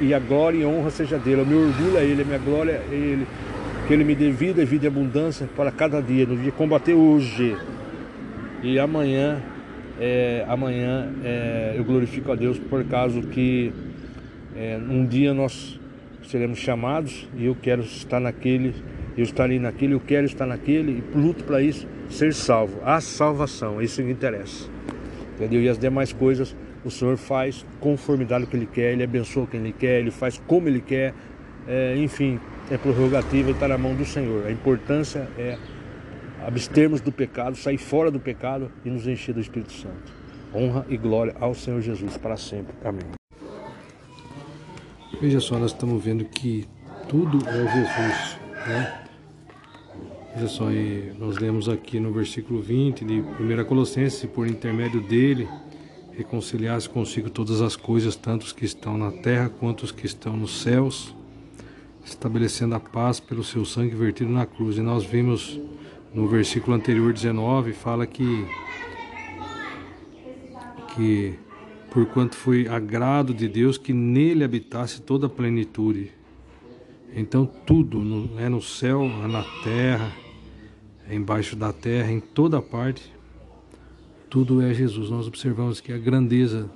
[0.01, 1.43] E a glória e honra seja dele.
[1.43, 3.27] O meu orgulho é ele, a minha glória é ele.
[3.87, 6.95] Que ele me dê vida e vida e abundância para cada dia, no dia combater
[6.95, 7.57] hoje.
[8.63, 9.43] E amanhã,
[10.01, 13.73] é, amanhã é, eu glorifico a Deus por causa que
[14.57, 15.79] é, um dia nós
[16.27, 18.75] seremos chamados e eu quero estar naquele,
[19.17, 22.81] eu estarei naquele, eu quero estar naquele e luto para isso, ser salvo.
[22.85, 24.74] A salvação, isso que interessa.
[25.35, 25.63] Entendeu?
[25.63, 26.55] E as demais coisas
[26.85, 30.11] o Senhor faz conformidade com o que Ele quer, Ele abençoa quem Ele quer, Ele
[30.11, 31.15] faz como Ele quer,
[31.67, 32.39] é, enfim,
[32.71, 34.47] é prerrogativa e está na mão do Senhor.
[34.47, 35.59] A importância é
[36.47, 40.13] abstermos do pecado, sair fora do pecado e nos encher do Espírito Santo.
[40.55, 42.75] Honra e glória ao Senhor Jesus para sempre.
[42.85, 43.03] Amém.
[45.21, 46.69] Veja só, nós estamos vendo que
[47.09, 49.04] tudo é Jesus, né?
[50.35, 50.65] Veja só,
[51.17, 55.49] nós lemos aqui no versículo 20 de 1 Colossenses, por intermédio dele,
[56.11, 60.37] reconciliar-se consigo todas as coisas, tanto os que estão na terra quanto os que estão
[60.37, 61.15] nos céus,
[62.05, 64.77] estabelecendo a paz pelo seu sangue vertido na cruz.
[64.77, 65.61] E nós vimos
[66.13, 68.45] no versículo anterior 19 fala que
[70.97, 71.39] que
[71.93, 76.11] porquanto foi agrado de Deus que nele habitasse toda a plenitude.
[77.15, 80.24] Então tudo, é no céu, é na terra,
[81.11, 83.13] embaixo da terra, em toda parte,
[84.31, 85.11] tudo é Jesus.
[85.11, 86.71] Nós observamos que a grandeza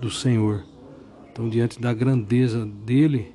[0.00, 0.62] do Senhor.
[1.30, 3.34] Então, diante da grandeza dele,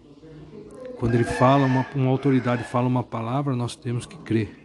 [0.98, 4.60] quando ele fala, uma, uma autoridade fala uma palavra, nós temos que crer.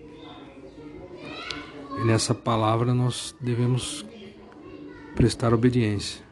[1.96, 4.04] E nessa palavra nós devemos
[5.14, 6.22] prestar obediência.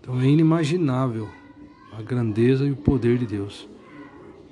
[0.00, 1.28] Então é inimaginável
[1.92, 3.68] a grandeza e o poder de Deus.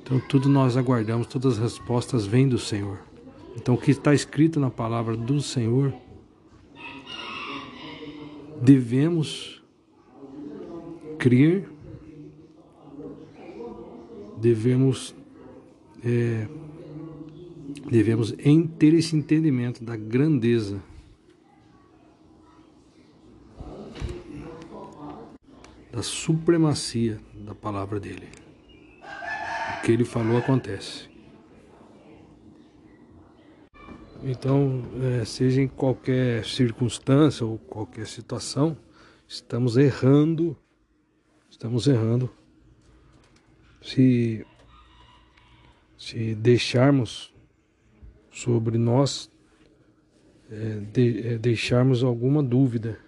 [0.02, 2.98] Então tudo nós aguardamos, todas as respostas vêm do Senhor.
[3.56, 5.94] Então o que está escrito na palavra do Senhor,
[8.60, 9.62] devemos
[11.18, 11.68] crer,
[14.40, 15.14] devemos
[16.04, 16.46] é,
[17.90, 18.34] devemos
[18.78, 20.82] ter esse entendimento da grandeza
[25.94, 28.28] da supremacia da palavra dele.
[29.78, 31.13] O que ele falou acontece.
[34.26, 38.74] Então, é, seja em qualquer circunstância ou qualquer situação,
[39.28, 40.56] estamos errando,
[41.50, 42.30] estamos errando
[43.82, 44.46] se,
[45.98, 47.34] se deixarmos
[48.30, 49.30] sobre nós
[50.50, 52.98] é, de, é, deixarmos alguma dúvida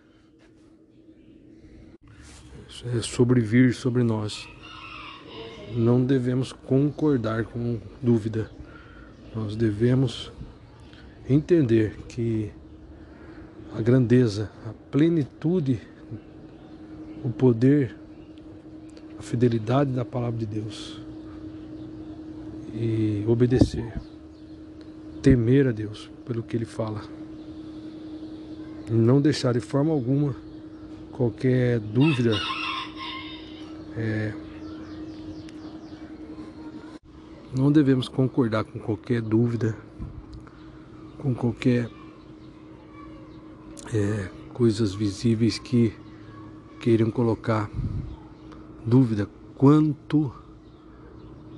[2.95, 4.47] é, sobre vir sobre nós.
[5.75, 8.51] Não devemos concordar com dúvida.
[9.35, 10.31] Nós devemos
[11.28, 12.51] entender que
[13.74, 15.81] a grandeza, a plenitude,
[17.24, 17.97] o poder,
[19.19, 21.01] a fidelidade da palavra de Deus
[22.73, 23.93] e obedecer,
[25.23, 27.03] temer a Deus pelo que Ele fala,
[28.90, 30.35] não deixar de forma alguma
[31.12, 32.32] qualquer dúvida.
[33.97, 34.32] É,
[37.57, 39.74] não devemos concordar com qualquer dúvida,
[41.19, 41.91] com qualquer
[43.93, 45.93] é, coisas visíveis que
[46.81, 47.71] queiram colocar
[48.85, 50.33] dúvida quanto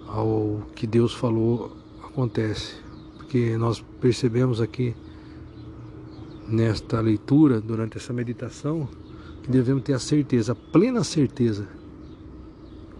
[0.06, 2.76] ao que Deus falou acontece.
[3.16, 4.94] Porque nós percebemos aqui
[6.48, 8.88] nesta leitura, durante essa meditação,
[9.42, 11.68] que devemos ter a certeza, a plena certeza,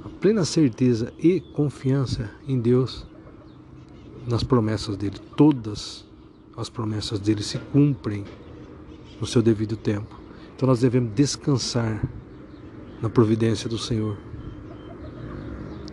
[0.04, 3.06] a plena certeza e confiança em Deus
[4.28, 5.16] nas promessas dele.
[5.36, 6.07] Todas
[6.58, 8.24] as promessas dele se cumprem
[9.20, 10.20] no seu devido tempo.
[10.54, 12.02] Então nós devemos descansar
[13.00, 14.18] na providência do Senhor.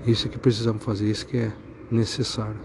[0.07, 1.53] Isso é que precisamos fazer, isso que é
[1.91, 2.59] necessário.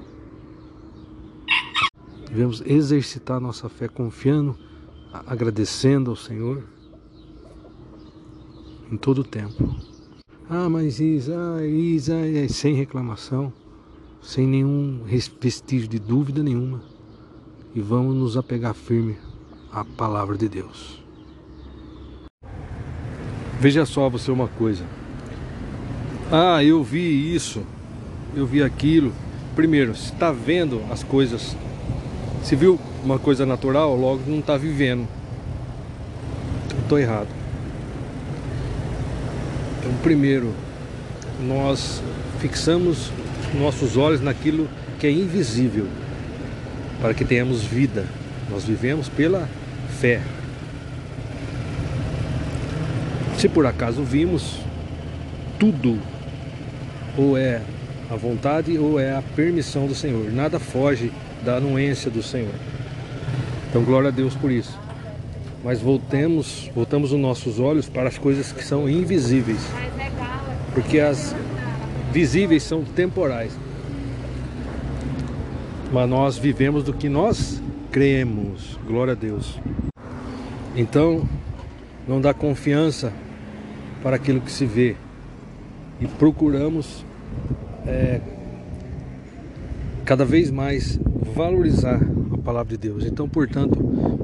[2.27, 4.59] Devemos exercitar nossa fé confiando,
[5.13, 6.63] agradecendo ao Senhor
[8.91, 9.77] em todo o tempo.
[10.49, 13.53] Ah, mas Isa, Isa, é sem reclamação,
[14.23, 15.05] sem nenhum
[15.41, 16.83] vestígio de dúvida nenhuma.
[17.73, 19.17] E vamos nos apegar firme
[19.73, 21.01] à palavra de Deus.
[23.61, 24.85] Veja só você uma coisa.
[26.33, 27.63] Ah, eu vi isso,
[28.35, 29.13] eu vi aquilo.
[29.55, 31.57] Primeiro, se está vendo as coisas,
[32.43, 35.07] se viu uma coisa natural, logo não está vivendo.
[36.83, 37.29] Estou errado.
[39.79, 40.53] Então, primeiro,
[41.47, 42.03] nós
[42.41, 43.13] fixamos
[43.59, 44.69] nossos olhos naquilo
[44.99, 45.87] que é invisível,
[47.01, 48.05] para que tenhamos vida.
[48.51, 49.49] Nós vivemos pela
[50.01, 50.21] fé.
[53.39, 54.59] Se por acaso vimos,
[55.59, 55.99] tudo
[57.17, 57.61] ou é
[58.11, 60.31] a vontade ou é a permissão do Senhor.
[60.33, 61.13] Nada foge
[61.45, 62.55] da anuência do Senhor.
[63.69, 64.79] Então glória a Deus por isso.
[65.63, 69.61] Mas voltemos, voltamos os nossos olhos para as coisas que são invisíveis.
[70.75, 71.35] Porque as
[72.13, 73.53] visíveis são temporais.
[75.93, 77.61] Mas nós vivemos do que nós
[77.91, 78.79] cremos.
[78.87, 79.59] Glória a Deus.
[80.77, 81.29] Então,
[82.07, 83.13] não dá confiança
[84.03, 84.97] para aquilo que se vê
[86.01, 87.05] e procuramos
[87.87, 88.21] é,
[90.05, 90.99] cada vez mais
[91.35, 92.01] valorizar
[92.33, 93.05] a palavra de Deus.
[93.05, 93.79] Então, portanto,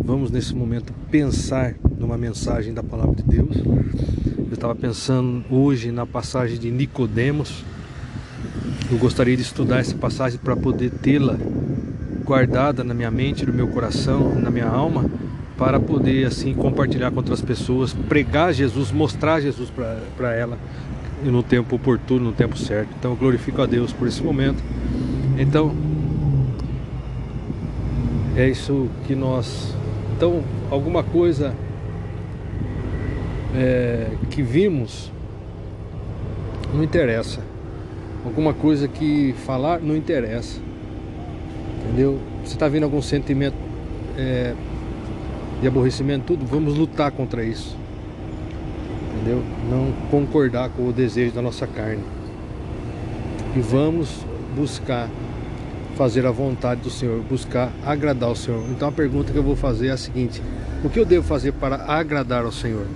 [0.05, 3.57] vamos nesse momento pensar numa mensagem da palavra de Deus.
[4.39, 7.65] Eu estava pensando hoje na passagem de Nicodemos.
[8.89, 11.37] Eu gostaria de estudar essa passagem para poder tê-la
[12.25, 15.11] guardada na minha mente, no meu coração, na minha alma,
[15.59, 19.73] para poder assim compartilhar com outras pessoas, pregar Jesus, mostrar Jesus
[20.17, 20.57] para ela
[21.25, 22.91] no tempo oportuno, no tempo certo.
[22.97, 24.63] Então eu glorifico a Deus por esse momento.
[25.37, 25.75] Então
[28.37, 29.75] é isso que nós.
[30.17, 31.53] Então alguma coisa
[33.53, 35.11] é, que vimos
[36.73, 37.56] não interessa.
[38.27, 40.61] Alguma coisa que falar não interessa.
[41.85, 42.19] Entendeu?
[42.45, 43.57] Você está vendo algum sentimento
[44.19, 44.53] é,
[45.61, 47.77] de aborrecimento, tudo, vamos lutar contra isso.
[49.15, 49.43] Entendeu?
[49.71, 52.03] Não concordar com o desejo da nossa carne.
[53.55, 54.27] E vamos
[54.57, 55.09] buscar
[55.97, 58.63] fazer a vontade do Senhor, buscar agradar o Senhor.
[58.71, 60.43] Então a pergunta que eu vou fazer é a seguinte:
[60.85, 62.87] o que eu devo fazer para agradar ao Senhor?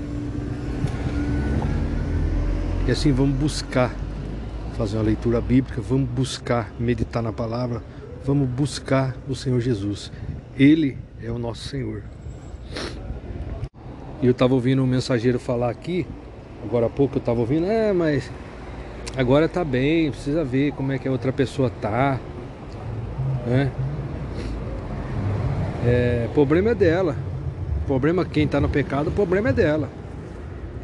[2.86, 3.94] E assim vamos buscar
[4.80, 7.82] fazer uma leitura bíblica, vamos buscar meditar na palavra,
[8.24, 10.10] vamos buscar o Senhor Jesus.
[10.58, 12.02] Ele é o nosso Senhor.
[14.22, 16.06] E eu estava ouvindo um mensageiro falar aqui,
[16.64, 18.32] agora há pouco eu estava ouvindo, é, mas
[19.14, 22.18] agora tá bem, precisa ver como é que a outra pessoa tá.
[23.46, 23.70] Né?
[25.84, 27.16] É, problema é dela.
[27.86, 29.90] Problema quem está no pecado, o problema é dela.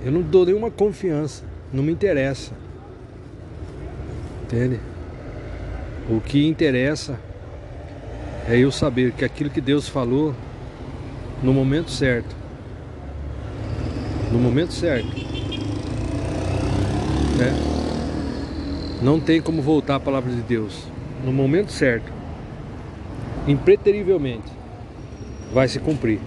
[0.05, 2.66] Eu não dou nenhuma confiança, não me interessa.
[4.47, 4.79] Entende?
[6.09, 7.19] O que interessa
[8.49, 10.33] é eu saber que aquilo que Deus falou
[11.43, 12.35] no momento certo.
[14.31, 15.09] No momento certo.
[17.37, 17.53] Né?
[19.03, 20.85] Não tem como voltar a palavra de Deus.
[21.25, 22.13] No momento certo.
[23.49, 24.53] Impreterivelmente.
[25.53, 26.21] Vai se cumprir.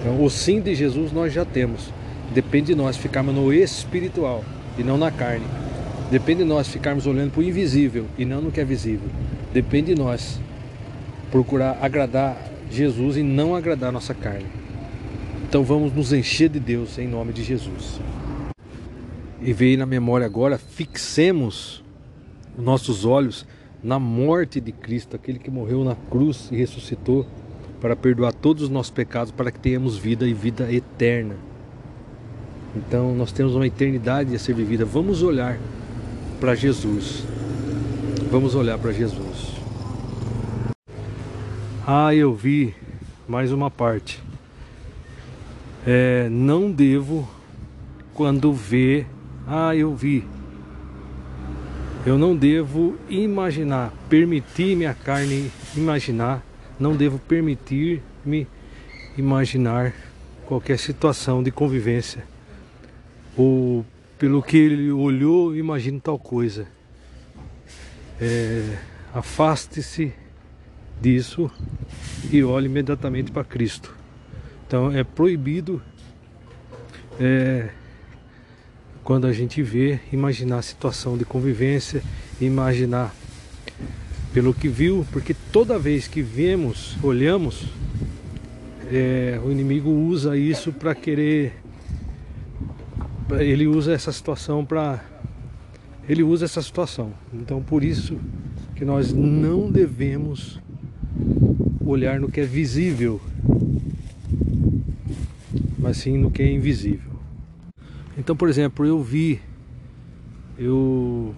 [0.00, 1.92] Então, o sim de Jesus nós já temos.
[2.34, 4.44] Depende de nós ficarmos no espiritual
[4.76, 5.46] e não na carne.
[6.10, 9.08] Depende de nós ficarmos olhando para o invisível e não no que é visível.
[9.52, 10.38] Depende de nós
[11.30, 12.36] procurar agradar
[12.70, 14.46] Jesus e não agradar nossa carne.
[15.48, 18.00] Então vamos nos encher de Deus em nome de Jesus.
[19.42, 21.82] E veio na memória agora, fixemos
[22.56, 23.46] os nossos olhos
[23.82, 27.26] na morte de Cristo, aquele que morreu na cruz e ressuscitou
[27.80, 31.36] para perdoar todos os nossos pecados, para que tenhamos vida e vida eterna.
[32.74, 34.84] Então nós temos uma eternidade a ser vivida.
[34.84, 35.58] Vamos olhar
[36.40, 37.24] para Jesus.
[38.30, 39.56] Vamos olhar para Jesus.
[41.86, 42.74] Ah, eu vi
[43.28, 44.22] mais uma parte.
[45.86, 47.28] É, não devo
[48.14, 49.06] quando vê.
[49.46, 50.24] Ah, eu vi.
[52.04, 56.42] Eu não devo imaginar, permitir minha carne imaginar
[56.78, 58.46] não devo permitir-me
[59.16, 59.94] imaginar
[60.46, 62.22] qualquer situação de convivência
[63.36, 63.84] ou
[64.18, 66.66] pelo que ele olhou, imagine tal coisa.
[68.20, 68.78] É,
[69.14, 70.12] Afaste-se
[71.00, 71.50] disso
[72.30, 73.94] e olhe imediatamente para Cristo.
[74.66, 75.80] Então é proibido
[77.18, 77.70] é,
[79.02, 82.02] quando a gente vê, imaginar a situação de convivência,
[82.40, 83.14] imaginar
[84.34, 87.64] pelo que viu, porque toda vez que vemos, olhamos,
[88.92, 91.54] é, o inimigo usa isso para querer.
[93.30, 95.04] Ele usa essa situação para.
[96.08, 97.12] Ele usa essa situação.
[97.34, 98.18] Então por isso
[98.74, 100.60] que nós não devemos
[101.84, 103.20] olhar no que é visível,
[105.78, 107.16] mas sim no que é invisível.
[108.18, 109.40] Então, por exemplo, eu vi,
[110.58, 111.34] eu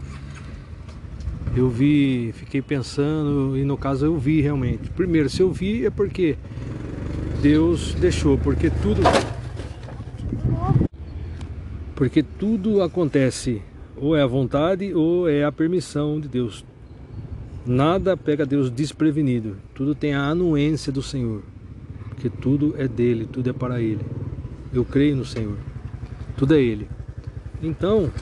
[1.56, 4.90] eu vi, fiquei pensando e no caso eu vi realmente.
[4.90, 6.36] Primeiro, se eu vi é porque
[7.43, 9.01] Deus deixou, porque tudo
[11.99, 13.61] porque tudo acontece
[13.97, 16.65] ou é a vontade ou é a permissão de Deus.
[17.66, 19.57] Nada pega Deus desprevenido.
[19.75, 21.43] Tudo tem a anuência do Senhor.
[22.09, 24.07] Porque tudo é dele, tudo é para ele.
[24.73, 25.57] Eu creio no Senhor.
[26.37, 26.89] Tudo é ele.
[27.61, 28.12] Então,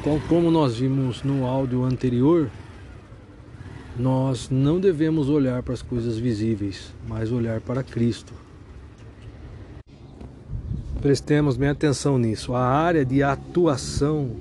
[0.00, 2.48] então, como nós vimos no áudio anterior,
[3.94, 8.32] nós não devemos olhar para as coisas visíveis, mas olhar para Cristo.
[11.02, 12.54] Prestemos bem atenção nisso.
[12.54, 14.36] A área de atuação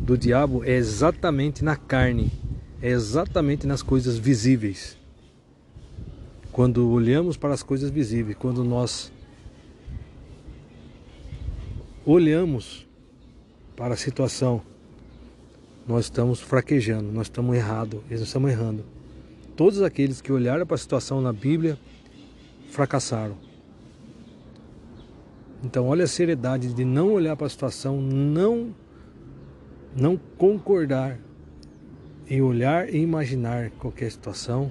[0.00, 2.30] do diabo é exatamente na carne,
[2.80, 4.96] é exatamente nas coisas visíveis.
[6.52, 9.10] Quando olhamos para as coisas visíveis, quando nós
[12.04, 12.86] olhamos
[13.74, 14.62] para a situação,
[15.84, 18.84] nós estamos fraquejando, nós estamos errados, nós estamos errando.
[19.56, 21.76] Todos aqueles que olharam para a situação na Bíblia
[22.70, 23.36] fracassaram.
[25.66, 28.72] Então, olha a seriedade de não olhar para a situação, não
[29.96, 31.18] não concordar
[32.28, 34.70] em olhar e imaginar qualquer situação,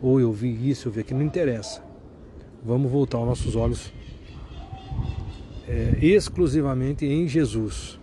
[0.00, 1.82] ou eu vi isso, eu vi aquilo, não interessa.
[2.64, 3.92] Vamos voltar os nossos olhos
[5.66, 7.98] é, exclusivamente em Jesus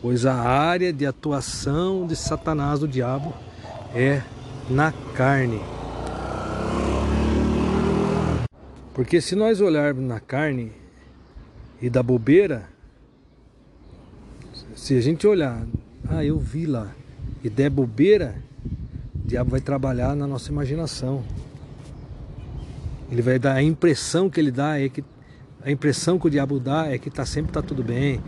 [0.00, 3.34] pois a área de atuação de Satanás, do diabo,
[3.94, 4.22] é
[4.68, 5.60] na carne.
[8.94, 10.72] Porque se nós olharmos na carne
[11.80, 12.68] e da bobeira,
[14.76, 15.66] se a gente olhar,
[16.08, 16.92] ah, eu vi lá,
[17.42, 18.36] e der bobeira,
[19.24, 21.22] o diabo vai trabalhar na nossa imaginação.
[23.10, 25.02] Ele vai dar a impressão que ele dá é que
[25.62, 28.20] a impressão que o diabo dá é que tá sempre tá tudo bem,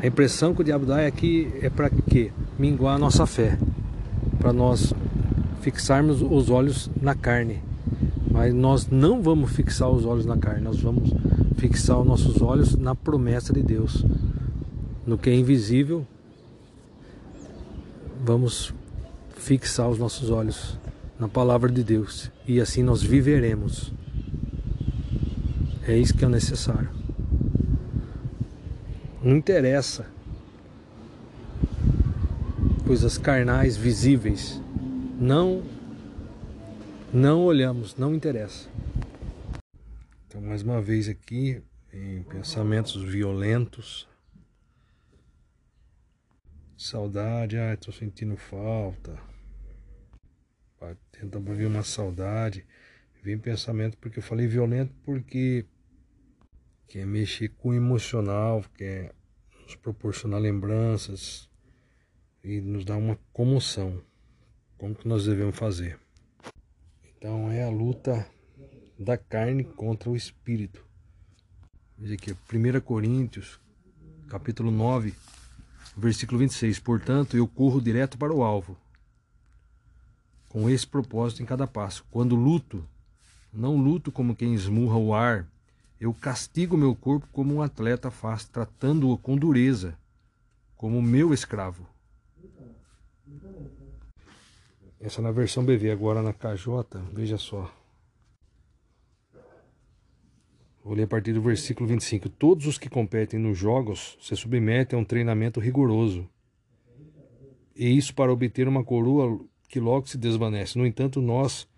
[0.00, 2.32] a impressão que o diabo dá é que é para quê?
[2.58, 3.56] Minguar a nossa fé,
[4.38, 4.92] para nós
[5.60, 7.62] fixarmos os olhos na carne.
[8.42, 11.10] Mas nós não vamos fixar os olhos na carne, nós vamos
[11.58, 14.04] fixar os nossos olhos na promessa de Deus,
[15.06, 16.04] no que é invisível.
[18.24, 18.74] Vamos
[19.36, 20.76] fixar os nossos olhos
[21.20, 23.92] na palavra de Deus e assim nós viveremos.
[25.86, 26.90] É isso que é necessário.
[29.22, 30.04] Não interessa
[32.84, 34.60] coisas carnais visíveis.
[35.20, 35.62] Não
[37.12, 38.70] não olhamos, não interessa.
[40.26, 41.62] Então, mais uma vez aqui
[41.92, 44.08] em pensamentos violentos.
[46.76, 49.18] Saudade, ah, estou sentindo falta.
[51.12, 52.66] Tenta vir uma saudade.
[53.22, 55.64] Vem pensamento porque eu falei violento porque
[56.88, 59.14] quer mexer com o emocional, quer
[59.62, 61.48] nos proporcionar lembranças
[62.42, 64.02] e nos dar uma comoção.
[64.76, 66.01] Como que nós devemos fazer?
[67.22, 68.26] Então é a luta
[68.98, 70.84] da carne contra o espírito.
[71.96, 73.60] Veja aqui, 1 Coríntios,
[74.26, 75.14] capítulo 9,
[75.96, 76.80] versículo 26.
[76.80, 78.76] Portanto, eu corro direto para o alvo,
[80.48, 82.04] com esse propósito em cada passo.
[82.10, 82.84] Quando luto,
[83.52, 85.46] não luto como quem esmurra o ar
[86.00, 89.96] Eu castigo meu corpo como um atleta faz, tratando-o com dureza,
[90.76, 91.91] como meu escravo.
[95.02, 97.68] Essa é na versão BV, agora na KJ, veja só.
[100.84, 102.28] Vou ler a partir do versículo 25.
[102.28, 106.28] Todos os que competem nos jogos se submetem a um treinamento rigoroso.
[107.74, 110.78] E isso para obter uma coroa que logo se desvanece.
[110.78, 111.68] No entanto, nós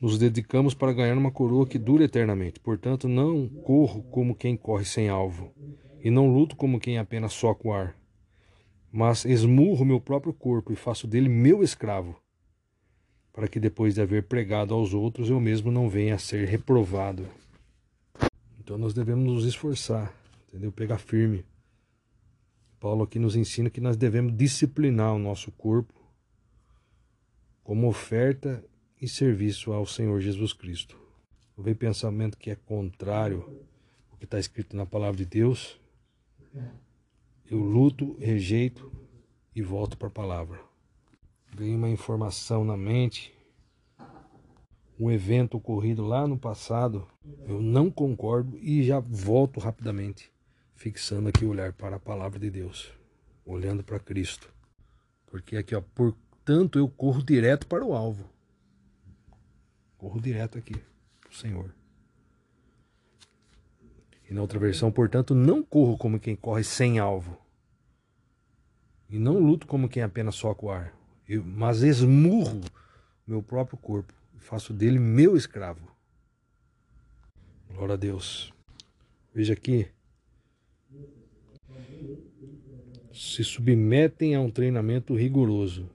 [0.00, 2.60] nos dedicamos para ganhar uma coroa que dure eternamente.
[2.60, 5.52] Portanto, não corro como quem corre sem alvo,
[6.00, 7.96] e não luto como quem apenas soca o ar
[8.92, 12.14] mas esmurro meu próprio corpo e faço dele meu escravo,
[13.32, 17.26] para que depois de haver pregado aos outros eu mesmo não venha a ser reprovado.
[18.60, 20.14] Então nós devemos nos esforçar,
[20.46, 20.70] entendeu?
[20.70, 21.42] Pegar firme.
[22.78, 25.94] Paulo aqui nos ensina que nós devemos disciplinar o nosso corpo
[27.64, 28.62] como oferta
[29.00, 31.00] e serviço ao Senhor Jesus Cristo.
[31.56, 33.64] Vem pensamento que é contrário
[34.10, 35.80] ao que está escrito na palavra de Deus,
[37.50, 38.92] eu luto, rejeito
[39.54, 40.60] e volto para a palavra.
[41.54, 43.34] Vem uma informação na mente,
[44.98, 47.06] um evento ocorrido lá no passado,
[47.46, 50.32] eu não concordo e já volto rapidamente,
[50.74, 52.92] fixando aqui o olhar para a palavra de Deus,
[53.44, 54.52] olhando para Cristo.
[55.26, 58.28] Porque aqui, ó, portanto, eu corro direto para o alvo.
[59.98, 60.74] Corro direto aqui,
[61.30, 61.74] o Senhor.
[64.32, 67.36] E na outra versão, portanto, não corro como quem corre sem alvo.
[69.10, 70.98] E não luto como quem apenas soca o ar,
[71.28, 72.62] eu, mas esmurro
[73.26, 75.86] meu próprio corpo e faço dele meu escravo.
[77.74, 78.54] Glória a Deus.
[79.34, 79.86] Veja aqui.
[83.12, 85.90] Se submetem a um treinamento rigoroso,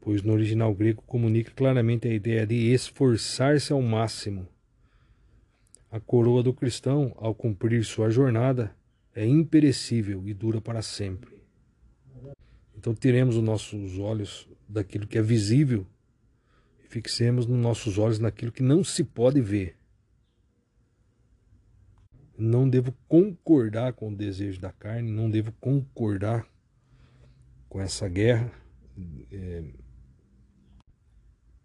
[0.00, 4.48] pois no original grego comunica claramente a ideia de esforçar-se ao máximo.
[5.92, 8.74] A coroa do cristão, ao cumprir sua jornada,
[9.14, 11.36] é imperecível e dura para sempre.
[12.74, 15.86] Então tiremos os nossos olhos daquilo que é visível
[16.82, 19.76] e fixemos nos nossos olhos naquilo que não se pode ver.
[22.38, 26.46] Não devo concordar com o desejo da carne, não devo concordar
[27.68, 28.50] com essa guerra,
[29.30, 29.62] é,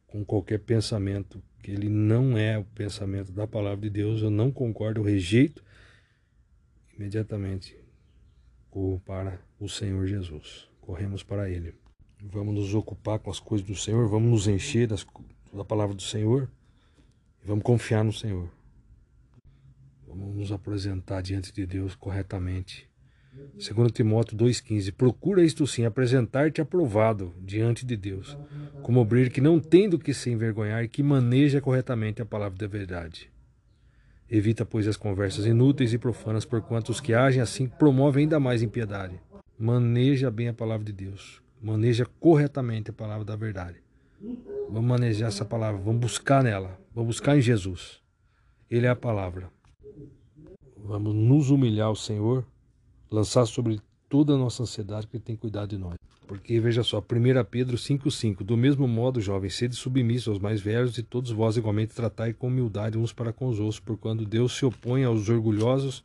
[0.06, 4.50] com qualquer pensamento que ele não é o pensamento da palavra de Deus, eu não
[4.50, 5.62] concordo, eu rejeito
[6.96, 7.76] imediatamente
[8.72, 11.76] corro para o Senhor Jesus corremos para Ele.
[12.22, 15.06] Vamos nos ocupar com as coisas do Senhor, vamos nos encher das,
[15.52, 16.50] da palavra do Senhor
[17.44, 18.50] e vamos confiar no Senhor.
[20.08, 22.87] Vamos nos apresentar diante de Deus corretamente.
[23.60, 28.38] Segundo Timóteo 2,15, procura isto sim, apresentar-te aprovado diante de Deus,
[28.84, 32.58] como obreiro que não tem do que se envergonhar e que maneja corretamente a palavra
[32.58, 33.32] da verdade.
[34.30, 38.62] Evita, pois, as conversas inúteis e profanas, porquanto os que agem assim promovem ainda mais
[38.62, 39.20] impiedade.
[39.58, 41.42] Maneja bem a palavra de Deus.
[41.62, 43.78] Maneja corretamente a palavra da verdade.
[44.70, 48.02] Vamos manejar essa palavra, vamos buscar nela, vamos buscar em Jesus.
[48.70, 49.50] Ele é a palavra.
[50.76, 52.46] Vamos nos humilhar ao Senhor,
[53.10, 55.96] lançar sobre toda a nossa ansiedade que Ele tem cuidado de nós.
[56.28, 57.04] Porque veja só, 1
[57.50, 61.96] Pedro 5,5: Do mesmo modo, jovens, sede submissos aos mais velhos, e todos vós igualmente
[61.96, 66.04] tratai com humildade uns para com os outros, por quando Deus se opõe aos orgulhosos,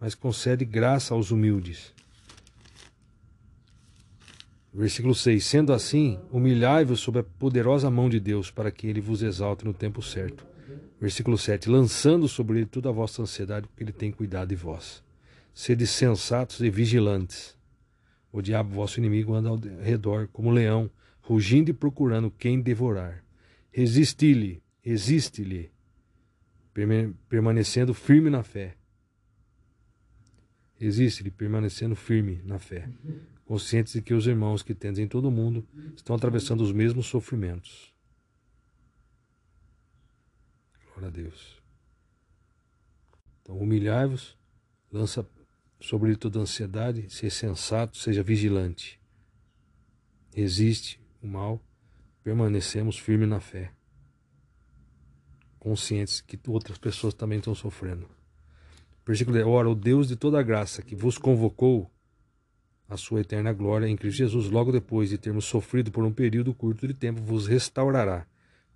[0.00, 1.92] mas concede graça aos humildes.
[4.72, 9.20] Versículo 6: Sendo assim, humilhai-vos sob a poderosa mão de Deus, para que ele vos
[9.20, 10.46] exalte no tempo certo.
[11.00, 15.02] Versículo 7: Lançando sobre ele toda a vossa ansiedade, porque ele tem cuidado de vós.
[15.52, 17.56] Sede sensatos e vigilantes.
[18.32, 20.90] O diabo, vosso inimigo, anda ao redor como leão,
[21.20, 23.24] rugindo e procurando quem devorar.
[23.70, 25.70] Resisti-lhe, resiste-lhe,
[27.28, 28.76] permanecendo firme na fé.
[30.76, 32.88] Resiste-lhe, permanecendo firme na fé
[33.50, 35.66] conscientes de que os irmãos que tens em todo o mundo
[35.96, 37.92] estão atravessando os mesmos sofrimentos.
[40.86, 41.60] Glória a Deus.
[43.42, 44.38] Então, humilhai-vos,
[44.92, 45.28] lança
[45.80, 49.00] sobre toda ansiedade, seja sensato, seja vigilante.
[50.34, 51.60] Resiste o mal,
[52.22, 53.72] permanecemos firmes na fé,
[55.58, 58.08] conscientes que outras pessoas também estão sofrendo.
[59.06, 59.46] Versículo 10.
[59.46, 61.90] Ora, o Deus de toda graça que vos convocou
[62.88, 66.52] a sua eterna glória em Cristo Jesus, logo depois de termos sofrido por um período
[66.52, 68.26] curto de tempo, vos restaurará,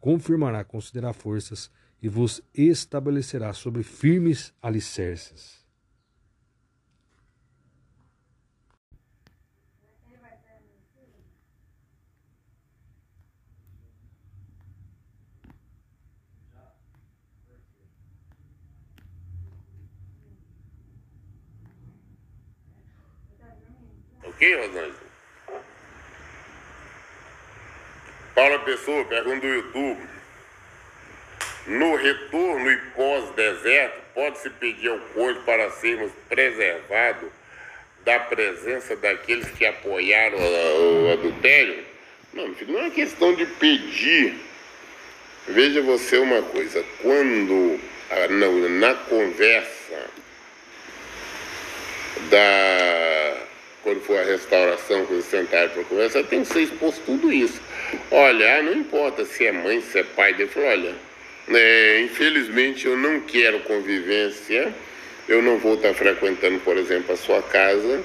[0.01, 1.71] confirmará, considerará forças
[2.01, 5.64] e vos estabelecerá sobre firmes alicerces.
[24.45, 24.95] Ok, Rosângela?
[28.35, 30.01] Paula Pessoa, pergunta do YouTube.
[31.67, 37.31] No retorno e pós-deserto, pode-se pedir ao corpo para sermos preservados
[38.05, 41.83] da presença daqueles que apoiaram o adultério?
[42.35, 44.35] Não, não é questão de pedir.
[45.49, 47.81] Veja você uma coisa, quando
[48.79, 50.11] na conversa
[52.29, 53.14] da
[53.85, 57.61] quando for a restauração, quando sentar para conversar, tem que ser exposto tudo isso.
[58.11, 60.95] Olha, não importa se é mãe, se é pai, ele falou, olha,
[61.51, 64.75] é, infelizmente eu não quero convivência,
[65.29, 68.03] eu não vou estar frequentando, por exemplo, a sua casa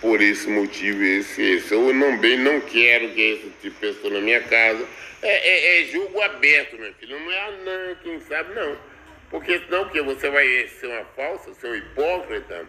[0.00, 1.74] por esse motivo, esse, esse.
[1.74, 4.84] Eu não bem não quero que esse tipo de pessoa na minha casa.
[5.20, 7.18] É, é, é jogo aberto, meu filho.
[7.18, 8.76] Não é ah, não, quem sabe, não.
[9.30, 12.66] Porque senão que você vai ser uma falsa, ser um hipócrita.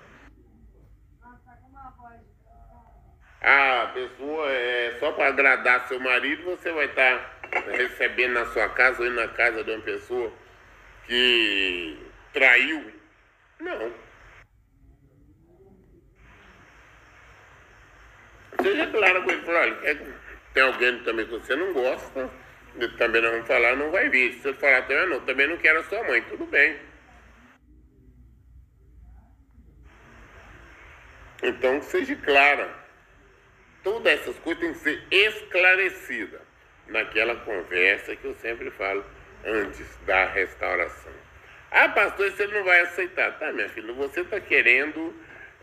[3.41, 7.39] A pessoa é só para agradar seu marido, você vai estar
[7.71, 10.31] recebendo na sua casa ou na casa de uma pessoa
[11.07, 11.97] que
[12.33, 12.91] traiu.
[13.59, 13.93] Não.
[18.61, 19.99] Seja claro com ele, fala, olha,
[20.53, 22.29] tem alguém também que você não gosta,
[22.97, 24.33] também não falar, não vai vir.
[24.33, 26.77] Se você falar também, não, também não quero a sua mãe, tudo bem.
[31.41, 32.78] Então seja clara.
[33.89, 36.41] Todas essas coisas têm que ser esclarecidas
[36.89, 39.03] naquela conversa que eu sempre falo
[39.43, 41.11] antes da restauração.
[41.71, 43.39] Ah, pastor, você não vai aceitar.
[43.39, 45.11] Tá, minha filha, você está querendo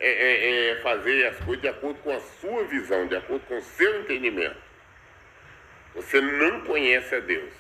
[0.01, 3.59] é, é, é, fazer as coisas de acordo com a sua visão, de acordo com
[3.59, 4.61] o seu entendimento.
[5.95, 7.55] Você não conhece a Deus.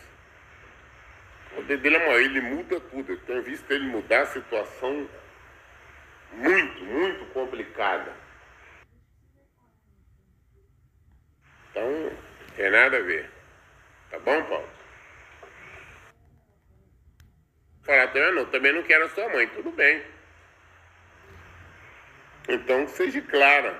[1.53, 3.13] O poder dele é maior, ele muda tudo.
[3.13, 5.09] Eu tenho visto ele mudar a situação
[6.33, 8.26] muito, muito complicada.
[11.77, 12.11] Então,
[12.57, 13.29] tem nada a ver.
[14.11, 14.69] Tá bom, Paulo?
[17.85, 20.03] Falar também, não, também não quero a sua mãe, tudo bem.
[22.49, 23.79] Então, seja clara.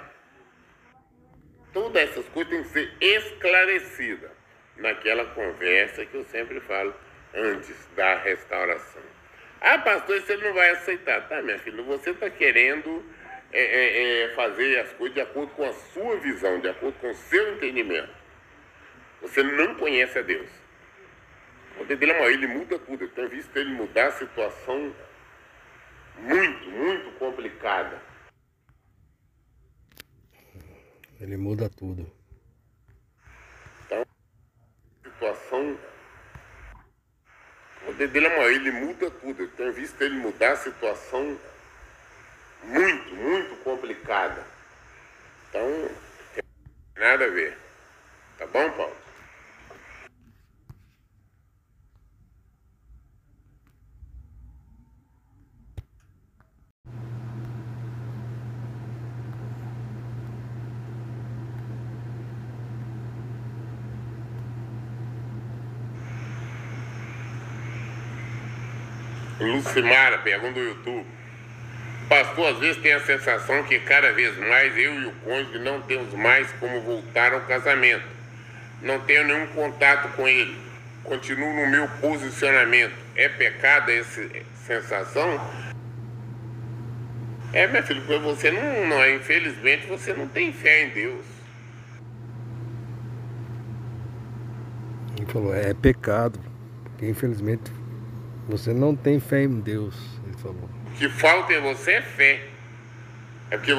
[1.73, 4.31] Todas essas coisas têm que ser esclarecidas
[4.77, 6.95] naquela conversa que eu sempre falo
[7.35, 9.03] antes da restauração.
[9.63, 11.27] Ah, pastor, você não vai aceitar.
[11.29, 13.03] Tá, minha filha, você está querendo
[13.53, 17.11] é, é, é, fazer as coisas de acordo com a sua visão, de acordo com
[17.11, 18.15] o seu entendimento.
[19.23, 20.51] Você não conhece a Deus.
[21.73, 23.05] O poder dele é maior, ele muda tudo.
[23.05, 24.95] Eu tenho visto ele mudar a situação
[26.19, 28.01] muito, muito complicada.
[31.21, 32.11] Ele muda tudo.
[33.85, 34.05] Então,
[35.05, 35.79] situação.
[37.83, 39.43] O poder dele é maior, ele muda tudo.
[39.43, 41.39] Eu tenho visto ele mudar a situação
[42.65, 44.45] muito, muito complicada.
[45.49, 45.91] Então,
[46.97, 47.57] nada a ver.
[48.39, 48.97] Tá bom, Paulo?
[69.39, 71.16] Lucimara, pergunta do YouTube.
[72.09, 75.83] Pastor, às vezes tem a sensação que cada vez mais eu e o cônjuge não
[75.83, 78.05] temos mais como voltar ao casamento.
[78.81, 80.57] Não tenho nenhum contato com ele.
[81.03, 82.95] Continuo no meu posicionamento.
[83.17, 84.23] É pecado essa
[84.55, 85.41] sensação?
[87.53, 91.25] É, minha filha, porque você não, não é, infelizmente, você não tem fé em Deus.
[95.17, 96.39] Ele falou, é pecado.
[96.85, 97.71] Porque infelizmente
[98.49, 100.76] você não tem fé em Deus, ele falou.
[100.99, 102.49] Que falta em você é fé.
[103.51, 103.73] É porque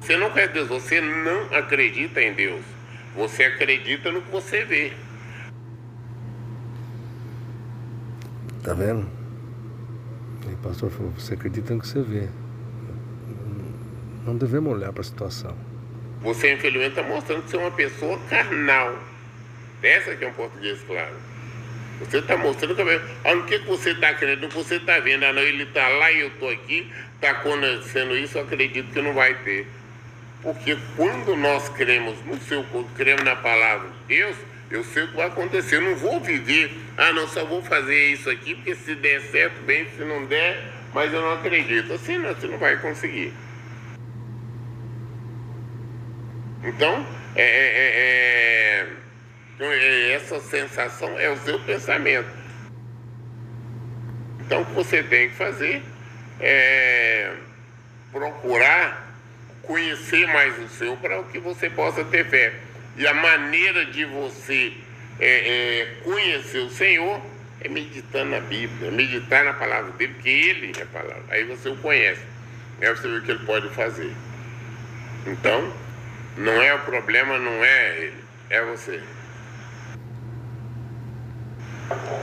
[0.00, 2.64] você não quer Deus, você não acredita em Deus.
[3.14, 4.92] Você acredita no que você vê.
[8.62, 9.08] Tá vendo?
[10.48, 12.28] E o pastor falou, você acredita no que você vê.
[14.24, 15.56] Não devemos olhar para a situação.
[16.20, 18.98] Você, infelizmente, está mostrando que você é uma pessoa carnal.
[19.82, 21.14] Essa que é um português claro.
[22.00, 23.00] Você está mostrando também.
[23.24, 25.24] Olha o que, que você está querendo, você está vendo.
[25.24, 29.00] Ah, não, ele está lá e eu estou aqui, está acontecendo isso, eu acredito que
[29.00, 29.66] não vai ter.
[30.42, 32.64] Porque quando nós cremos no seu
[32.96, 34.36] cremos na palavra de Deus,
[34.70, 35.76] eu sei o que vai acontecer.
[35.76, 39.62] Eu não vou viver, ah, não, só vou fazer isso aqui, porque se der certo,
[39.62, 41.92] bem, se não der, mas eu não acredito.
[41.92, 43.32] Assim não, você não vai conseguir.
[46.62, 47.92] Então, é, é, é,
[48.80, 48.86] é,
[49.58, 52.28] essa sensação é o seu pensamento.
[54.40, 55.82] Então, o que você tem que fazer
[56.40, 57.34] é
[58.12, 59.06] procurar
[59.62, 62.54] conhecer mais o seu para que você possa ter fé.
[62.96, 64.72] E a maneira de você
[65.18, 67.20] é, é, conhecer o Senhor
[67.60, 71.24] é meditando na Bíblia, meditar na palavra dele, porque ele é a palavra.
[71.30, 72.22] Aí você o conhece.
[72.80, 74.12] Aí você vê o que ele pode fazer.
[75.26, 75.72] Então,
[76.36, 79.02] não é o problema, não é ele, é você.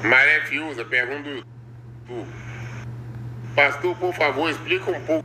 [0.03, 1.29] Maré Fiuza pergunta
[2.05, 2.27] do.
[3.55, 5.23] Pastor, por favor, explica um pouco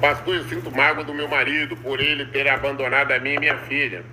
[0.00, 3.56] Pastor, eu sinto mágoa do meu marido por ele ter abandonado a mim e minha
[3.60, 4.04] filha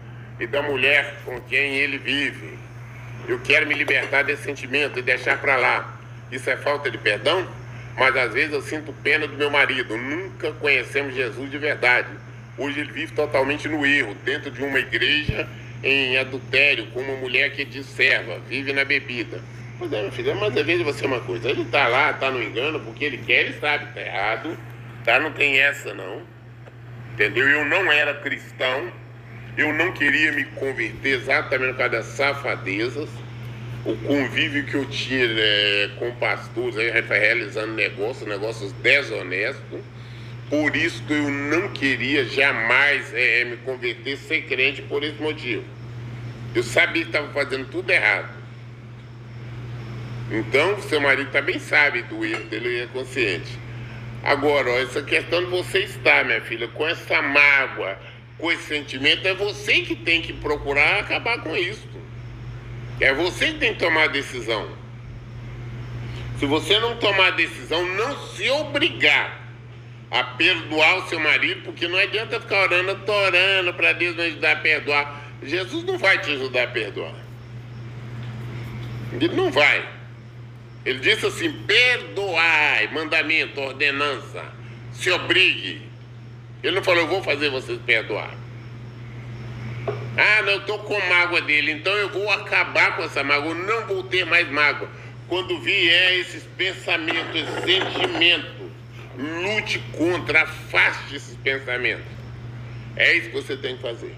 [0.41, 2.57] e da mulher com quem ele vive.
[3.27, 5.99] Eu quero me libertar desse sentimento e deixar para lá.
[6.31, 7.47] Isso é falta de perdão?
[7.95, 9.95] Mas às vezes eu sinto pena do meu marido.
[9.95, 12.09] Nunca conhecemos Jesus de verdade.
[12.57, 15.47] Hoje ele vive totalmente no erro, dentro de uma igreja
[15.84, 19.41] em adultério, com uma mulher que é serva, vive na bebida.
[19.77, 21.49] Pois é, meu filho, mas às vezes você é uma coisa.
[21.49, 24.57] Ele está lá, está no engano, porque ele quer, ele sabe está errado
[25.03, 25.19] Tá?
[25.19, 26.22] Não tem essa não.
[27.13, 27.47] Entendeu?
[27.47, 28.91] Eu não era cristão.
[29.57, 33.10] Eu não queria me converter exatamente por causa das safadezas.
[33.84, 39.82] O convívio que eu tinha é, com pastores realizando negócios, negócios desonestos.
[40.49, 45.64] Por isso que eu não queria jamais é, me converter, ser crente por esse motivo.
[46.53, 48.30] Eu sabia que estava fazendo tudo errado.
[50.30, 53.60] Então, seu marido também sabe do erro dele e é consciente.
[54.23, 57.98] Agora, ó, essa questão de você estar, minha filha, com essa mágoa,
[58.41, 61.88] com esse sentimento, é você que tem que procurar acabar com isso.
[62.99, 64.68] É você que tem que tomar a decisão.
[66.39, 69.39] Se você não tomar a decisão, não se obrigar
[70.09, 74.53] a perdoar o seu marido, porque não adianta ficar orando, orando para Deus me ajudar
[74.53, 75.22] a perdoar.
[75.43, 77.13] Jesus não vai te ajudar a perdoar.
[79.13, 79.88] Ele não vai.
[80.84, 84.43] Ele disse assim: perdoai, mandamento, ordenança,
[84.93, 85.90] se obrigue.
[86.63, 88.31] Ele não falou, eu vou fazer vocês perdoar.
[90.17, 93.55] Ah, não, eu estou com mágoa dele, então eu vou acabar com essa mágoa, eu
[93.55, 94.89] não vou ter mais mágoa.
[95.27, 98.51] Quando vier esses pensamentos, esses sentimentos,
[99.17, 102.05] lute contra, afaste esses pensamentos.
[102.95, 104.15] É isso que você tem que fazer.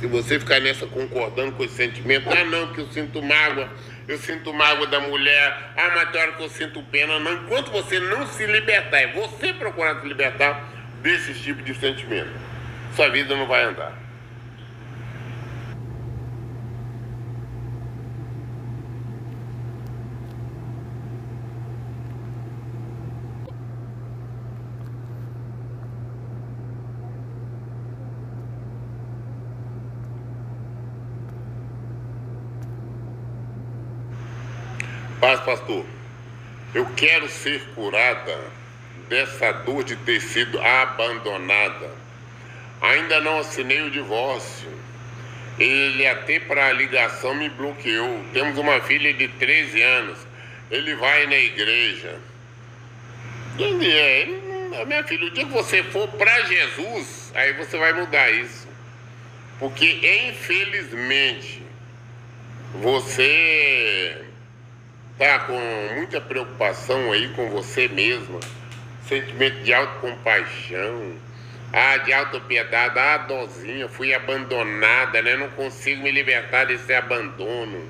[0.00, 3.68] Se você ficar nessa concordando com esse sentimento, ah não, que eu sinto mágoa,
[4.08, 7.70] eu sinto mágoa da mulher, ah, mas tem hora que eu sinto pena, não, enquanto
[7.70, 10.64] você não se libertar, é você procurar se libertar
[11.02, 12.30] desse tipo de sentimento,
[12.94, 14.05] sua vida não vai andar.
[35.26, 35.84] Paz, pastor.
[36.72, 38.38] Eu quero ser curada
[39.08, 41.90] dessa dor de ter sido abandonada.
[42.80, 44.70] Ainda não assinei o divórcio.
[45.58, 48.24] Ele até para a ligação me bloqueou.
[48.32, 50.18] Temos uma filha de 13 anos.
[50.70, 52.20] Ele vai na igreja.
[53.58, 57.92] Ele é, ele, minha filha, o dia que você for para Jesus, aí você vai
[57.94, 58.68] mudar isso.
[59.58, 61.64] Porque infelizmente
[62.74, 64.24] você
[65.18, 65.58] tá com
[65.94, 68.38] muita preocupação aí com você mesma,
[69.08, 71.14] sentimento de autocompaixão,
[71.72, 75.36] ah, de autopiedade, ah, dozinha, fui abandonada, né?
[75.36, 77.84] Não consigo me libertar desse abandono.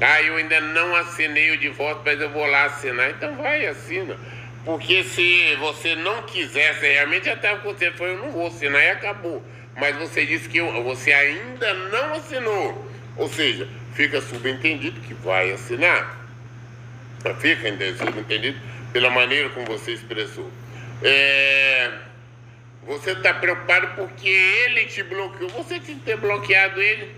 [0.00, 3.10] Ah, eu ainda não assinei o divórcio, mas eu vou lá assinar.
[3.10, 4.16] Então vai, assina.
[4.64, 9.42] Porque se você não quisesse realmente, até você foi, eu não vou assinar e acabou.
[9.76, 12.90] Mas você disse que você ainda não assinou.
[13.16, 16.19] Ou seja, fica subentendido que vai assinar.
[17.38, 18.58] Fica entendido
[18.92, 20.50] pela maneira como você expressou.
[21.02, 21.92] É,
[22.86, 25.50] você está preocupado porque ele te bloqueou.
[25.50, 27.14] Você tinha que ter bloqueado ele.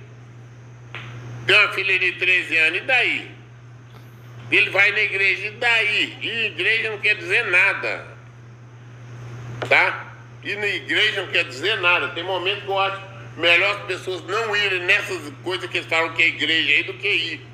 [1.47, 3.31] Tem uma filha de 13 anos, e daí?
[4.51, 6.19] Ele vai na igreja, e daí?
[6.21, 8.07] E igreja não quer dizer nada.
[9.69, 10.15] Tá?
[10.43, 12.09] E na igreja não quer dizer nada.
[12.09, 13.01] Tem momentos que eu acho
[13.37, 16.95] melhor as pessoas não irem nessas coisas que eles falam que é igreja aí do
[16.95, 17.52] que ir.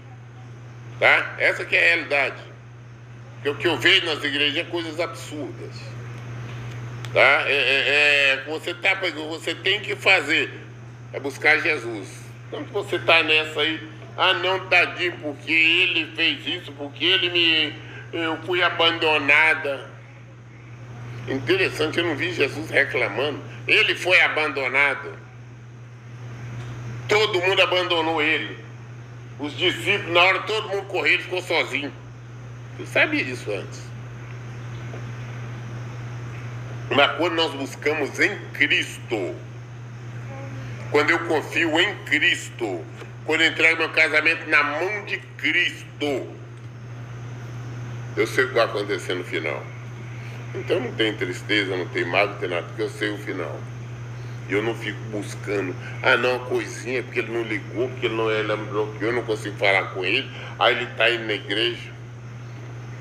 [0.99, 1.35] Tá?
[1.39, 2.43] Essa que é a realidade.
[3.35, 5.77] Porque o que eu vejo nas igrejas é coisas absurdas.
[7.13, 7.45] Tá?
[7.47, 10.69] É, é, é, você, tá, você tem que fazer
[11.13, 12.09] é buscar Jesus.
[12.49, 13.81] Então você está nessa aí,
[14.17, 17.75] Ah não, tadinho, porque ele fez isso, porque ele me.
[18.13, 19.91] Eu fui abandonada.
[21.29, 23.41] Interessante, eu não vi Jesus reclamando.
[23.67, 25.15] Ele foi abandonado.
[27.07, 28.59] Todo mundo abandonou ele.
[29.39, 31.93] Os discípulos, na hora todo mundo correu, ele ficou sozinho.
[32.79, 33.83] Eu sabia disso antes.
[36.91, 39.35] Mas quando nós buscamos em Cristo,
[40.91, 42.85] quando eu confio em Cristo,
[43.25, 46.27] quando eu entrego meu casamento na mão de Cristo,
[48.17, 49.63] eu sei o que vai acontecer no final.
[50.55, 53.61] Então não tem tristeza, não tem mágoa, não tem nada, porque eu sei o final.
[54.49, 58.31] Eu não fico buscando, ah não, uma coisinha, porque ele não ligou, porque ele não
[58.31, 61.35] é, ele me bloqueou, eu não consigo falar com ele, aí ele está indo na
[61.35, 61.91] igreja.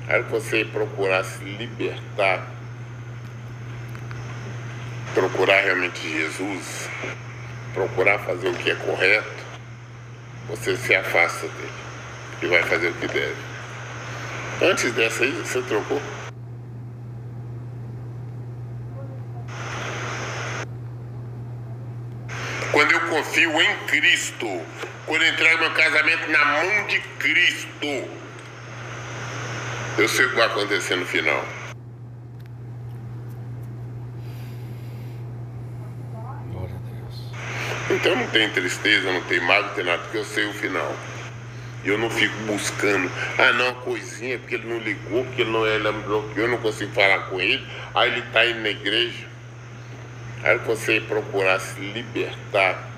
[0.08, 2.46] Aí você procurar se libertar,
[5.14, 6.88] procurar realmente Jesus,
[7.72, 9.44] procurar fazer o que é correto,
[10.48, 11.72] você se afasta dele
[12.42, 13.36] e vai fazer o que deve.
[14.60, 16.00] Antes dessa aí, você trocou?
[23.08, 24.62] Confio em Cristo,
[25.06, 28.08] quando entrego meu casamento na mão de Cristo,
[29.98, 31.44] eu sei o que vai acontecer no final.
[36.52, 37.32] Glória a Deus.
[37.90, 40.94] Então não tem tristeza, não tem mágoa, não tem nada, porque eu sei o final.
[41.84, 45.64] E eu não fico buscando, ah não, coisinha, porque ele não ligou, porque ele não
[45.66, 48.70] é, ele me bloqueou, eu não consigo falar com ele, aí ele está indo na
[48.70, 49.26] igreja.
[50.42, 52.88] Aí você procurar se libertar,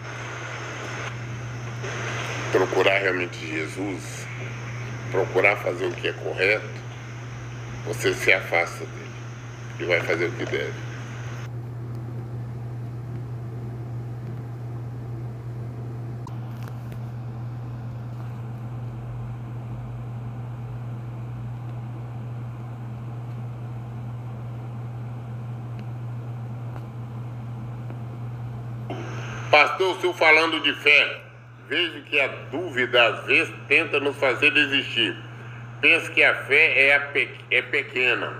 [2.50, 4.26] procurar realmente Jesus,
[5.10, 6.68] procurar fazer o que é correto,
[7.86, 9.10] você se afasta dele
[9.78, 10.90] e vai fazer o que deve.
[29.50, 31.29] Pastor, o senhor falando de fé,
[31.70, 35.16] vejo que a dúvida às vezes tenta nos fazer desistir.
[35.80, 38.32] Penso que a fé é, a pe é pequena,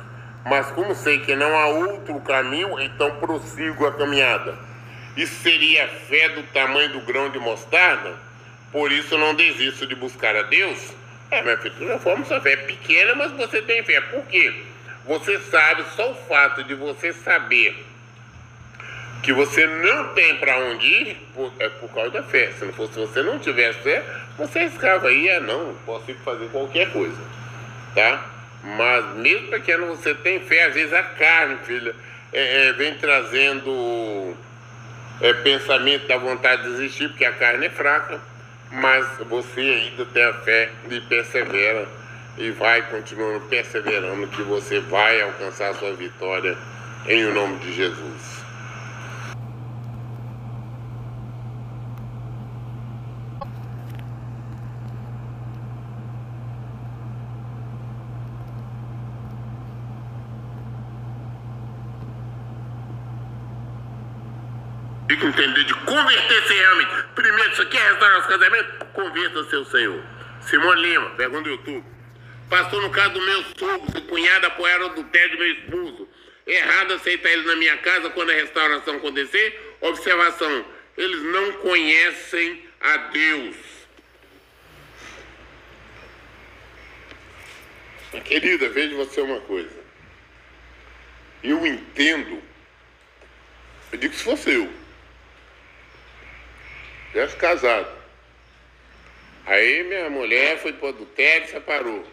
[0.45, 4.59] mas como sei que não há outro caminho, então prossigo a caminhada.
[5.17, 8.15] Isso seria a fé do tamanho do grão de mostarda?
[8.73, 10.93] Por isso não desisto de buscar a Deus?
[11.31, 14.01] É, minha filha, de forma, sua fé é pequena, mas você tem fé.
[14.01, 14.65] Por quê?
[15.07, 17.90] Você sabe, só o fato de você saber
[19.23, 22.53] que você não tem para onde ir por, é por causa da fé.
[22.59, 24.03] Se não fosse se você não tivesse fé,
[24.39, 27.19] você escava aí, é não, posso ir fazer qualquer coisa,
[27.95, 28.27] tá?
[28.63, 31.95] Mas mesmo pequeno você tem fé, às vezes a carne, filha,
[32.33, 34.35] é, é, vem trazendo
[35.21, 38.21] é, pensamento da vontade de desistir, porque a carne é fraca,
[38.71, 41.89] mas você ainda tem a fé e persevera
[42.39, 46.57] e vai continuando perseverando que você vai alcançar a sua vitória
[47.07, 48.41] em o nome de Jesus.
[65.01, 67.05] Tem entender de converter-se realmente.
[67.15, 68.85] Primeiro, você quer restaurar nosso casamento?
[68.87, 70.03] Converta-se ao Senhor.
[70.43, 71.85] Simone Lima, pergunta do YouTube.
[72.49, 76.09] Pastor, no caso do meu sogro, se cunhado apoiar o adultério do meu esposo,
[76.47, 79.77] é errado aceitar ele na minha casa quando a restauração acontecer?
[79.81, 80.65] Observação,
[80.97, 83.57] eles não conhecem a Deus.
[88.25, 89.79] Querida, veja você uma coisa.
[91.43, 92.43] Eu entendo.
[93.93, 94.73] Eu digo se fosse eu,
[97.11, 97.89] tivesse casado.
[99.47, 102.07] Aí minha mulher foi para o adultério e separou.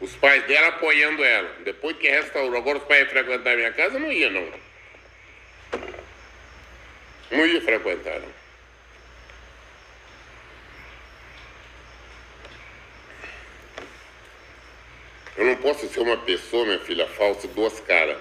[0.00, 1.50] Os pais dela apoiando ela.
[1.64, 4.52] Depois que restaurou, agora os pais iam frequentar a minha casa, não ia não.
[7.30, 8.44] Não ia frequentar não.
[15.36, 18.18] Eu não posso ser uma pessoa, minha filha, falsa, duas caras.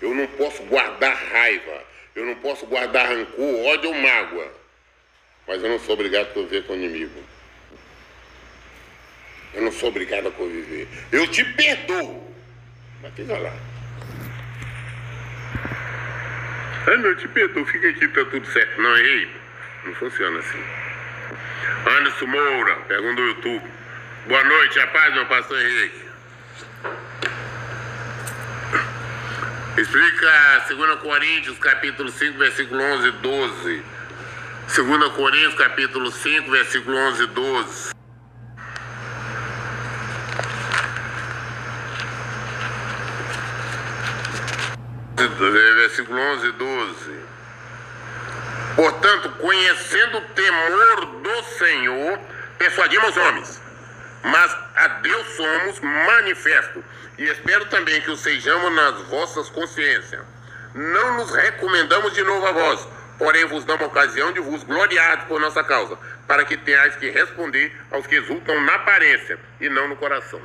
[0.00, 1.84] Eu não posso guardar raiva.
[2.14, 4.63] Eu não posso guardar rancor, ódio ou mágoa.
[5.46, 7.22] Mas eu não sou obrigado a conviver com o inimigo.
[9.52, 10.88] Eu não sou obrigado a conviver.
[11.12, 12.34] Eu te perdoo.
[13.02, 13.52] Mas fica lá.
[16.86, 17.64] Ah, não, eu te perdoo.
[17.66, 18.80] Fica aqui, tá tudo certo.
[18.80, 19.28] Não, ei.
[19.84, 20.64] Não funciona assim.
[21.86, 23.70] Anderson Moura, pergunta do YouTube.
[24.26, 26.04] Boa noite, rapaz, meu pastor Henrique.
[29.76, 33.82] Explica 2 Coríntios, capítulo 5, versículo 11 e 12.
[34.66, 37.94] 2 Coríntios capítulo 5, versículo 11 e 12.
[45.76, 47.24] Versículo 11 e 12.
[48.74, 52.18] Portanto, conhecendo o temor do Senhor,
[52.58, 53.62] persuadimos homens,
[54.24, 56.82] mas a Deus somos manifesto.
[57.16, 60.22] E espero também que o sejamos nas vossas consciências.
[60.74, 62.88] Não nos recomendamos de novo a vós,
[63.18, 67.72] porém vos damos ocasião de vos gloriar por nossa causa, para que tenhais que responder
[67.90, 70.40] aos que exultam na aparência e não no coração.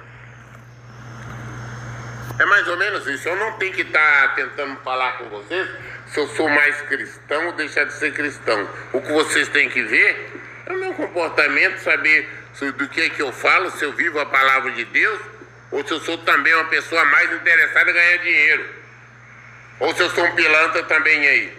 [2.39, 3.27] É mais ou menos isso.
[3.27, 5.69] Eu não tenho que estar tá tentando falar com vocês
[6.07, 8.67] se eu sou mais cristão ou deixar de ser cristão.
[8.93, 10.31] O que vocês têm que ver
[10.65, 12.29] é o meu comportamento, saber
[12.77, 15.19] do que é que eu falo, se eu vivo a palavra de Deus,
[15.69, 18.65] ou se eu sou também uma pessoa mais interessada em ganhar dinheiro.
[19.81, 21.58] Ou se eu sou um pilantra também aí.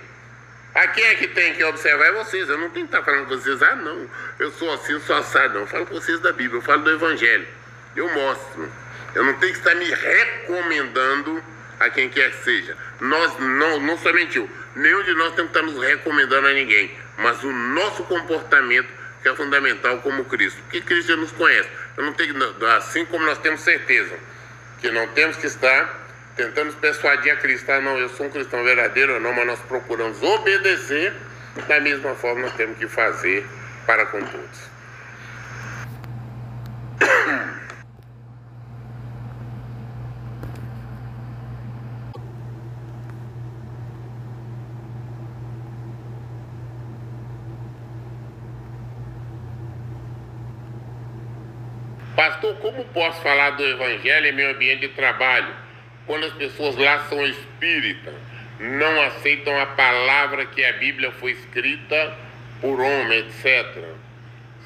[0.74, 2.48] A quem é que tem que observar é vocês.
[2.48, 5.16] Eu não tenho que estar falando com vocês, ah não, eu sou assim, eu sou
[5.16, 5.60] assado, não.
[5.62, 7.46] Eu falo com vocês da Bíblia, eu falo do Evangelho.
[7.96, 8.70] Eu mostro.
[9.14, 11.42] Eu não tenho que estar me recomendando
[11.80, 12.76] a quem quer que seja.
[13.00, 16.96] Nós, não, não somente eu, nenhum de nós temos que estar nos recomendando a ninguém,
[17.18, 18.88] mas o nosso comportamento
[19.22, 20.60] que é fundamental como Cristo.
[20.62, 21.68] Porque Cristo já nos conhece.
[21.96, 22.34] Eu não tenho,
[22.76, 24.14] assim como nós temos certeza
[24.80, 26.08] que não temos que estar
[26.40, 29.60] tentando persuadir a Cristo, ah, não, eu sou um cristão verdadeiro ou não, mas nós
[29.60, 31.12] procuramos obedecer,
[31.68, 33.46] da mesma forma nós temos que fazer
[33.86, 34.70] para com todos.
[52.16, 55.54] Pastor, como posso falar do Evangelho em meu ambiente de trabalho,
[56.10, 58.12] quando as pessoas lá são espíritas,
[58.58, 62.16] não aceitam a palavra que a Bíblia foi escrita
[62.60, 63.94] por homem, etc.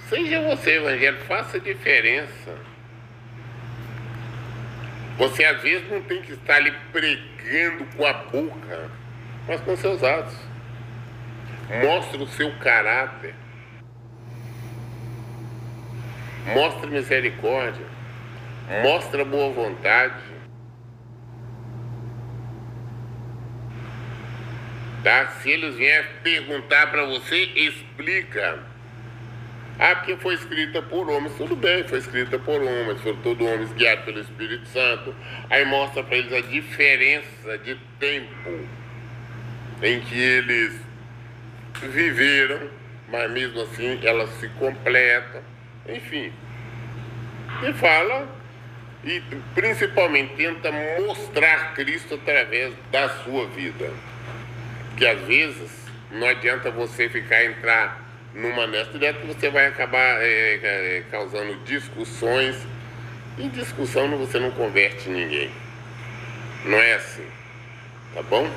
[0.09, 2.57] Seja você Evangelho, faça diferença.
[5.19, 8.91] Você às vezes não tem que estar ali pregando com a boca,
[9.47, 10.39] mas com seus atos.
[11.83, 13.35] Mostre o seu caráter.
[16.55, 17.87] mostra misericórdia,
[18.83, 20.34] mostra boa vontade.
[25.05, 25.29] Tá?
[25.43, 28.59] Se eles vierem perguntar para você, explica.
[29.79, 33.71] Ah, porque foi escrita por homens, tudo bem, foi escrita por homens, foram todos homens
[33.75, 35.15] guiados pelo Espírito Santo.
[35.51, 38.67] Aí mostra para eles a diferença de tempo
[39.83, 40.81] em que eles
[41.83, 42.71] viveram,
[43.11, 45.43] mas mesmo assim elas se completam.
[45.87, 46.33] Enfim,
[47.63, 48.27] e fala
[49.05, 49.21] e
[49.55, 54.14] principalmente tenta mostrar Cristo através da sua vida.
[54.97, 55.71] Que às vezes
[56.11, 58.03] não adianta você ficar entrar
[58.35, 62.57] numa nessa direta que você vai acabar é, é, causando discussões.
[63.39, 65.51] Em discussão você não converte ninguém.
[66.65, 67.27] Não é assim.
[68.15, 68.49] Tá bom?